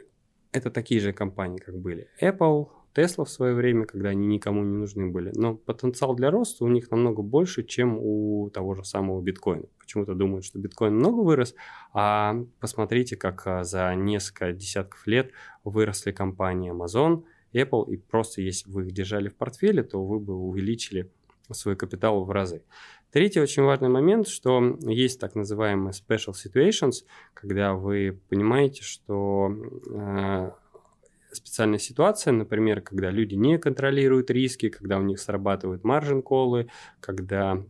это 0.51 0.71
такие 0.71 1.01
же 1.01 1.13
компании, 1.13 1.59
как 1.59 1.77
были 1.77 2.09
Apple, 2.21 2.69
Tesla 2.95 3.25
в 3.25 3.29
свое 3.29 3.53
время, 3.53 3.85
когда 3.85 4.09
они 4.09 4.27
никому 4.27 4.63
не 4.63 4.75
нужны 4.75 5.07
были. 5.07 5.31
Но 5.33 5.55
потенциал 5.55 6.15
для 6.15 6.31
роста 6.31 6.65
у 6.65 6.67
них 6.67 6.91
намного 6.91 7.21
больше, 7.21 7.63
чем 7.63 7.97
у 7.99 8.49
того 8.49 8.75
же 8.75 8.83
самого 8.83 9.21
биткоина. 9.21 9.65
Почему-то 9.79 10.13
думают, 10.13 10.45
что 10.45 10.59
биткоин 10.59 10.95
много 10.95 11.21
вырос, 11.21 11.55
а 11.93 12.35
посмотрите, 12.59 13.15
как 13.15 13.45
а, 13.45 13.63
за 13.63 13.93
несколько 13.95 14.51
десятков 14.53 15.05
лет 15.07 15.31
выросли 15.63 16.11
компании 16.11 16.71
Amazon, 16.71 17.23
Apple, 17.53 17.91
и 17.91 17.97
просто 17.97 18.41
если 18.41 18.69
бы 18.69 18.75
вы 18.75 18.87
их 18.87 18.93
держали 18.93 19.29
в 19.29 19.35
портфеле, 19.35 19.83
то 19.83 20.03
вы 20.03 20.19
бы 20.19 20.35
увеличили 20.35 21.11
свой 21.51 21.75
капитал 21.75 22.23
в 22.23 22.31
разы. 22.31 22.63
Третий 23.11 23.41
очень 23.41 23.63
важный 23.63 23.89
момент, 23.89 24.27
что 24.27 24.77
есть 24.81 25.19
так 25.19 25.35
называемые 25.35 25.91
special 25.91 26.33
situations, 26.33 27.03
когда 27.33 27.73
вы 27.73 28.17
понимаете, 28.29 28.83
что 28.83 29.51
э, 29.89 30.51
специальная 31.31 31.79
ситуация, 31.79 32.33
например, 32.33 32.81
когда 32.81 33.09
люди 33.09 33.35
не 33.35 33.57
контролируют 33.57 34.29
риски, 34.29 34.69
когда 34.69 34.97
у 34.97 35.03
них 35.03 35.19
срабатывают 35.19 35.83
маржин-колы, 35.83 36.69
когда 36.99 37.63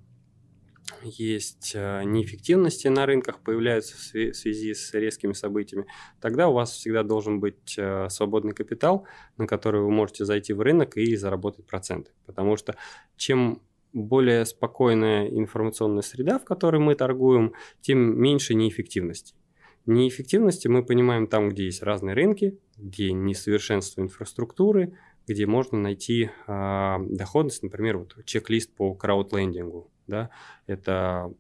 есть 1.04 1.72
э, 1.76 2.04
неэффективности 2.04 2.88
на 2.88 3.06
рынках, 3.06 3.40
появляются 3.40 3.96
в 3.96 4.36
связи 4.36 4.74
с 4.74 4.94
резкими 4.94 5.34
событиями, 5.34 5.86
тогда 6.20 6.48
у 6.48 6.54
вас 6.54 6.72
всегда 6.72 7.04
должен 7.04 7.40
быть 7.40 7.76
э, 7.78 8.08
свободный 8.10 8.54
капитал, 8.54 9.08
на 9.38 9.48
который 9.48 9.82
вы 9.82 9.92
можете 9.92 10.26
зайти 10.26 10.54
в 10.54 10.62
рынок 10.62 10.98
и 10.98 11.16
заработать 11.16 11.66
проценты. 11.66 12.12
Потому 12.26 12.58
что 12.58 12.76
чем 13.16 13.62
более 13.94 14.46
спокойная 14.46 15.28
информационная 15.28 16.02
среда, 16.02 16.40
в 16.40 16.46
которой 16.46 16.78
мы 16.78 16.96
торгуем, 16.96 17.54
тем 17.82 18.20
меньше 18.20 18.54
неэффективности. 18.54 19.36
Неэффективности 19.86 20.68
мы 20.68 20.84
понимаем 20.84 21.28
там, 21.28 21.50
где 21.50 21.66
есть 21.66 21.82
разные 21.82 22.14
рынки, 22.14 22.60
где 22.78 23.12
несовершенство 23.12 24.02
инфраструктуры, 24.02 24.94
где 25.28 25.46
можно 25.46 25.78
найти 25.78 26.30
э, 26.48 26.96
доходность, 27.10 27.64
например, 27.64 27.98
вот 27.98 28.26
чек-лист 28.26 28.74
по 28.74 28.94
краудлендингу. 28.94 29.90
Да? 30.08 30.30
Это, 30.68 31.34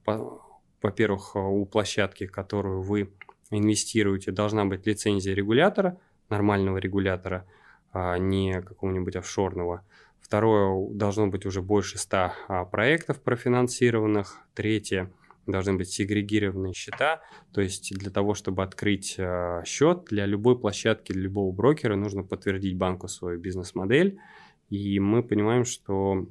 во-первых, 0.82 1.36
у 1.36 1.66
площадки, 1.66 2.26
которую 2.26 2.82
вы 2.82 3.12
инвестируете, 3.52 4.32
должна 4.32 4.66
быть 4.66 4.88
лицензия 4.88 5.34
регулятора, 5.34 6.00
нормального 6.30 6.78
регулятора, 6.78 7.46
а 7.92 8.18
не 8.18 8.62
какого-нибудь 8.62 9.18
офшорного. 9.18 9.86
Второе, 10.22 10.90
должно 10.92 11.28
быть 11.28 11.46
уже 11.46 11.62
больше 11.62 11.98
100 11.98 12.32
а, 12.48 12.66
проектов 12.66 13.22
профинансированных. 13.22 14.38
Третье, 14.54 15.12
должны 15.46 15.74
быть 15.74 15.90
сегрегированные 15.90 16.74
счета. 16.74 17.22
То 17.54 17.62
есть 17.62 17.94
для 17.98 18.12
того, 18.12 18.34
чтобы 18.34 18.64
открыть 18.64 19.16
а, 19.18 19.64
счет, 19.66 20.06
для 20.10 20.26
любой 20.26 20.60
площадки, 20.60 21.12
для 21.12 21.24
любого 21.24 21.52
брокера 21.52 21.96
нужно 21.96 22.24
подтвердить 22.24 22.78
банку 22.78 23.08
свою 23.08 23.40
бизнес-модель. 23.40 24.20
И 24.70 25.00
мы 25.00 25.22
понимаем, 25.22 25.66
что 25.66 26.28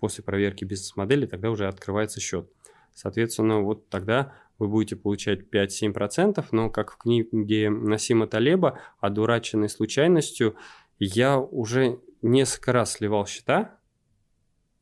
после 0.00 0.24
проверки 0.24 0.64
бизнес-модели 0.64 1.26
тогда 1.26 1.50
уже 1.50 1.68
открывается 1.68 2.20
счет. 2.20 2.50
Соответственно, 2.94 3.60
вот 3.60 3.88
тогда 3.88 4.34
вы 4.58 4.68
будете 4.68 4.96
получать 4.96 5.40
5-7%, 5.50 6.44
но 6.52 6.70
как 6.70 6.92
в 6.92 6.96
книге 6.96 7.70
Насима 7.70 8.26
Талеба 8.26 8.78
«Одураченный 9.00 9.68
случайностью», 9.68 10.56
я 10.98 11.38
уже 11.40 11.98
несколько 12.22 12.72
раз 12.72 12.92
сливал 12.92 13.26
счета, 13.26 13.78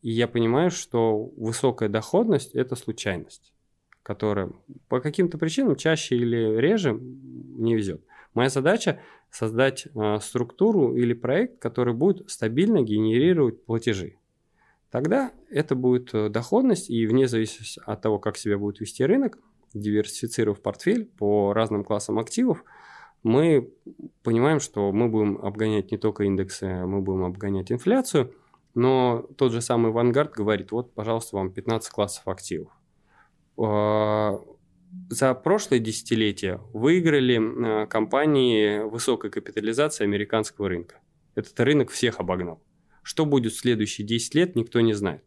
и 0.03 0.11
я 0.11 0.29
понимаю, 0.29 0.71
что 0.71 1.25
высокая 1.37 1.89
доходность– 1.89 2.51
это 2.55 2.77
случайность, 2.77 3.55
которая 4.03 4.51
по 4.89 5.01
каким-то 5.01 5.39
причинам 5.39 5.77
чаще 5.77 6.17
или 6.17 6.57
реже 6.57 6.93
не 6.93 7.75
везет. 7.75 8.03
Моя 8.35 8.49
задача– 8.49 9.01
создать 9.31 9.87
э, 9.95 10.19
структуру 10.21 10.97
или 10.97 11.13
проект, 11.13 11.61
который 11.61 11.95
будет 11.95 12.29
стабильно 12.31 12.83
генерировать 12.83 13.65
платежи. 13.65 14.17
Тогда 14.91 15.33
это 15.49 15.77
будет 15.77 16.13
э, 16.15 16.29
доходность, 16.29 16.91
и 16.91 17.07
вне 17.07 17.29
зависимости 17.29 17.81
от 17.85 18.03
того, 18.03 18.19
как 18.19 18.37
себя 18.37 18.59
будет 18.59 18.81
вести 18.81 19.05
рынок, 19.05 19.39
диверсифицировав 19.73 20.61
портфель 20.61 21.05
по 21.07 21.53
разным 21.53 21.85
классам 21.85 22.19
активов– 22.19 22.65
мы 23.23 23.71
понимаем, 24.23 24.61
что 24.61 24.93
мы 24.93 25.09
будем 25.09 25.39
обгонять 25.39 25.91
не 25.91 25.99
только 25.99 26.25
индексы, 26.25 26.67
мы 26.87 27.01
будем 27.01 27.25
обгонять 27.25 27.71
инфляцию, 27.71 28.35
но 28.75 29.27
тот 29.37 29.53
же 29.53 29.61
самый 29.61 29.93
Vanguard 29.93 30.33
говорит, 30.35 30.73
вот, 30.73 30.95
пожалуйста, 30.95 31.37
вам 31.37 31.53
15 31.53 31.91
классов 31.91 32.27
активов. 32.29 32.73
А, 33.57 34.41
за 35.09 35.35
прошлое 35.35 35.79
десятилетие 35.79 36.61
выиграли 36.73 37.39
а, 37.39 37.87
компании 37.87 38.81
высокой 38.81 39.31
капитализации 39.31 40.05
американского 40.05 40.69
рынка. 40.69 41.01
Этот 41.35 41.59
рынок 41.61 41.91
всех 41.91 42.21
обогнал. 42.21 42.63
Что 43.03 43.25
будет 43.25 43.53
в 43.53 43.59
следующие 43.59 44.07
10 44.07 44.35
лет, 44.35 44.57
никто 44.57 44.81
не 44.81 44.95
знает. 44.95 45.25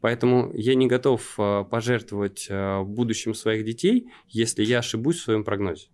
Поэтому 0.00 0.50
я 0.54 0.74
не 0.74 0.86
готов 0.86 1.34
а, 1.38 1.64
пожертвовать 1.64 2.48
будущим 2.84 3.34
своих 3.34 3.64
детей, 3.64 4.10
если 4.28 4.64
я 4.64 4.78
ошибусь 4.78 5.18
в 5.18 5.22
своем 5.22 5.44
прогнозе. 5.44 5.88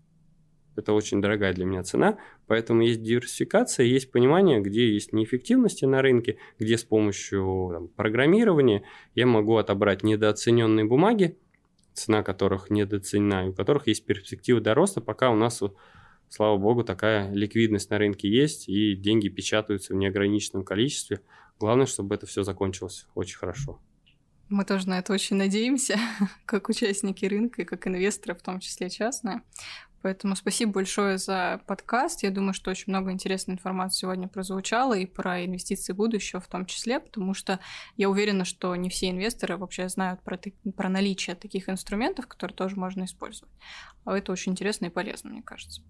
Это 0.77 0.93
очень 0.93 1.23
дорогая 1.23 1.53
для 1.53 1.65
меня 1.65 1.83
цена, 1.85 2.19
поэтому 2.47 2.83
есть 2.83 3.03
диверсификация, 3.03 3.87
есть 3.87 4.11
понимание, 4.11 4.61
где 4.61 4.93
есть 4.93 5.13
неэффективности 5.13 5.85
на 5.85 6.03
рынке, 6.03 6.39
где 6.59 6.77
с 6.77 6.85
помощью 6.85 7.71
там, 7.73 7.89
программирования 7.89 8.83
я 9.15 9.27
могу 9.27 9.57
отобрать 9.57 10.03
недооцененные 10.03 10.85
бумаги, 10.85 11.39
цена 11.95 12.23
которых 12.23 12.71
недооценена, 12.71 13.47
и 13.47 13.49
у 13.49 13.53
которых 13.53 13.87
есть 13.87 14.05
перспективы 14.05 14.61
до 14.61 14.75
роста, 14.75 15.01
пока 15.01 15.31
у 15.31 15.37
нас, 15.37 15.63
слава 16.29 16.59
богу, 16.59 16.85
такая 16.85 17.33
ликвидность 17.33 17.91
на 17.91 17.99
рынке 17.99 18.29
есть, 18.29 18.69
и 18.69 18.95
деньги 18.95 19.29
печатаются 19.29 19.95
в 19.95 19.97
неограниченном 19.97 20.65
количестве. 20.65 21.21
Главное, 21.59 21.87
чтобы 21.87 22.15
это 22.15 22.27
все 22.27 22.43
закончилось 22.43 23.07
очень 23.15 23.39
хорошо. 23.39 23.81
Мы 24.49 24.65
тоже 24.65 24.89
на 24.89 24.99
это 24.99 25.13
очень 25.13 25.37
надеемся, 25.37 25.99
как 26.45 26.69
участники 26.69 27.25
рынка 27.25 27.63
и 27.63 27.65
как 27.65 27.87
инвесторы, 27.87 28.35
в 28.35 28.43
том 28.43 28.61
числе 28.61 28.91
частные. 28.91 29.43
Поэтому 30.05 30.37
спасибо 30.37 30.71
большое 30.71 31.17
за 31.17 31.63
подкаст. 31.67 32.25
Я 32.25 32.31
думаю, 32.31 32.53
что 32.53 32.71
очень 32.71 32.93
много 32.93 33.11
интересной 33.11 33.55
информации 33.55 34.01
сегодня 34.01 34.29
прозвучало 34.29 34.93
и 34.93 35.07
про 35.07 35.47
инвестиции 35.47 35.95
будущего 35.95 36.43
в 36.43 36.47
том 36.47 36.67
числе, 36.67 37.01
потому 37.01 37.33
что 37.33 37.59
я 37.97 38.11
уверена, 38.11 38.45
что 38.45 38.77
не 38.77 38.91
все 38.91 39.09
инвесторы 39.09 39.57
вообще 39.57 39.89
знают 39.89 40.21
про, 40.21 40.39
про 40.77 40.91
наличие 40.91 41.37
таких 41.37 41.71
инструментов, 41.71 42.27
которые 42.27 42.55
тоже 42.55 42.77
можно 42.77 43.05
использовать. 43.05 43.51
А 44.05 44.15
это 44.15 44.31
очень 44.31 44.53
интересно 44.53 44.87
и 44.87 44.91
полезно, 44.91 45.31
мне 45.31 45.43
кажется. 45.43 45.81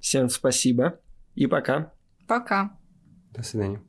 Всем 0.00 0.30
спасибо 0.30 0.98
и 1.36 1.46
пока. 1.46 1.92
Пока. 2.26 2.76
До 3.30 3.44
свидания. 3.44 3.80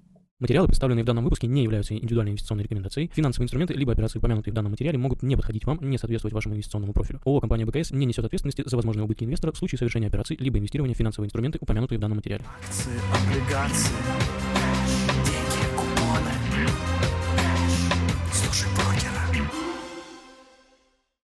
Материалы, 0.41 0.67
представленные 0.67 1.03
в 1.03 1.05
данном 1.05 1.23
выпуске, 1.23 1.47
не 1.47 1.63
являются 1.63 1.95
индивидуальной 1.95 2.31
инвестиционной 2.31 2.65
рекомендацией. 2.65 3.09
Финансовые 3.13 3.45
инструменты 3.45 3.73
либо 3.73 3.93
операции, 3.93 4.19
упомянутые 4.19 4.51
в 4.51 4.55
данном 4.55 4.71
материале, 4.71 4.97
могут 4.97 5.23
не 5.23 5.37
подходить 5.37 5.63
вам, 5.63 5.79
не 5.81 5.97
соответствовать 5.97 6.33
вашему 6.33 6.55
инвестиционному 6.55 6.91
профилю. 6.91 7.21
ООО 7.23 7.39
«Компания 7.39 7.65
БКС» 7.65 7.91
не 7.91 8.05
несет 8.05 8.25
ответственности 8.25 8.61
за 8.65 8.75
возможные 8.75 9.05
убытки 9.05 9.23
инвестора 9.23 9.53
в 9.53 9.57
случае 9.57 9.79
совершения 9.79 10.09
операций 10.09 10.35
либо 10.37 10.57
инвестирования 10.57 10.93
в 10.93 10.97
финансовые 10.97 11.27
инструменты, 11.27 11.57
упомянутые 11.61 11.99
в 11.99 12.01
данном 12.01 12.17
материале. 12.17 12.43
Акции, 12.67 12.91
облигации, 13.13 13.95
деньги, 15.23 15.69
купоны. 15.77 16.31
Слушай, 18.33 18.67